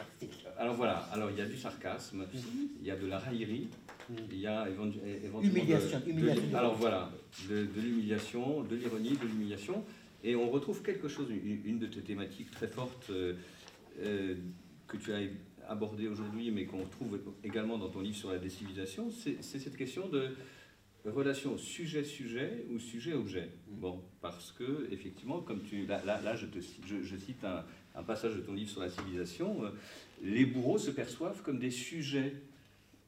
[0.59, 2.27] Alors voilà, alors il y a du sarcasme,
[2.81, 3.69] il y a de la raillerie.
[4.33, 5.43] Il y a éventuellement.
[5.43, 6.57] Humiliation, humiliation.
[6.57, 7.11] alors voilà,
[7.49, 9.85] de, l'humiliation, de l'ironie, de l'humiliation.
[10.25, 13.35] Et on retrouve quelque chose, une, de tes thématiques très fortes euh,
[14.01, 14.35] euh,
[14.87, 15.21] que tu as
[15.69, 20.09] abordé aujourd'hui, mais qu'on trouve également dans ton livre sur la décivilisation, c'est cette question
[20.09, 20.31] de
[21.05, 23.51] relation sujet-sujet ou sujet-objet.
[23.69, 23.81] Mm.
[23.81, 25.87] Bon, parce que, effectivement, comme tu.
[25.87, 27.65] Là, là, je, te, je, cite un,
[27.95, 29.71] un passage de ton livre sur la civilisation, euh,
[30.23, 32.35] les bourreaux se perçoivent comme des sujets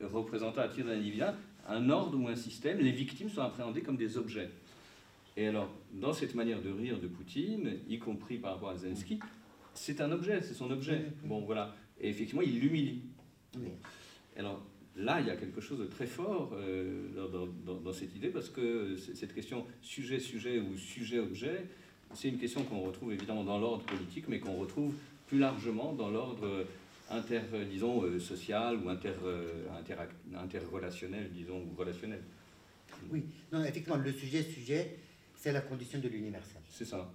[0.00, 1.22] représentant à titre d'un individu
[1.68, 2.78] un ordre ou un système.
[2.78, 4.50] Les victimes sont appréhendées comme des objets.
[5.36, 9.20] Et alors, dans cette manière de rire de Poutine, y compris par rapport à Zelensky,
[9.74, 11.06] c'est un objet, c'est son objet.
[11.24, 11.74] Bon, voilà.
[12.00, 13.02] Et effectivement, il l'humilie.
[14.36, 14.62] Alors,
[14.96, 17.08] là, il y a quelque chose de très fort euh,
[17.84, 21.66] dans, cette idée, parce que cette question sujet-sujet ou sujet-objet,
[22.14, 24.94] c'est une question qu'on retrouve évidemment dans l'ordre politique, mais qu'on retrouve
[25.26, 26.64] plus largement dans l'ordre
[27.10, 27.40] inter,
[27.70, 29.66] disons, euh, social ou inter, euh,
[30.36, 32.22] interrelationnel, disons, ou relationnel.
[33.10, 34.96] Oui, non, effectivement, le sujet-sujet,
[35.36, 36.60] c'est la condition de l'universel.
[36.68, 37.10] C'est ça.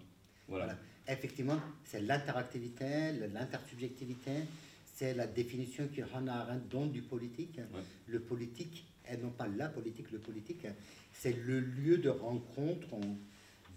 [0.47, 0.77] Voilà.
[1.07, 4.31] Effectivement, c'est l'interactivité, l'intersubjectivité,
[4.95, 7.59] c'est la définition que Hannah Arendt donne du politique.
[8.07, 10.65] Le politique, et non pas la politique, le politique,
[11.11, 12.95] c'est le lieu de rencontre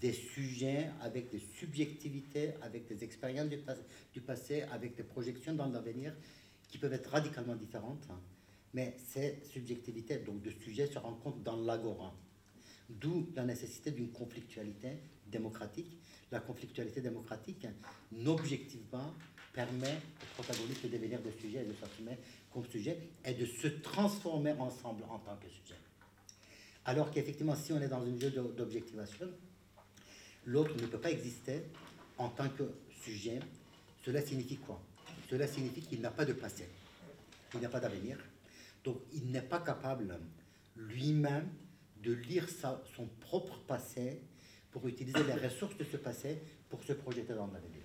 [0.00, 3.48] des sujets avec des subjectivités, avec des expériences
[4.12, 6.14] du, passé, avec des projections dans l'avenir
[6.68, 8.06] qui peuvent être radicalement différentes.
[8.74, 12.14] Mais ces subjectivités, donc de sujets, se rencontrent dans l'agora.
[12.88, 15.98] D'où la nécessité d'une conflictualité démocratique.
[16.30, 17.66] La conflictualité démocratique,
[18.12, 19.14] n'objectivement,
[19.52, 22.18] permet aux protagonistes de devenir des sujets et de s'assumer
[22.52, 25.78] comme sujet et de se transformer ensemble en tant que sujet.
[26.84, 29.28] Alors qu'effectivement, si on est dans un jeu d'objectivation,
[30.46, 31.62] l'autre ne peut pas exister
[32.16, 32.62] en tant que
[33.02, 33.40] sujet.
[34.04, 34.80] Cela signifie quoi?
[35.28, 36.68] Cela signifie qu'il n'a pas de passé,
[37.54, 38.18] il n'a pas d'avenir.
[38.84, 40.18] Donc il n'est pas capable
[40.76, 41.48] lui-même
[42.02, 44.22] de lire son propre passé
[44.70, 47.82] pour utiliser les ressources de ce passé pour se projeter dans l'avenir.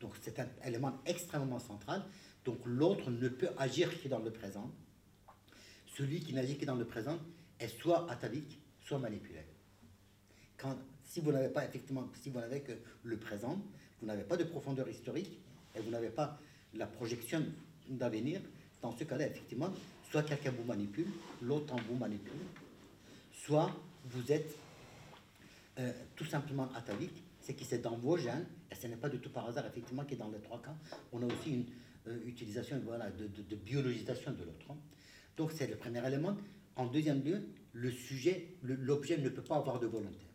[0.00, 2.04] Donc c'est un élément extrêmement central.
[2.44, 4.72] Donc l'autre ne peut agir que dans le présent.
[5.86, 7.18] Celui qui n'agit que dans le présent
[7.60, 9.44] est soit atavique, soit manipulé.
[10.56, 10.76] Quand,
[11.12, 12.72] si vous n'avez pas effectivement, si vous n'avez que
[13.04, 13.60] le présent,
[14.00, 15.38] vous n'avez pas de profondeur historique
[15.76, 16.38] et vous n'avez pas
[16.72, 17.44] la projection
[17.86, 18.40] d'avenir,
[18.80, 19.70] dans ce cas-là, effectivement,
[20.10, 21.08] soit quelqu'un vous manipule,
[21.42, 22.32] l'autre vous manipule,
[23.30, 23.70] soit
[24.06, 24.56] vous êtes
[25.78, 29.18] euh, tout simplement atavique, c'est que c'est dans vos gènes, et ce n'est pas du
[29.18, 30.74] tout par hasard, effectivement, que dans les trois cas,
[31.12, 31.66] on a aussi une
[32.06, 34.74] euh, utilisation voilà, de, de, biologisation de l'autre.
[35.36, 36.38] Donc c'est le premier élément.
[36.76, 37.42] En deuxième lieu,
[37.74, 40.31] le sujet, l'objet ne peut pas avoir de volonté.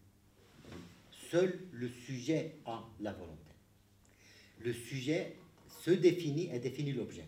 [1.32, 3.52] Seul le sujet a la volonté.
[4.60, 5.36] Le sujet
[5.84, 7.26] se définit et définit l'objet.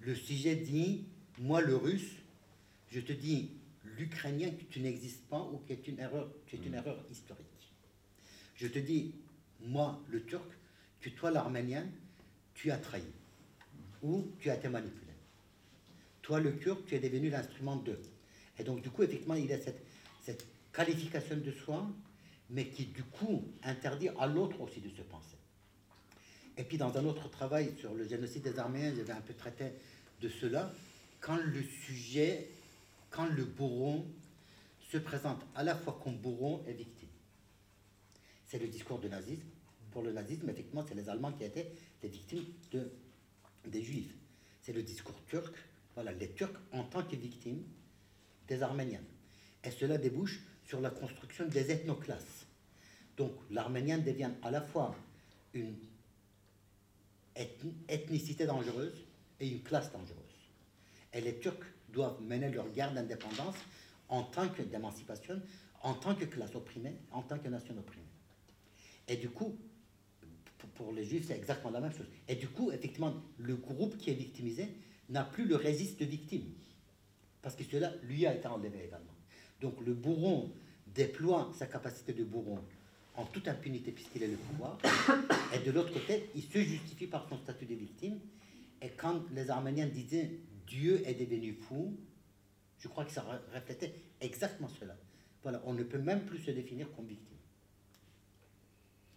[0.00, 1.04] Le sujet dit,
[1.38, 2.16] moi le russe,
[2.90, 3.50] je te dis,
[3.96, 6.74] l'ukrainien, que tu n'existes pas ou que tu une erreur, tu es une mm.
[6.74, 7.46] erreur historique.
[8.56, 9.14] Je te dis,
[9.60, 10.50] moi le turc,
[11.00, 11.86] que toi l'arménien,
[12.54, 13.04] tu as trahi
[14.02, 15.12] ou tu as été manipulé.
[16.22, 18.00] Toi le kurde, tu es devenu l'instrument d'eux.
[18.58, 19.82] Et donc du coup, effectivement, il y a cette,
[20.22, 21.86] cette qualification de soi
[22.54, 25.36] mais qui du coup interdit à l'autre aussi de se penser.
[26.56, 29.72] Et puis dans un autre travail sur le génocide des Arméniens, j'avais un peu traité
[30.20, 30.72] de cela,
[31.20, 32.48] quand le sujet,
[33.10, 34.06] quand le bourreau
[34.80, 37.08] se présente à la fois comme bourreau et victime.
[38.46, 39.48] C'est le discours du nazisme.
[39.90, 41.72] Pour le nazisme, effectivement, c'est les Allemands qui étaient
[42.02, 42.88] les victimes de,
[43.66, 44.14] des Juifs.
[44.62, 45.54] C'est le discours turc,
[45.94, 47.64] voilà, les Turcs en tant que victimes
[48.46, 49.02] des Arméniens.
[49.64, 52.43] Et cela débouche sur la construction des ethnoclasses.
[53.16, 54.94] Donc l'arménien devient à la fois
[55.52, 55.74] une
[57.88, 59.04] ethnicité dangereuse
[59.40, 60.18] et une classe dangereuse.
[61.12, 63.56] Et les Turcs doivent mener leur guerre d'indépendance
[64.08, 65.40] en tant que d'émancipation,
[65.82, 68.02] en tant que classe opprimée, en tant que nation opprimée.
[69.06, 69.56] Et du coup,
[70.74, 72.06] pour les Juifs, c'est exactement la même chose.
[72.26, 74.68] Et du coup, effectivement, le groupe qui est victimisé
[75.08, 76.52] n'a plus le résiste de victime.
[77.42, 79.14] Parce que cela lui a été enlevé également.
[79.60, 80.52] Donc le bourron
[80.86, 82.58] déploie sa capacité de bourron
[83.16, 84.78] en toute impunité puisqu'il est le pouvoir,
[85.54, 88.18] et de l'autre côté, il se justifie par son statut de victime.
[88.82, 90.30] Et quand les Arméniens disaient
[90.66, 91.96] Dieu est devenu fou,
[92.78, 93.24] je crois que ça
[93.54, 94.96] reflétait exactement cela.
[95.42, 97.36] Voilà, on ne peut même plus se définir comme victime.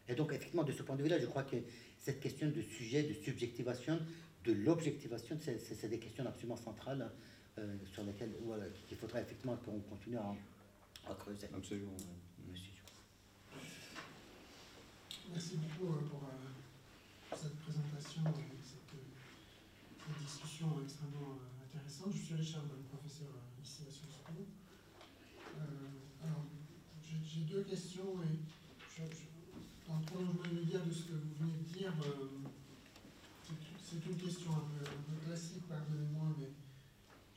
[0.10, 1.57] Et donc, effectivement, de ce point de vue-là, je crois que
[1.99, 3.99] cette question de sujet, de subjectivation,
[4.45, 7.11] de l'objectivation, c'est des questions absolument centrales
[7.57, 10.34] euh, sur lesquelles voilà, il faudrait effectivement qu'on continue à,
[11.10, 11.48] à, creuser.
[11.56, 11.98] Absolument.
[15.32, 22.14] Merci beaucoup euh, pour euh, cette présentation et cette, cette, discussion extrêmement intéressante.
[22.14, 23.30] Je suis Richard, professeur
[23.64, 24.34] ici à Sciences Po.
[26.24, 26.45] alors,
[27.04, 28.40] j'ai deux questions et
[28.95, 31.94] je, je, en prolongement immédiat de ce que vous venez de dire,
[33.90, 36.49] c'est une question un peu, un peu classique, pardonnez-moi, mais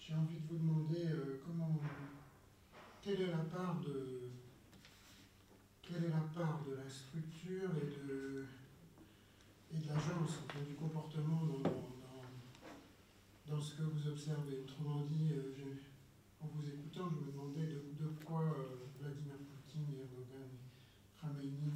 [0.01, 1.79] j'ai envie de vous demander euh, comment,
[3.03, 4.31] quelle est la part de,
[5.91, 8.45] quelle est la part de la structure et de,
[9.73, 11.59] et de l'agence, enfin, du comportement dans,
[13.47, 14.61] dans, ce que vous observez?
[14.63, 19.35] Autrement dit, euh, je- en vous écoutant, je me demandais de, de quoi euh, Vladimir
[19.49, 21.73] Poutine, Erdogan et Khamenei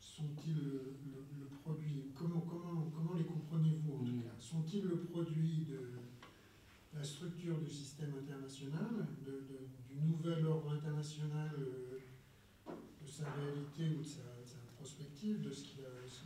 [0.00, 2.04] sont-ils le, le- le produit?
[2.14, 4.22] Comment, comment, comment les comprenez-vous en tout Mm.
[4.22, 4.34] cas?
[4.38, 5.80] Sont-ils le produit de
[6.94, 11.93] la structure du système international, de, de- du nouvel ordre international, euh,
[13.14, 15.78] sa réalité ou de sa, de prospective, de ce qu'il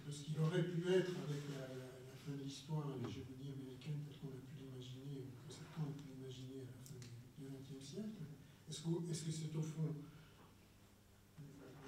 [0.09, 1.69] ce aurait pu être avec la,
[2.16, 6.09] fin de l'histoire, l'hégémonie américaine telle qu'on a pu l'imaginer, ou que certains ont pu
[6.16, 8.24] l'imaginer à la fin du XXe siècle.
[8.69, 9.94] Est-ce que c'est au fond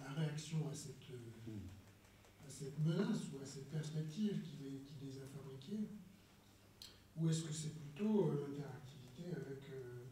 [0.01, 5.16] la réaction à cette, à cette menace ou à cette perspective qui les, qui les
[5.22, 5.89] a fabriqués
[7.16, 10.05] Ou est-ce que c'est plutôt euh, l'interactivité avec euh,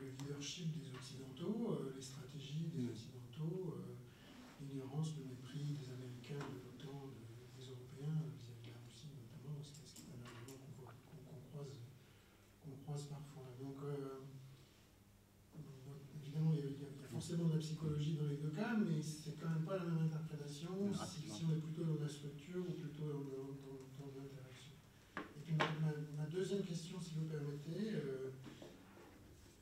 [0.00, 2.90] le leadership des Occidentaux, euh, les stratégies des Mm.
[2.92, 3.96] Occidentaux, euh,
[4.60, 9.08] l'ignorance, le mépris des Américains, de l'OTAN, de- des Européens euh, vis-à-vis de la Russie
[9.16, 11.74] notamment, ce qui ce qui est un argument qu'on voit- qu'on- qu'on croise,
[12.60, 13.48] qu'on croise parfois.
[13.60, 14.28] Donc, euh,
[15.56, 17.08] bon, évidemment, il y, a, il y a- il y a
[17.94, 21.60] dans les deux cas, mais c'est quand même pas la même interprétation si, on est
[21.60, 24.72] plutôt dans la structure ou plutôt dans, dans- dans- dans l'interaction.
[25.16, 28.30] Et puis ma, ma- ma deuxième question, si vous permettez, euh,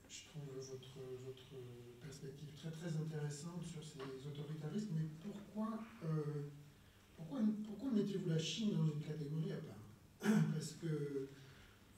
[0.09, 0.97] je trouve votre,
[1.27, 1.53] votre
[2.01, 6.49] perspective très très intéressante sur ces autoritarismes, mais pourquoi, euh,
[7.17, 10.33] pourquoi, pourquoi mettez-vous la Chine dans une catégorie à part?
[10.55, 11.29] Parce que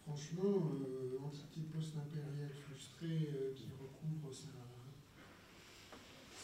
[0.02, 4.48] franchement, euh, entité post-impériale frustrée euh, qui recouvre sa,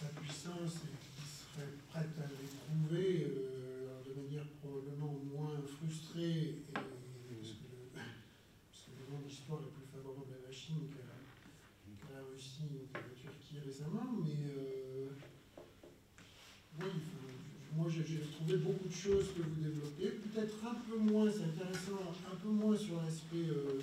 [0.02, 6.62] sa puissance et qui serait prête à l'éprouver euh, de manière probablement moins frustrée, et,
[6.74, 11.06] parce, que le, parce que évidemment, l'histoire est plus favorable à la Chine qu'à
[12.02, 15.06] qu'à la Russie ou qu'à la Turquie récemment, mais euh,
[16.80, 16.90] oui,
[17.76, 21.46] moi j'ai j'ai trouvé beaucoup de choses que vous développez, peut-être un peu moins, c'est
[21.46, 23.78] intéressant, un peu moins sur l'aspect euh,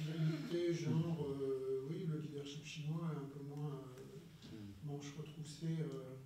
[0.00, 3.96] virilité, genre, euh, oui, le leadership chinois est un peu moins euh,
[4.86, 5.12] manche
[5.80, 6.16] euh,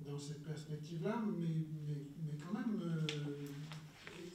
[0.00, 3.06] dans cette perspective-là, mais, mais, mais quand même euh,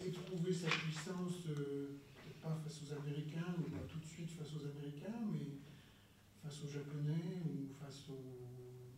[0.06, 4.56] éprouver sa puissance, euh, peut-être pas face aux Américains, ou pas tout de suite face
[4.56, 5.60] aux Américains, mais
[6.42, 8.48] face aux Japonais ou face aux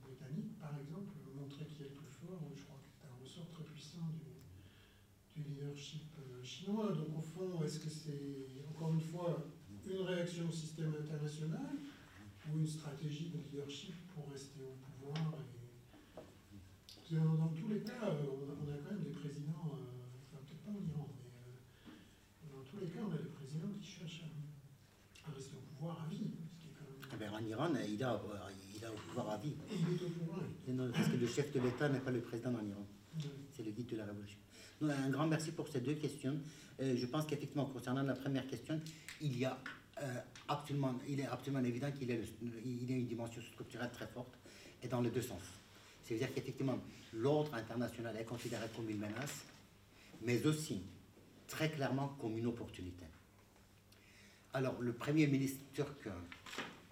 [0.03, 3.49] Britanniques, par exemple, montrer qui est le plus fort, je crois que c'est un ressort
[3.49, 6.91] très puissant du, du leadership chinois.
[6.93, 9.45] Donc au fond, est-ce que c'est, encore une fois,
[9.85, 11.77] une réaction au système international
[12.49, 17.15] ou une stratégie de leadership pour rester au pouvoir et...
[17.15, 20.71] Dans, tous les cas, euh, on a, quand même des présidents, euh, enfin peut-être pas
[20.71, 25.29] en Iran, mais euh, dans tous les cas, on a des présidents qui cherchent à,
[25.29, 27.19] à rester au pouvoir à vie, ce qui est quand même...
[27.19, 28.21] Ben, en Iran, il a,
[28.75, 29.53] il a au pouvoir à vie.
[29.69, 30.39] Et il est au pouvoir.
[30.67, 32.85] Non, Parce que le chef de l'État n'est pas le président en Iran.
[33.53, 34.39] C'est le guide de la révolution.
[34.81, 36.37] Donc, un grand merci pour ces deux questions.
[36.81, 38.81] Euh, je pense qu'effectivement, concernant la première question,
[39.21, 39.57] il y a
[40.01, 40.19] euh,
[40.49, 44.37] absolument, il est absolument évident qu'il y a une dimension structurelle très forte
[44.83, 45.41] et dans les deux sens.
[46.03, 46.79] C'est-à-dire qu'effectivement,
[47.13, 49.45] l'ordre international est considéré comme une menace,
[50.21, 50.81] mais aussi
[51.47, 53.05] très clairement comme une opportunité.
[54.53, 56.07] Alors, le premier ministre turc,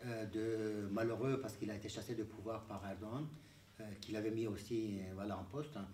[0.05, 3.25] euh, malheureux parce qu'il a été chassé de pouvoir par Erdogan,
[3.79, 5.87] euh, qu'il avait mis aussi euh, voilà, en poste, hein,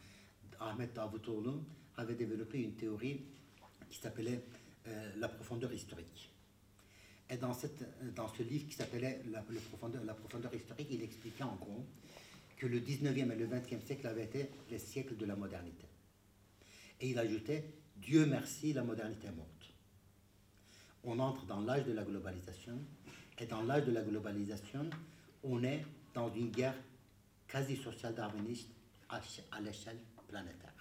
[0.59, 1.59] Ahmed Davutoğlu
[1.95, 3.21] avait développé une théorie
[3.89, 4.41] qui s'appelait
[5.17, 6.31] la profondeur historique.
[7.29, 11.85] Et dans, ce livre qui s'appelait la, profondeur, historique, il expliquait en gros
[12.57, 15.85] que le 19e et le 20e siècle avaient été les siècles de la modernité.
[16.99, 17.63] Et il ajoutait
[17.97, 19.73] Dieu merci, la modernité est morte.
[21.03, 22.79] On entre dans l'âge de la globalisation,
[23.37, 24.89] et dans l'âge de la globalisation,
[25.43, 26.75] on est dans une guerre
[27.47, 28.69] quasi sociale darwiniste
[29.09, 30.73] à, à l'échelle planétaire.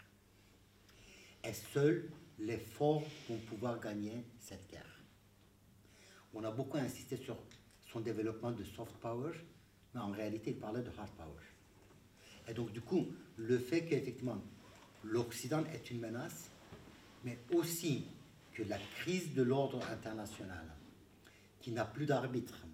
[1.44, 2.08] Et seuls
[2.38, 4.87] les forts vont pouvoir gagner cette guerre.
[6.34, 7.36] On a beaucoup insisté sur
[7.90, 9.32] son développement de soft power,
[9.94, 11.44] mais en réalité, il parlait de hard power.
[12.48, 13.06] Et donc, du coup,
[13.36, 14.42] le fait qu'effectivement,
[15.04, 16.50] l'Occident est une menace,
[17.24, 18.06] mais aussi
[18.52, 20.66] que la crise de l'ordre international,
[21.60, 22.66] qui n'a plus d'arbitre,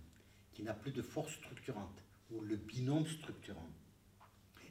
[0.52, 3.68] qui n'a plus de force structurante, ou le binôme structurant,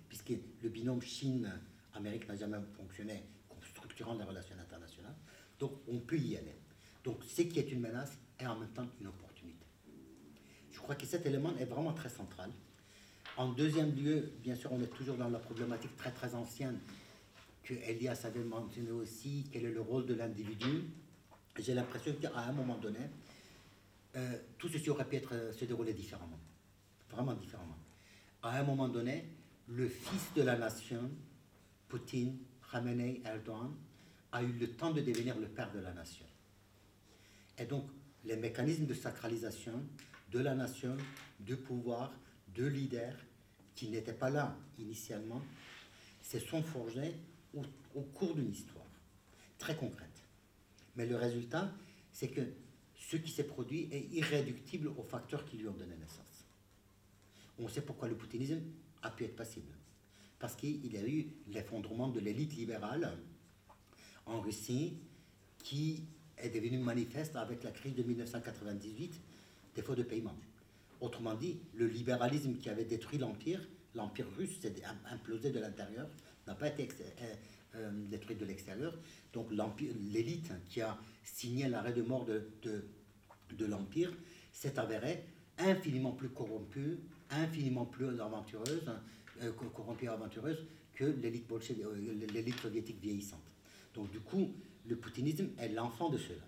[0.09, 5.15] puisque le binôme Chine-Amérique n'a jamais fonctionné comme structurant des relations internationales,
[5.59, 6.55] donc on peut y aller.
[7.03, 9.65] Donc ce qui est une menace est en même temps une opportunité.
[10.71, 12.51] Je crois que cet élément est vraiment très central.
[13.37, 16.79] En deuxième lieu, bien sûr, on est toujours dans la problématique très très ancienne
[17.63, 20.83] que Elias avait mentionné aussi, quel est le rôle de l'individu.
[21.57, 22.99] J'ai l'impression qu'à un moment donné,
[24.15, 26.39] euh, tout ceci aurait pu être, se dérouler différemment,
[27.09, 27.77] vraiment différemment.
[28.41, 29.25] À un moment donné,
[29.69, 31.09] le fils de la nation,
[31.87, 32.37] Poutine,
[32.71, 33.73] Khamenei Erdogan
[34.31, 36.25] a eu le temps de devenir le père de la nation.
[37.57, 37.85] Et donc,
[38.25, 39.83] les mécanismes de sacralisation
[40.31, 40.97] de la nation,
[41.39, 42.11] du pouvoir,
[42.55, 43.17] de leaders
[43.75, 45.41] qui n'étaient pas là initialement,
[46.21, 47.15] se sont forgés
[47.53, 47.61] au,
[47.95, 48.83] au cours d'une histoire
[49.59, 50.23] très concrète.
[50.95, 51.71] Mais le résultat,
[52.11, 52.41] c'est que
[52.95, 56.45] ce qui s'est produit est irréductible aux facteurs qui lui ont donné naissance.
[57.59, 58.61] On sait pourquoi le poutinisme
[59.01, 59.71] a pu être possible.
[60.39, 63.17] Parce qu'il y a eu l'effondrement de l'élite libérale
[64.25, 64.97] en Russie
[65.59, 66.03] qui
[66.37, 69.13] est devenu manifeste avec la crise de 1998,
[69.75, 70.35] défaut de paiement.
[71.01, 73.61] Autrement dit, le libéralisme qui avait détruit l'Empire,
[73.95, 74.73] l'Empire russe s'est
[75.11, 76.07] implosé de l'intérieur,
[76.47, 76.87] n'a pas été
[77.21, 77.35] euh,
[77.75, 78.93] euh, détruit de l'extérieur.
[79.33, 84.11] Donc l'élite qui a signé l'arrêt de mort de, l'Empire
[84.51, 85.23] s'est avérée
[85.57, 86.99] infiniment plus corrompue,
[87.29, 88.83] infiniment plus aventureuse,
[89.41, 93.43] euh, corrompue et aventureuse que l'élite soviétique vieillissante.
[93.93, 94.51] Donc du coup,
[94.87, 96.43] le poutinisme est l'enfant de cela.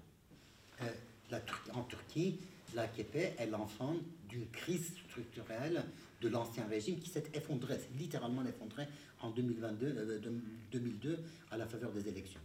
[0.82, 1.40] Euh,
[1.74, 2.40] en Turquie,
[2.74, 3.95] la KP est l'enfant
[4.28, 5.84] d'une crise structurelle
[6.22, 8.88] de l'ancien régime qui s'est effondré, littéralement effondré
[9.22, 10.22] en 2022,
[10.72, 11.18] 2002 euh,
[11.52, 12.40] à la faveur des élections.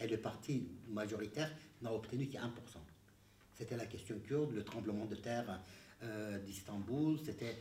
[0.00, 1.50] Et le parti majoritaire
[1.82, 2.44] n'a obtenu qu'à 1%.
[3.54, 5.60] C'était la question kurde, le tremblement de terre
[6.02, 7.56] euh, d'Istanbul, c'était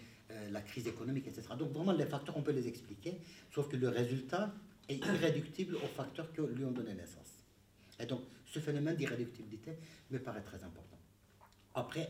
[0.49, 1.49] la crise économique, etc.
[1.57, 3.15] Donc vraiment, les facteurs, on peut les expliquer,
[3.53, 4.51] sauf que le résultat
[4.89, 7.34] est irréductible aux facteurs qui lui ont donné naissance.
[7.99, 9.77] Et donc, ce phénomène d'irréductibilité
[10.11, 10.99] me paraît très important.
[11.73, 12.09] Après,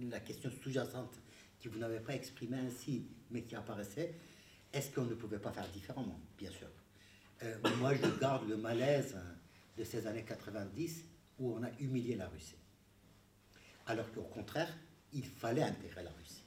[0.00, 1.18] la question sous-jacente
[1.60, 4.14] que vous n'avez pas exprimée ainsi, mais qui apparaissait,
[4.72, 6.20] est-ce qu'on ne pouvait pas faire différemment?
[6.36, 6.68] Bien sûr.
[7.42, 9.16] Euh, moi, je garde le malaise
[9.76, 11.04] de ces années 90
[11.38, 12.56] où on a humilié la Russie.
[13.86, 14.72] Alors qu'au contraire,
[15.12, 16.42] il fallait intégrer la Russie.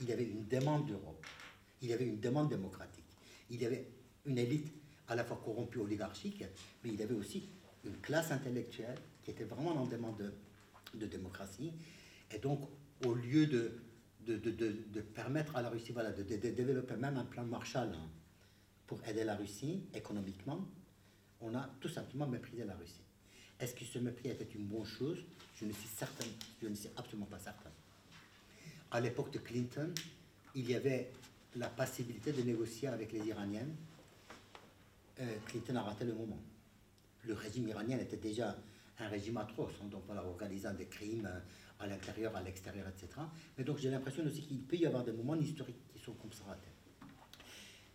[0.00, 1.24] Il y avait une demande d'Europe.
[1.82, 3.04] Il y avait une demande démocratique.
[3.50, 3.86] Il y avait
[4.24, 4.72] une élite
[5.08, 6.44] à la fois corrompue oligarchique,
[6.82, 7.48] mais il y avait aussi
[7.86, 10.32] une classe intellectuelle qui était vraiment en demande
[10.94, 11.72] de, démocratie.
[12.30, 12.60] Et donc,
[13.04, 13.72] au lieu de,
[14.26, 18.08] de, de permettre à la Russie voilà, de, développer même un plan Marshall hein,
[18.86, 20.66] pour aider la Russie économiquement,
[21.40, 23.02] on a tout simplement méprisé la Russie.
[23.60, 25.18] Est-ce que ce mépris était une bonne chose?
[25.58, 26.26] Je ne suis certain,
[26.62, 27.70] je ne suis absolument pas certain.
[28.90, 29.92] À l'époque de Clinton,
[30.54, 31.10] il y avait
[31.56, 33.74] la possibilité de négocier avec les Iraniennes.
[35.20, 36.38] Euh, Clinton a raté le moment
[37.26, 38.56] le régime iranien était déjà
[38.98, 41.38] un régime atroce, hein, donc voilà, organisant des crimes euh,
[41.80, 43.20] à l'intérieur, à l'extérieur, etc.
[43.58, 46.32] Mais donc j'ai l'impression aussi qu'il peut y avoir des moments historiques qui sont comme
[46.32, 46.44] ça.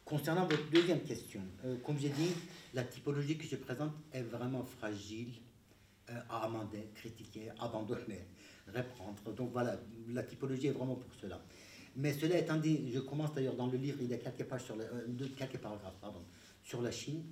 [0.06, 2.32] Concernant votre deuxième question, euh, comme j'ai dit,
[2.74, 5.34] la typologie que je présente est vraiment fragile
[6.10, 8.28] euh, à amender, critiquer, abandonner,
[8.68, 9.34] reprendre.
[9.34, 9.80] Donc voilà,
[10.10, 11.42] la typologie est vraiment pour cela.
[11.96, 14.64] Mais cela étant dit, je commence d'ailleurs dans le livre, il y a quelques pages
[14.64, 14.78] sur
[15.38, 16.22] quelques paragraphes pardon,
[16.64, 17.24] sur la Chine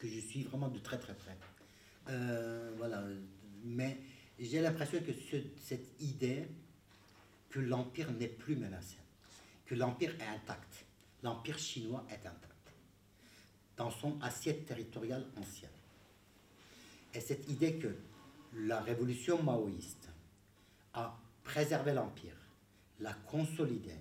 [0.00, 1.36] que je suis vraiment de très très près.
[2.08, 3.04] Euh, voilà.
[3.62, 3.98] Mais
[4.38, 5.12] j'ai l'impression que
[5.58, 6.48] cette idée
[7.50, 8.96] que l'Empire n'est plus menacé,
[9.66, 10.86] que l'Empire est intact,
[11.22, 12.72] l'Empire chinois est intact,
[13.76, 15.70] dans son assiette territoriale ancienne.
[17.12, 17.94] Et cette idée que
[18.54, 20.08] la révolution maoïste
[20.94, 22.36] a préservé l'Empire,
[23.00, 23.94] l'a consolidé,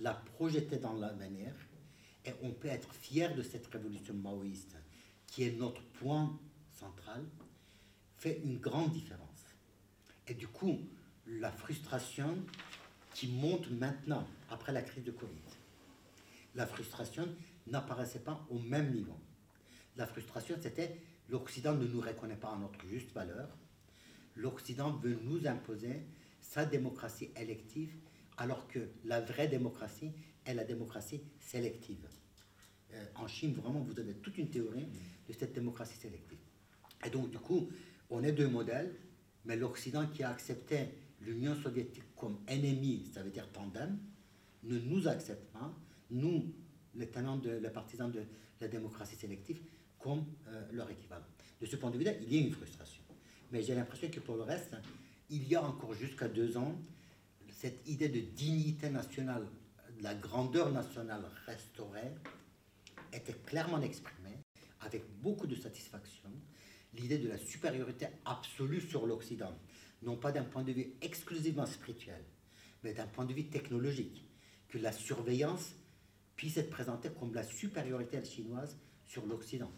[0.00, 1.52] l'a projeté dans l'avenir,
[2.24, 4.76] et on peut être fier de cette révolution maoïste
[5.34, 6.38] qui est notre point
[6.70, 7.24] central,
[8.16, 9.42] fait une grande différence.
[10.28, 10.78] Et du coup,
[11.26, 12.38] la frustration
[13.14, 15.42] qui monte maintenant, après la crise de Covid,
[16.54, 17.28] la frustration
[17.66, 19.18] n'apparaissait pas au même niveau.
[19.96, 23.48] La frustration, c'était l'Occident ne nous reconnaît pas à notre juste valeur.
[24.36, 26.06] L'Occident veut nous imposer
[26.40, 27.92] sa démocratie élective,
[28.36, 30.12] alors que la vraie démocratie
[30.46, 32.06] est la démocratie sélective.
[32.92, 34.86] Euh, en Chine, vraiment, vous avez toute une théorie
[35.28, 36.38] de cette démocratie sélective.
[37.04, 37.68] Et donc, du coup,
[38.10, 38.94] on est deux modèles,
[39.44, 40.88] mais l'Occident qui a accepté
[41.20, 43.98] l'Union soviétique comme ennemi, ça veut dire tandem,
[44.62, 45.72] ne nous accepte pas,
[46.10, 46.52] nous,
[46.94, 48.22] les tenants, de, les partisans de
[48.60, 49.60] la démocratie sélective,
[49.98, 51.24] comme euh, leur équivalent.
[51.60, 53.02] De ce point de vue-là, il y a une frustration.
[53.50, 54.74] Mais j'ai l'impression que pour le reste,
[55.30, 56.78] il y a encore jusqu'à deux ans,
[57.50, 59.46] cette idée de dignité nationale,
[59.98, 62.12] de la grandeur nationale restaurée,
[63.12, 64.23] était clairement exprimée
[64.84, 66.30] avec beaucoup de satisfaction
[66.94, 69.52] l'idée de la supériorité absolue sur l'Occident,
[70.02, 72.22] non pas d'un point de vue exclusivement spirituel,
[72.82, 74.24] mais d'un point de vue technologique,
[74.68, 75.74] que la surveillance
[76.36, 79.70] puisse être présentée comme la supériorité chinoise sur l'Occident,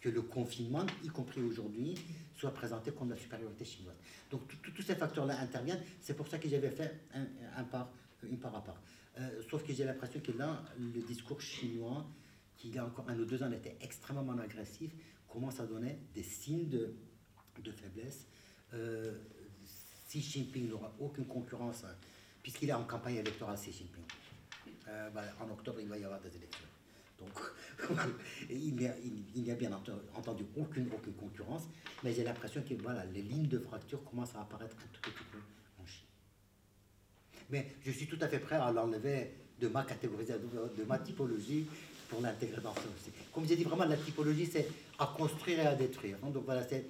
[0.00, 1.94] que le confinement, y compris aujourd'hui,
[2.36, 3.96] soit présenté comme la supériorité chinoise.
[4.30, 7.00] Donc tous ces facteurs-là interviennent, c'est pour ça que j'avais fait
[7.56, 7.90] un, part,
[8.22, 8.80] une part à part.
[9.18, 12.04] Euh, sauf que j'ai l'impression que là, le discours chinois
[12.64, 14.90] qui il y a encore un ou deux ans était extrêmement agressif,
[15.28, 16.94] commence à donner des signes de,
[17.62, 18.26] de faiblesse.
[18.72, 19.12] Euh,
[20.08, 21.94] Xi Jinping n'aura aucune concurrence, hein,
[22.42, 24.04] puisqu'il est en campagne électorale, Xi Jinping.
[24.88, 26.64] Euh, voilà, en octobre, il va y avoir des élections.
[27.18, 27.38] Donc,
[28.50, 29.70] il n'y a, bien
[30.14, 31.64] entendu aucune, aucune concurrence,
[32.02, 35.24] mais j'ai l'impression que voilà, les lignes de fracture commencent à apparaître un tout petit
[35.30, 35.38] peu
[35.82, 36.06] en Chine.
[37.50, 41.68] Mais je suis tout à fait prêt à l'enlever de ma catégorisation, de ma typologie
[42.08, 44.68] pour l'intégrer dans ce Comme j'ai dit, vraiment, la typologie, c'est
[44.98, 46.16] à construire et à détruire.
[46.22, 46.30] Hein.
[46.30, 46.84] Donc voilà, c'est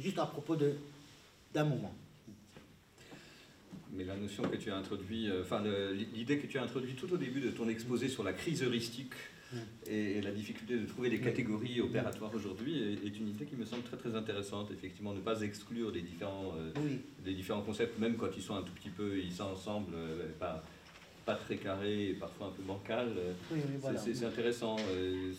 [0.00, 1.94] juste à propos d'un moment.
[3.92, 5.62] Mais la notion que tu as introduite, euh, enfin
[6.14, 9.14] l'idée que tu as introduite tout au début de ton exposé sur la crise heuristique
[9.52, 9.56] mm.
[9.86, 13.84] et, la difficulté de trouver des catégories opératoires aujourd'hui est, une idée qui me semble
[13.84, 14.70] très très intéressante.
[14.70, 18.72] Effectivement, ne pas exclure les différents, euh, différents concepts, même quand ils sont un tout
[18.72, 20.62] petit peu, ils sont ensemble, euh, pas,
[21.26, 23.12] pas très carré et parfois un peu bancal.
[23.96, 24.76] C'est intéressant.
[24.78, 25.32] Euh,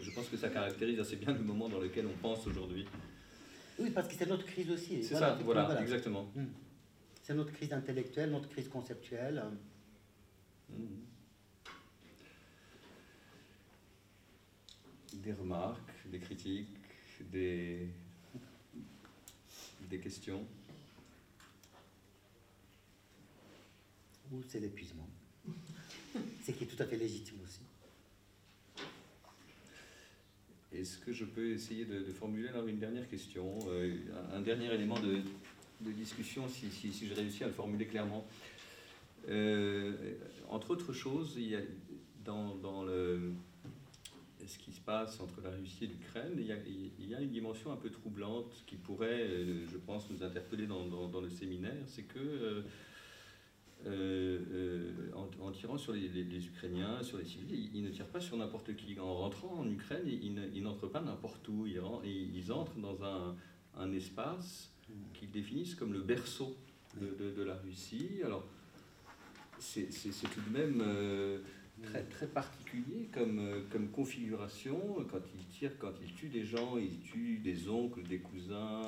[0.00, 2.86] je, pense que ça caractérise assez bien le moment dans lequel on pense aujourd'hui.
[3.80, 5.02] Oui, parce que c'est notre crise aussi.
[5.02, 6.30] C'est ça, voilà, exactement.
[6.36, 6.46] Hmm.
[7.20, 9.42] C'est notre crise intellectuelle, notre crise conceptuelle.
[10.70, 10.84] Hmm.
[15.14, 16.68] Des remarques, des critiques,
[17.32, 17.88] des,
[19.90, 20.46] des questions.
[24.32, 25.08] Ou c'est l'épuisement.
[26.42, 27.60] C'est qui est tout à fait légitime aussi.
[30.72, 33.96] Est-ce que je peux essayer de, formuler une dernière question, euh,
[34.32, 35.20] un dernier élément de,
[35.92, 38.26] discussion, si, si, si, je réussis à le formuler clairement
[39.28, 39.92] euh,
[40.48, 41.38] Entre autres choses,
[42.24, 43.32] dans, dans, le,
[44.46, 47.76] ce qui se passe entre la Russie et l'Ukraine, il, y a une dimension un
[47.76, 52.64] peu troublante qui pourrait, euh, je pense, nous interpeller dans, dans, le séminaire, c'est que
[53.86, 58.74] euh, en, tirant sur les, Ukrainiens, sur les civils, ils, ne tirent pas sur n'importe
[58.76, 58.98] qui.
[58.98, 61.66] En rentrant en Ukraine, ils, n'entrent pas n'importe où.
[61.66, 61.80] Ils,
[62.34, 64.70] ils, entrent dans un, espace
[65.12, 66.56] qu'ils définissent comme le berceau
[67.00, 68.20] de, la Russie.
[68.24, 68.46] Alors,
[69.58, 71.38] c'est tout de même euh,
[71.82, 74.78] très, très particulier comme, comme configuration.
[75.10, 78.80] Quand ils tirent, quand ils tuent des gens, ils tuent des oncles, des cousins.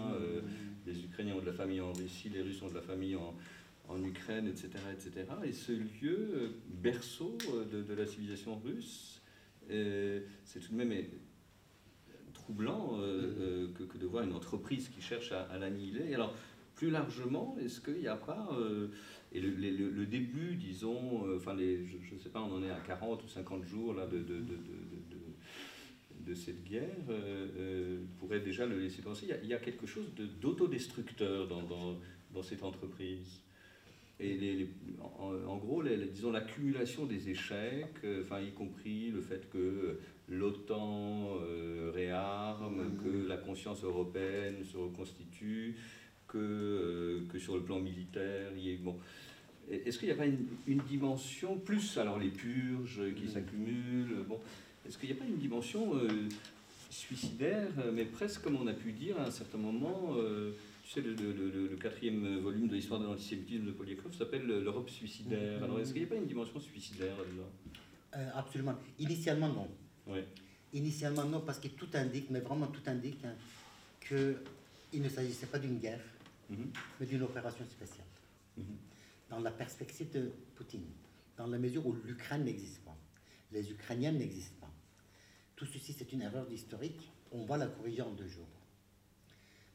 [0.86, 3.34] les Ukrainiens ont de la famille en Russie, les Russes ont de la famille en,
[3.88, 5.26] en Ukraine, etc., etc.
[5.44, 9.22] Et ce lieu, euh, berceau euh, de, la civilisation russe,
[9.70, 10.92] euh, c'est tout de même
[12.32, 16.14] troublant que, de voir une entreprise qui cherche à, l'annihiler.
[16.14, 16.32] Alors,
[16.76, 18.56] plus largement, est-ce qu'il n'y a pas,
[19.32, 23.24] et le, début, disons, enfin, les, je ne sais pas, on en est à 40
[23.24, 24.44] ou 50 jours là, de, de,
[26.20, 26.94] de cette guerre
[28.18, 29.26] pourrait déjà le laisser penser.
[29.42, 30.06] Il y a, quelque chose
[30.40, 31.98] d'autodestructeur dans, dans,
[32.32, 33.40] dans, cette entreprise?
[34.18, 34.68] Et les,
[35.02, 39.98] en, gros, disons l'accumulation des échecs, euh, enfin y compris le fait que
[40.28, 43.02] l'OTAN euh, réarme, mmh.
[43.02, 45.76] que la conscience européenne se reconstitue,
[46.28, 48.96] que, euh, que sur le plan militaire, il y ait, bon.
[49.70, 53.28] Est-ce qu'il n'y a pas une, une, dimension, plus alors les purges qui mmh.
[53.28, 54.38] s'accumulent, bon,
[54.86, 55.92] est-ce qu'il n'y a pas une dimension
[56.88, 60.14] suicidaire, mais presque comme on a pu dire à un certain moment
[60.92, 65.62] sais, le, quatrième volume de l'histoire de l'antisémitisme de Poliakov s'appelle L'Europe suicidaire.
[65.62, 67.50] Alors, est-ce qu'il n'y a pas une dimension suicidaire là-dedans?
[68.16, 68.76] Euh, Absolument.
[68.98, 69.68] Initialement, non.
[70.06, 70.20] Oui.
[70.72, 73.34] Initialement, non, parce que tout indique, mais vraiment tout indique, hein,
[74.00, 76.04] qu'il ne s'agissait pas d'une guerre,
[76.50, 76.70] mhm.
[77.00, 78.06] mais d'une opération spéciale.
[78.56, 78.64] Mhm.
[79.30, 80.86] Dans la perspective de Poutine,
[81.36, 82.96] dans la mesure où l'Ukraine n'existe pas,
[83.52, 84.72] les Ukrainiens n'existent pas.
[85.56, 87.10] Tout ceci, c'est une erreur d'historique.
[87.32, 88.46] On va la corriger en deux jours.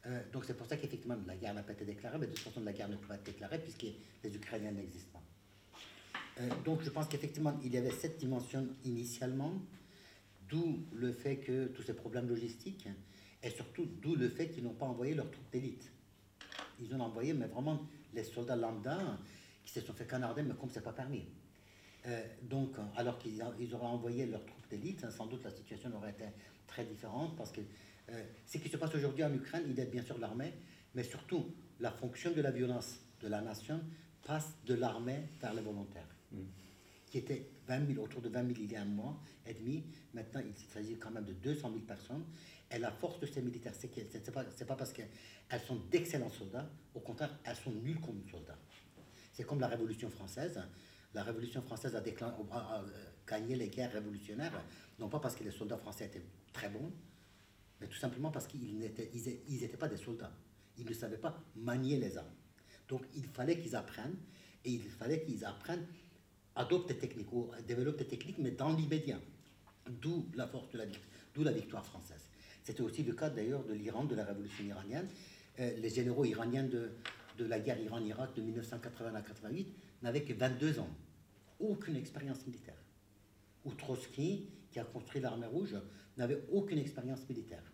[0.08, 2.44] Euh, donc c'est pour ça qu'effectivement la guerre n'a pas été déclarée, mais de toute
[2.44, 3.86] façon la guerre ne peut pas être déclarée puisque
[4.24, 5.22] les Ukrainiens n'existent pas.
[6.42, 9.54] Euh, donc je pense qu'effectivement il y avait cette dimension initialement,
[10.50, 12.88] d'où le fait que tous ces problèmes logistiques,
[13.44, 15.92] et surtout d'où le fait qu'ils n'ont pas envoyé leurs troupes d'élite.
[16.80, 17.82] Ils ont envoyé, mais vraiment
[18.14, 19.20] les soldats lambda
[19.64, 21.26] qui se sont fait canarder, mais comme c'est pas permis.
[22.08, 26.26] Euh, donc, alors qu'ils auraient envoyé leurs troupes d'élite, sans doute la situation aurait été
[26.68, 27.62] très différente parce que
[28.46, 30.54] ce qui se passe aujourd'hui en Ukraine, il aide bien sûr l'armée,
[30.96, 33.82] mais surtout la fonction de la violence de la nation
[34.26, 36.42] passe de l'armée vers les volontaires, mm.
[37.08, 39.84] qui étaient 20 000, autour de 20 000 il y a un mois et demi.
[40.14, 42.26] Maintenant, il s'agit quand même de 200 000 personnes.
[42.70, 46.70] Et la force de ces militaires, c'est n'est pas, pas parce qu'elles sont d'excellents soldats,
[46.94, 48.58] au contraire, elles sont nulles comme soldats.
[49.34, 50.62] C'est comme la Révolution française.
[51.14, 52.84] La Révolution française a, a
[53.28, 54.64] gagné les guerres révolutionnaires,
[55.00, 56.24] non pas parce que les soldats français étaient
[56.54, 56.92] très bons,
[57.82, 60.32] mais tout simplement parce qu'ils n'étaient ils, pas des soldats.
[60.78, 62.36] Ils ne savaient pas manier les armes.
[62.88, 64.16] Donc il fallait qu'ils apprennent,
[64.64, 65.86] et il fallait qu'ils apprennent,
[66.56, 69.20] adoptent des techniques, ou développent des techniques, mais dans l'immédiat.
[70.02, 70.86] d'où la force de la,
[71.34, 72.30] d'où la victoire française.
[72.64, 75.08] C'était aussi le cas d'ailleurs de l'Iran, de la révolution iranienne.
[75.60, 76.92] Euh, les généraux iraniens de,
[77.38, 80.90] de la guerre Iran-Irak de 1980 à 88 n'avaient que 22 ans,
[81.60, 82.78] aucune expérience militaire.
[83.66, 85.76] Ou Trotsky, qui a construit l'armée rouge,
[86.18, 87.71] n'avait aucune expérience militaire.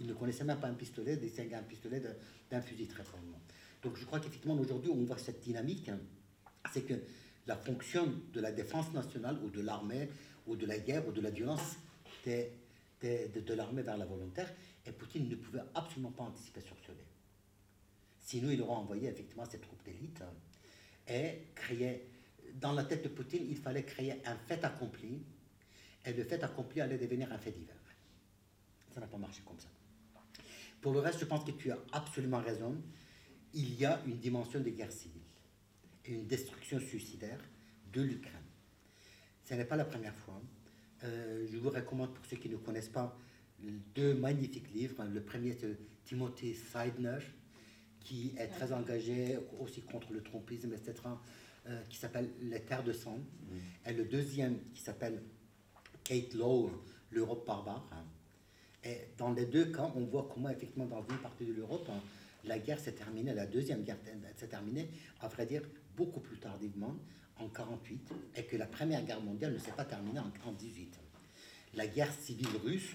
[0.00, 2.02] Il ne connaissait même pas un pistolet, distinguer un pistolet
[2.50, 3.40] d'un fusil très probablement.
[3.82, 5.98] Donc je crois qu'effectivement aujourd'hui on voit cette dynamique, hein,
[6.72, 6.94] c'est que
[7.46, 10.08] la fonction de la défense nationale ou de l'armée
[10.46, 11.76] ou de la guerre ou de la violence
[12.26, 14.52] de, de, l'armée vers la volontaire,
[14.86, 16.98] et Poutine ne pouvait absolument pas anticiper sur cela.
[18.20, 20.32] Sinon, il aurait envoyé effectivement ses troupes d'élite hein,
[21.08, 22.06] et créer,
[22.54, 25.22] dans la tête de Poutine, il fallait créer un fait accompli,
[26.04, 27.74] et le fait accompli allait devenir un fait divers.
[28.94, 29.68] Ça n'a pas marché comme ça.
[30.80, 32.76] Pour le reste, je pense que tu as absolument raison.
[33.52, 35.20] Il y a une dimension de guerre civile
[36.04, 37.40] et une destruction suicidaire
[37.92, 38.40] de l'Ukraine.
[39.44, 40.40] Ce n'est pas la première fois.
[41.04, 43.18] Euh, je vous recommande, pour ceux qui ne connaissent pas,
[43.94, 45.04] deux magnifiques livres.
[45.04, 47.18] Le premier, c'est Timothy Seidner,
[48.00, 50.94] qui est très engagé aussi contre le trompisme, etc.,
[51.66, 53.18] euh, qui s'appelle Les Terres de sang.
[53.84, 55.22] Et le deuxième, qui s'appelle
[56.04, 56.70] Kate Lowe,
[57.10, 57.88] L'Europe barbare.
[58.84, 62.00] Et dans les deux cas, on voit comment, effectivement, dans une partie de l'Europe, hein,
[62.44, 63.98] la guerre s'est terminée, la deuxième guerre
[64.36, 64.88] s'est terminée,
[65.20, 65.62] à vrai dire,
[65.96, 66.96] beaucoup plus tardivement,
[67.38, 70.98] en 48, et que la première guerre mondiale ne s'est pas terminée en 1918.
[71.74, 72.94] La guerre civile russe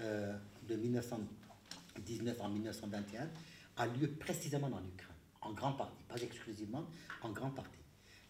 [0.00, 0.36] euh,
[0.68, 3.30] de 1919 en 1921
[3.76, 6.84] a lieu précisément en Ukraine, en grande partie, pas exclusivement,
[7.22, 7.78] en grande partie.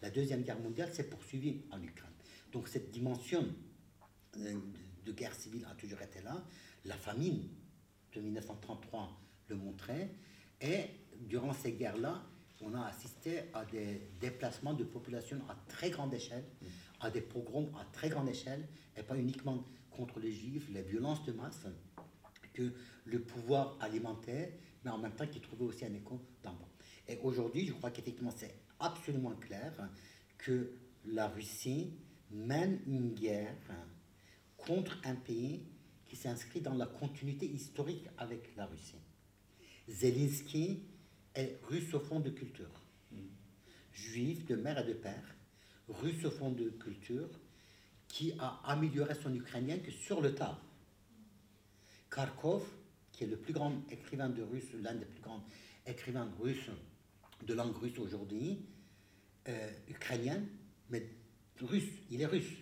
[0.01, 2.11] La deuxième guerre mondiale s'est poursuivie en Ukraine.
[2.51, 3.45] Donc cette dimension
[4.37, 4.55] euh,
[5.05, 6.43] de guerre civile a toujours été là.
[6.85, 7.49] La famine
[8.13, 9.19] de 1933
[9.49, 10.09] le montrait.
[10.61, 10.85] Et
[11.19, 12.23] durant ces guerres-là,
[12.61, 16.45] on a assisté à des déplacements de population à très grande échelle,
[17.01, 21.23] à des pogroms à très grande échelle, et pas uniquement contre les juifs, les violences
[21.25, 21.65] de masse
[22.53, 22.73] que
[23.05, 26.69] le pouvoir alimentait, mais en même temps qui trouvait aussi un écho d'en bas.
[27.07, 29.73] Et aujourd'hui, je crois qu'effectivement, c'est absolument clair
[30.37, 30.71] que
[31.05, 31.93] la Russie
[32.31, 33.55] mène une guerre
[34.65, 35.61] contre un pays
[36.07, 39.01] qui s'inscrit dans la continuité historique avec la Russie.
[39.89, 40.83] Zelensky
[41.35, 42.69] est russophone de culture,
[43.91, 45.35] juif de mère et de père,
[45.89, 47.29] russophone de culture,
[48.07, 50.59] qui a amélioré son ukrainien que sur le tas.
[52.11, 52.63] Kharkov,
[53.11, 55.43] qui est le plus grand écrivain de russe, l'un des plus grands
[55.85, 56.69] écrivains russes
[57.45, 58.65] de langue russe aujourd'hui,
[59.47, 60.41] euh, ukrainien,
[60.89, 61.09] mais
[61.59, 62.53] russe, il est russe.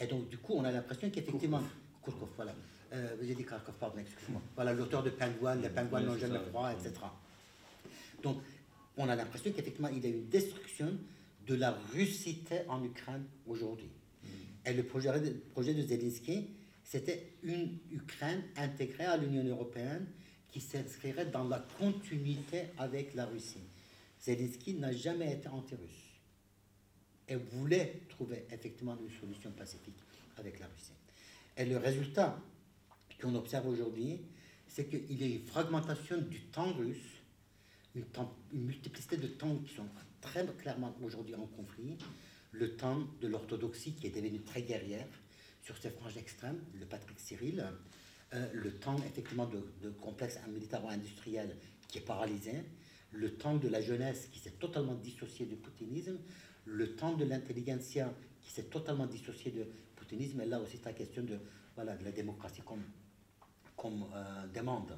[0.00, 1.62] Et donc, du coup, on a l'impression qu'effectivement.
[2.02, 2.54] Kourkov, voilà.
[2.92, 4.40] Euh, J'ai dit Kharkov, pardon, excuse-moi.
[4.54, 6.92] Voilà, l'auteur de Penguin, les pingouins n'ont jamais froid, etc.
[8.22, 8.38] Donc,
[8.96, 10.96] on a l'impression qu'effectivement, il y a une destruction
[11.46, 13.90] de la russité en Ukraine aujourd'hui.
[14.22, 14.28] Mm.
[14.66, 15.10] Et le projet,
[15.52, 16.48] projet de Zelensky,
[16.82, 20.06] c'était une Ukraine intégrée à l'Union européenne
[20.50, 23.62] qui s'inscrirait dans la continuité avec la Russie.
[24.20, 26.09] Zelensky n'a jamais été anti-russe
[27.30, 30.02] et voulait trouver effectivement une solution pacifique
[30.36, 30.92] avec la Russie.
[31.56, 32.38] Et le résultat
[33.20, 34.20] qu'on observe aujourd'hui,
[34.66, 37.22] c'est qu'il y a une fragmentation du temps russe,
[37.94, 38.04] une,
[38.52, 39.86] multiplicité de temps qui sont
[40.20, 41.96] très clairement aujourd'hui en conflit.
[42.52, 45.06] Le temps de l'orthodoxie qui est devenue très guerrière
[45.62, 47.64] sur ses franges extrêmes, le Patrick Cyril,
[48.32, 51.56] euh, le temps effectivement de, de complexe militaro-industriel
[51.88, 52.52] qui est paralysé,
[53.12, 56.18] le temps de la jeunesse qui s'est totalement dissocié du poutinisme,
[56.70, 59.60] le temps de l'intelligentsia qui s'est totalement dissocié du
[59.96, 61.38] poutinisme, et là aussi c'est la question de,
[61.74, 62.84] voilà, de la démocratie comme,
[63.76, 64.96] comme euh, demande.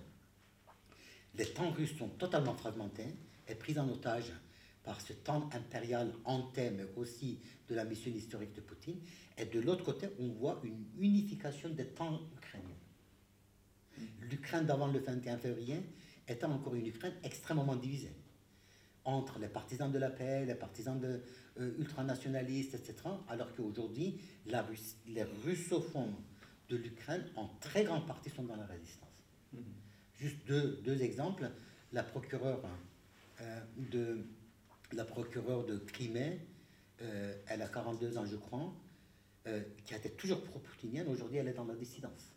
[1.35, 3.17] Les temps russes sont totalement fragmentés
[3.49, 4.33] et pris en otage
[4.85, 9.01] par ce temps impérial hanté, mais aussi de la mission historique de Poutine.
[9.39, 12.69] Et de l'autre côté, on voit une unification des temps ukrainiens.
[14.23, 15.81] L'Ukraine d'avant le 21 février
[16.29, 18.13] était encore une Ukraine extrêmement divisée
[19.05, 21.21] entre les partisans de la paix, les partisans de,
[21.61, 22.95] euh, ultranationalistes, etc.
[23.29, 26.15] Alors qu'aujourd'hui, les russophones
[26.69, 29.11] de l'Ukraine, en très grande partie, sont dans la résistance.
[29.55, 30.19] Mm-hmm.
[30.19, 31.51] Juste deux, deux, exemples.
[31.93, 32.63] La procureure,
[33.41, 34.25] euh, de,
[34.93, 36.41] la procureure de Crimée,
[37.03, 38.73] euh, elle a 42 ans, je crois,
[39.85, 42.31] qui était toujours pro-poutinienne, aujourd'hui elle est dans la dissidence.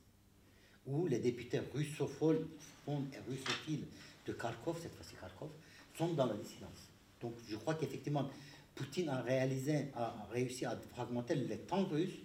[0.87, 2.47] Ou les députés russophones
[2.87, 3.85] et russophiles
[4.25, 5.51] de Kharkov, cette fois-ci Kharkov,
[5.97, 6.89] sont dans la dissidence.
[7.21, 8.29] Donc je crois qu'effectivement,
[8.73, 12.19] Poutine a, réalisé, a réussi à fragmenter les temps russes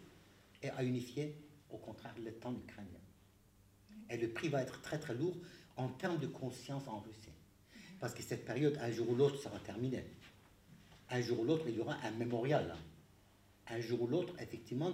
[0.62, 1.36] et à unifier,
[1.70, 2.90] au contraire, les temps ukrainiens.
[4.10, 5.36] Et le prix va être très très lourd
[5.76, 7.32] en termes de conscience en Russie.
[8.00, 10.04] Parce que cette période, un jour ou l'autre, sera terminée.
[11.10, 12.74] Un jour ou l'autre, il y aura un mémorial.
[13.68, 14.92] Un jour ou l'autre, effectivement,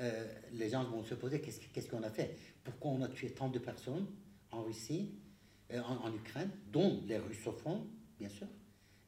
[0.00, 2.36] euh, les gens vont se poser qu'est-ce qu'on a fait?
[2.64, 4.06] Pourquoi on a tué tant de personnes
[4.50, 5.14] en Russie,
[5.72, 7.86] euh, en, Ukraine, dont les russophones,
[8.18, 8.46] bien sûr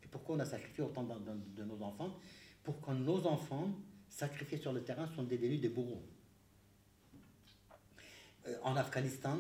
[0.03, 2.19] Et pourquoi on a sacrifié autant de, nos enfants
[2.63, 3.71] Pour que nos enfants,
[4.09, 6.03] sacrifiés sur le terrain, sont devenus des bourreaux.
[8.47, 9.39] Euh, en Afghanistan,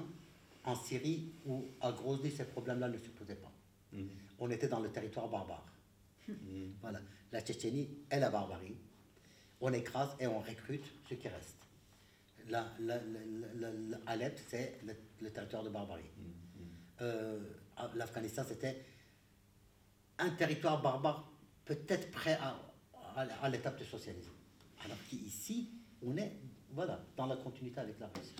[0.64, 3.52] en Syrie ou à Grozny, ces problèmes-là ne se posaient pas.
[3.92, 4.02] Mmh.
[4.38, 5.66] On était dans le territoire barbare.
[6.28, 6.32] Mmh.
[6.80, 7.00] Voilà.
[7.32, 8.76] La Tchétchénie est la barbarie
[9.60, 11.56] on écrase et on recrute ce qui reste.
[12.48, 12.66] La,
[14.06, 14.80] Alep, c'est
[15.20, 16.10] le, territoire de barbarie.
[16.16, 16.62] Mm.
[17.02, 17.40] Euh,
[17.94, 18.84] L'Afghanistan, c'était
[20.18, 21.30] un territoire barbare,
[21.64, 22.56] peut-être prêt à,
[23.16, 24.32] à, l'étape de socialisme.
[24.84, 25.70] Alors qu'ici,
[26.02, 26.32] on est
[26.70, 28.34] voilà, dans la continuité avec la Russie.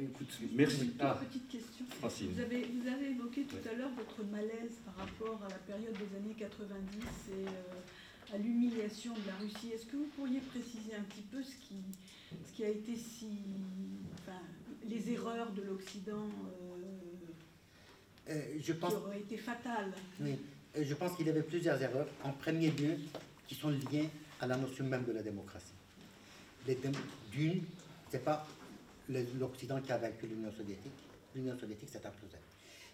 [0.00, 0.94] Écoute, merci.
[1.00, 1.20] Ah.
[1.20, 1.84] Petite question.
[2.00, 5.92] Vous, avez, vous avez évoqué tout à l'heure votre malaise par rapport à la période
[5.94, 7.02] des années 90
[7.32, 9.72] et euh, à l'humiliation de la Russie.
[9.74, 11.82] Est-ce que vous pourriez préciser un petit peu ce qui,
[12.46, 13.26] ce qui a été si.
[14.20, 14.40] Enfin,
[14.86, 20.38] les erreurs de l'Occident euh, euh, je pense, qui auraient été fatales Oui,
[20.78, 22.08] je pense qu'il y avait plusieurs erreurs.
[22.24, 22.96] En premier lieu,
[23.46, 24.10] qui sont liées
[24.40, 25.72] à la notion même de la démocratie.
[27.32, 27.62] D'une,
[28.10, 28.46] c'est pas
[29.08, 30.92] l'Occident qui a vaincu l'Union soviétique.
[31.34, 32.36] L'Union soviétique s'est imposée.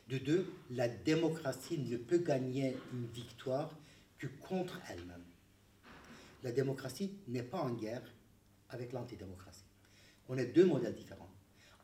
[0.08, 3.70] De deux, la démocratie ne peut gagner une victoire
[4.18, 5.24] que contre elle-même.
[6.44, 8.02] La démocratie n'est pas en guerre
[8.68, 9.64] avec l'antidémocratie.
[10.28, 11.23] On est deux modèles différents.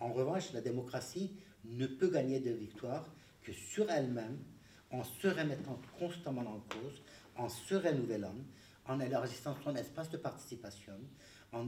[0.01, 3.05] En revanche, la démocratie ne peut gagner de victoire
[3.43, 4.39] que sur elle-même,
[4.90, 7.02] en se remettant constamment en cause,
[7.36, 8.35] en se renouvelant,
[8.86, 10.98] en élargissant son espace de participation,
[11.52, 11.66] en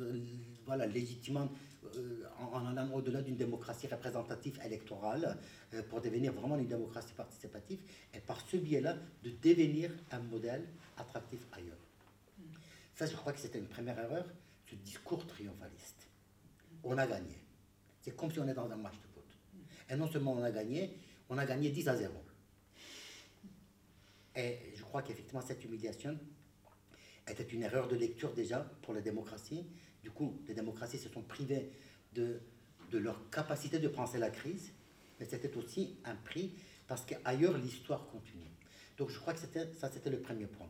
[0.00, 0.20] euh,
[0.66, 1.48] voilà, légitimement
[1.96, 5.38] euh, en, allant au-delà d'une démocratie représentative électorale
[5.74, 7.80] euh, pour devenir vraiment une démocratie participative
[8.14, 10.66] et par ce biais-là de devenir un modèle
[10.96, 11.78] attractif ailleurs.
[12.94, 14.26] Ça, je crois que c'était une première erreur,
[14.68, 16.08] ce discours triomphaliste.
[16.84, 17.49] On a gagné.
[18.00, 19.24] C'est comme si on est dans un match de foot.
[19.88, 20.96] Et non seulement on a gagné,
[21.28, 22.12] on a gagné 10 à 0.
[24.36, 26.18] Et je crois qu'effectivement, cette humiliation
[27.28, 29.66] était une erreur de lecture déjà pour les démocraties.
[30.02, 31.70] Du coup, les démocraties se sont privées
[32.14, 32.40] de,
[32.90, 34.72] de leur capacité de penser la crise,
[35.18, 36.54] mais c'était aussi un prix
[36.86, 38.50] parce qu'ailleurs, l'histoire continue.
[38.98, 40.68] Donc je crois que ça, c'était le premier point.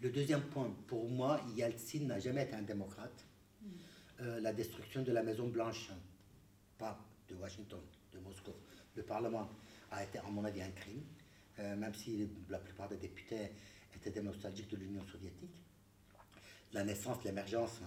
[0.00, 3.24] Le deuxième point, pour moi, Yeltsin n'a jamais été un démocrate.
[4.20, 5.90] Euh, la destruction de la Maison Blanche,
[6.78, 7.80] pas de Washington,
[8.12, 8.52] de Moscou,
[8.94, 9.50] le Parlement
[9.90, 11.02] a été, à mon avis, un crime,
[11.58, 13.50] euh, même si la plupart des députés
[13.94, 15.50] étaient des nostalgiques de l'Union soviétique.
[16.72, 17.80] La naissance, l'émergence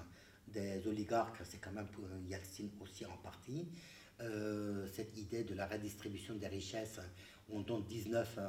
[0.48, 3.68] des oligarques, c'est quand même pour Yeltsin aussi en partie.
[4.20, 7.00] Euh, cette idée de la redistribution des richesses,
[7.50, 8.40] on donne 19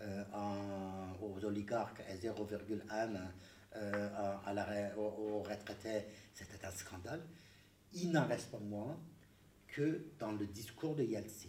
[0.00, 0.24] euh,
[1.20, 3.18] aux oligarques et 0,1
[3.76, 7.22] euh, à la, aux, retraités, c'était un scandale.
[7.92, 8.98] Il n'en reste pas moins
[9.68, 11.48] que dans le discours de Yeltsin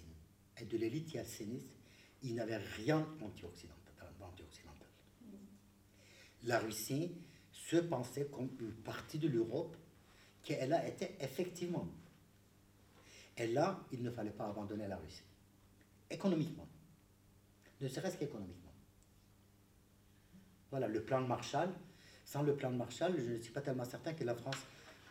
[0.59, 1.77] et de l'élite yeltsiniste,
[2.23, 3.85] il n'avait rien anti-occidental
[6.45, 7.11] la Russie
[7.51, 9.75] se pensait comme une partie de l'Europe
[10.43, 11.87] qu'elle a été effectivement.
[13.37, 15.23] Et là, il ne fallait pas abandonner la Russie.
[16.09, 16.67] Économiquement.
[17.81, 18.71] Ne serait-ce qu'économiquement.
[20.69, 21.69] Voilà, le plan Marshall.
[22.25, 24.57] Sans le plan de Marshall, je ne suis pas tellement certain que la France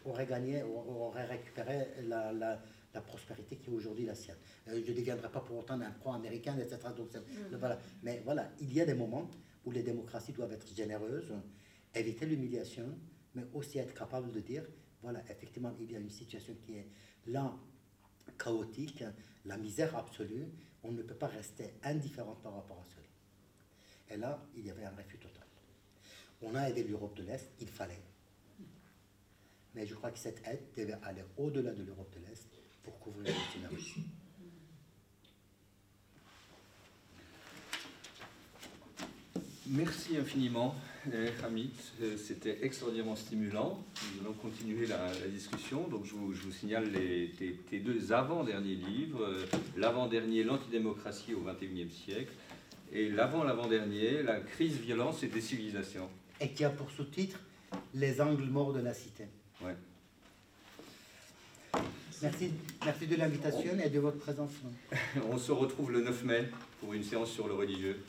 [0.05, 2.61] aurait gagné, aurait récupéré la, la,
[3.01, 4.37] prospérité qui est aujourd'hui la sienne.
[4.69, 6.79] Euh, je ne deviendrai pas pour autant un pro-américain, etc.
[6.97, 7.57] Donc, mm.
[7.57, 7.79] voilà.
[8.03, 9.29] Mais voilà, il y a des moments
[9.65, 11.33] où les démocraties doivent être généreuses,
[11.95, 12.97] éviter l'humiliation,
[13.35, 14.65] mais aussi être capable de dire,
[15.03, 16.89] voilà, effectivement, il y a une situation qui est
[17.27, 17.53] là,
[18.39, 19.05] chaotique,
[19.45, 20.47] la misère absolue,
[20.83, 23.07] on ne peut pas rester indifférent par rapport à cela.
[24.11, 25.34] Et là, il y avait un refus total.
[26.45, 28.03] On a aidé l'Europe de l'Est, il fallait.
[29.75, 32.47] Mais je crois que cette aide devait aller au-delà de l'Europe de l'Est
[32.83, 34.05] pour couvrir la Russie.
[39.67, 40.75] Merci infiniment,
[41.43, 41.71] Hamid.
[42.03, 43.83] Euh, c'était extraordinairement stimulant.
[44.15, 45.89] Nous allons continuer la, discussion.
[45.89, 47.33] Donc, je vous, signale les,
[47.71, 49.23] tes, deux avant-derniers livres.
[49.23, 49.47] Euh,
[49.79, 52.33] l'avant-dernier, L'antidémocratie au XXIe siècle.
[52.93, 56.11] Et l'avant-l'avant-dernier, La crise, violence et décivilisation.
[56.41, 57.41] Et qui a pour sous-titre
[57.95, 59.25] Les angles morts de la cité.
[59.63, 59.75] Ouais.
[62.23, 62.53] Merci,
[62.85, 64.53] merci de l'invitation et de votre présence.
[65.31, 66.49] On se retrouve le 9 mai
[66.81, 68.03] pour une séance sur le religieux.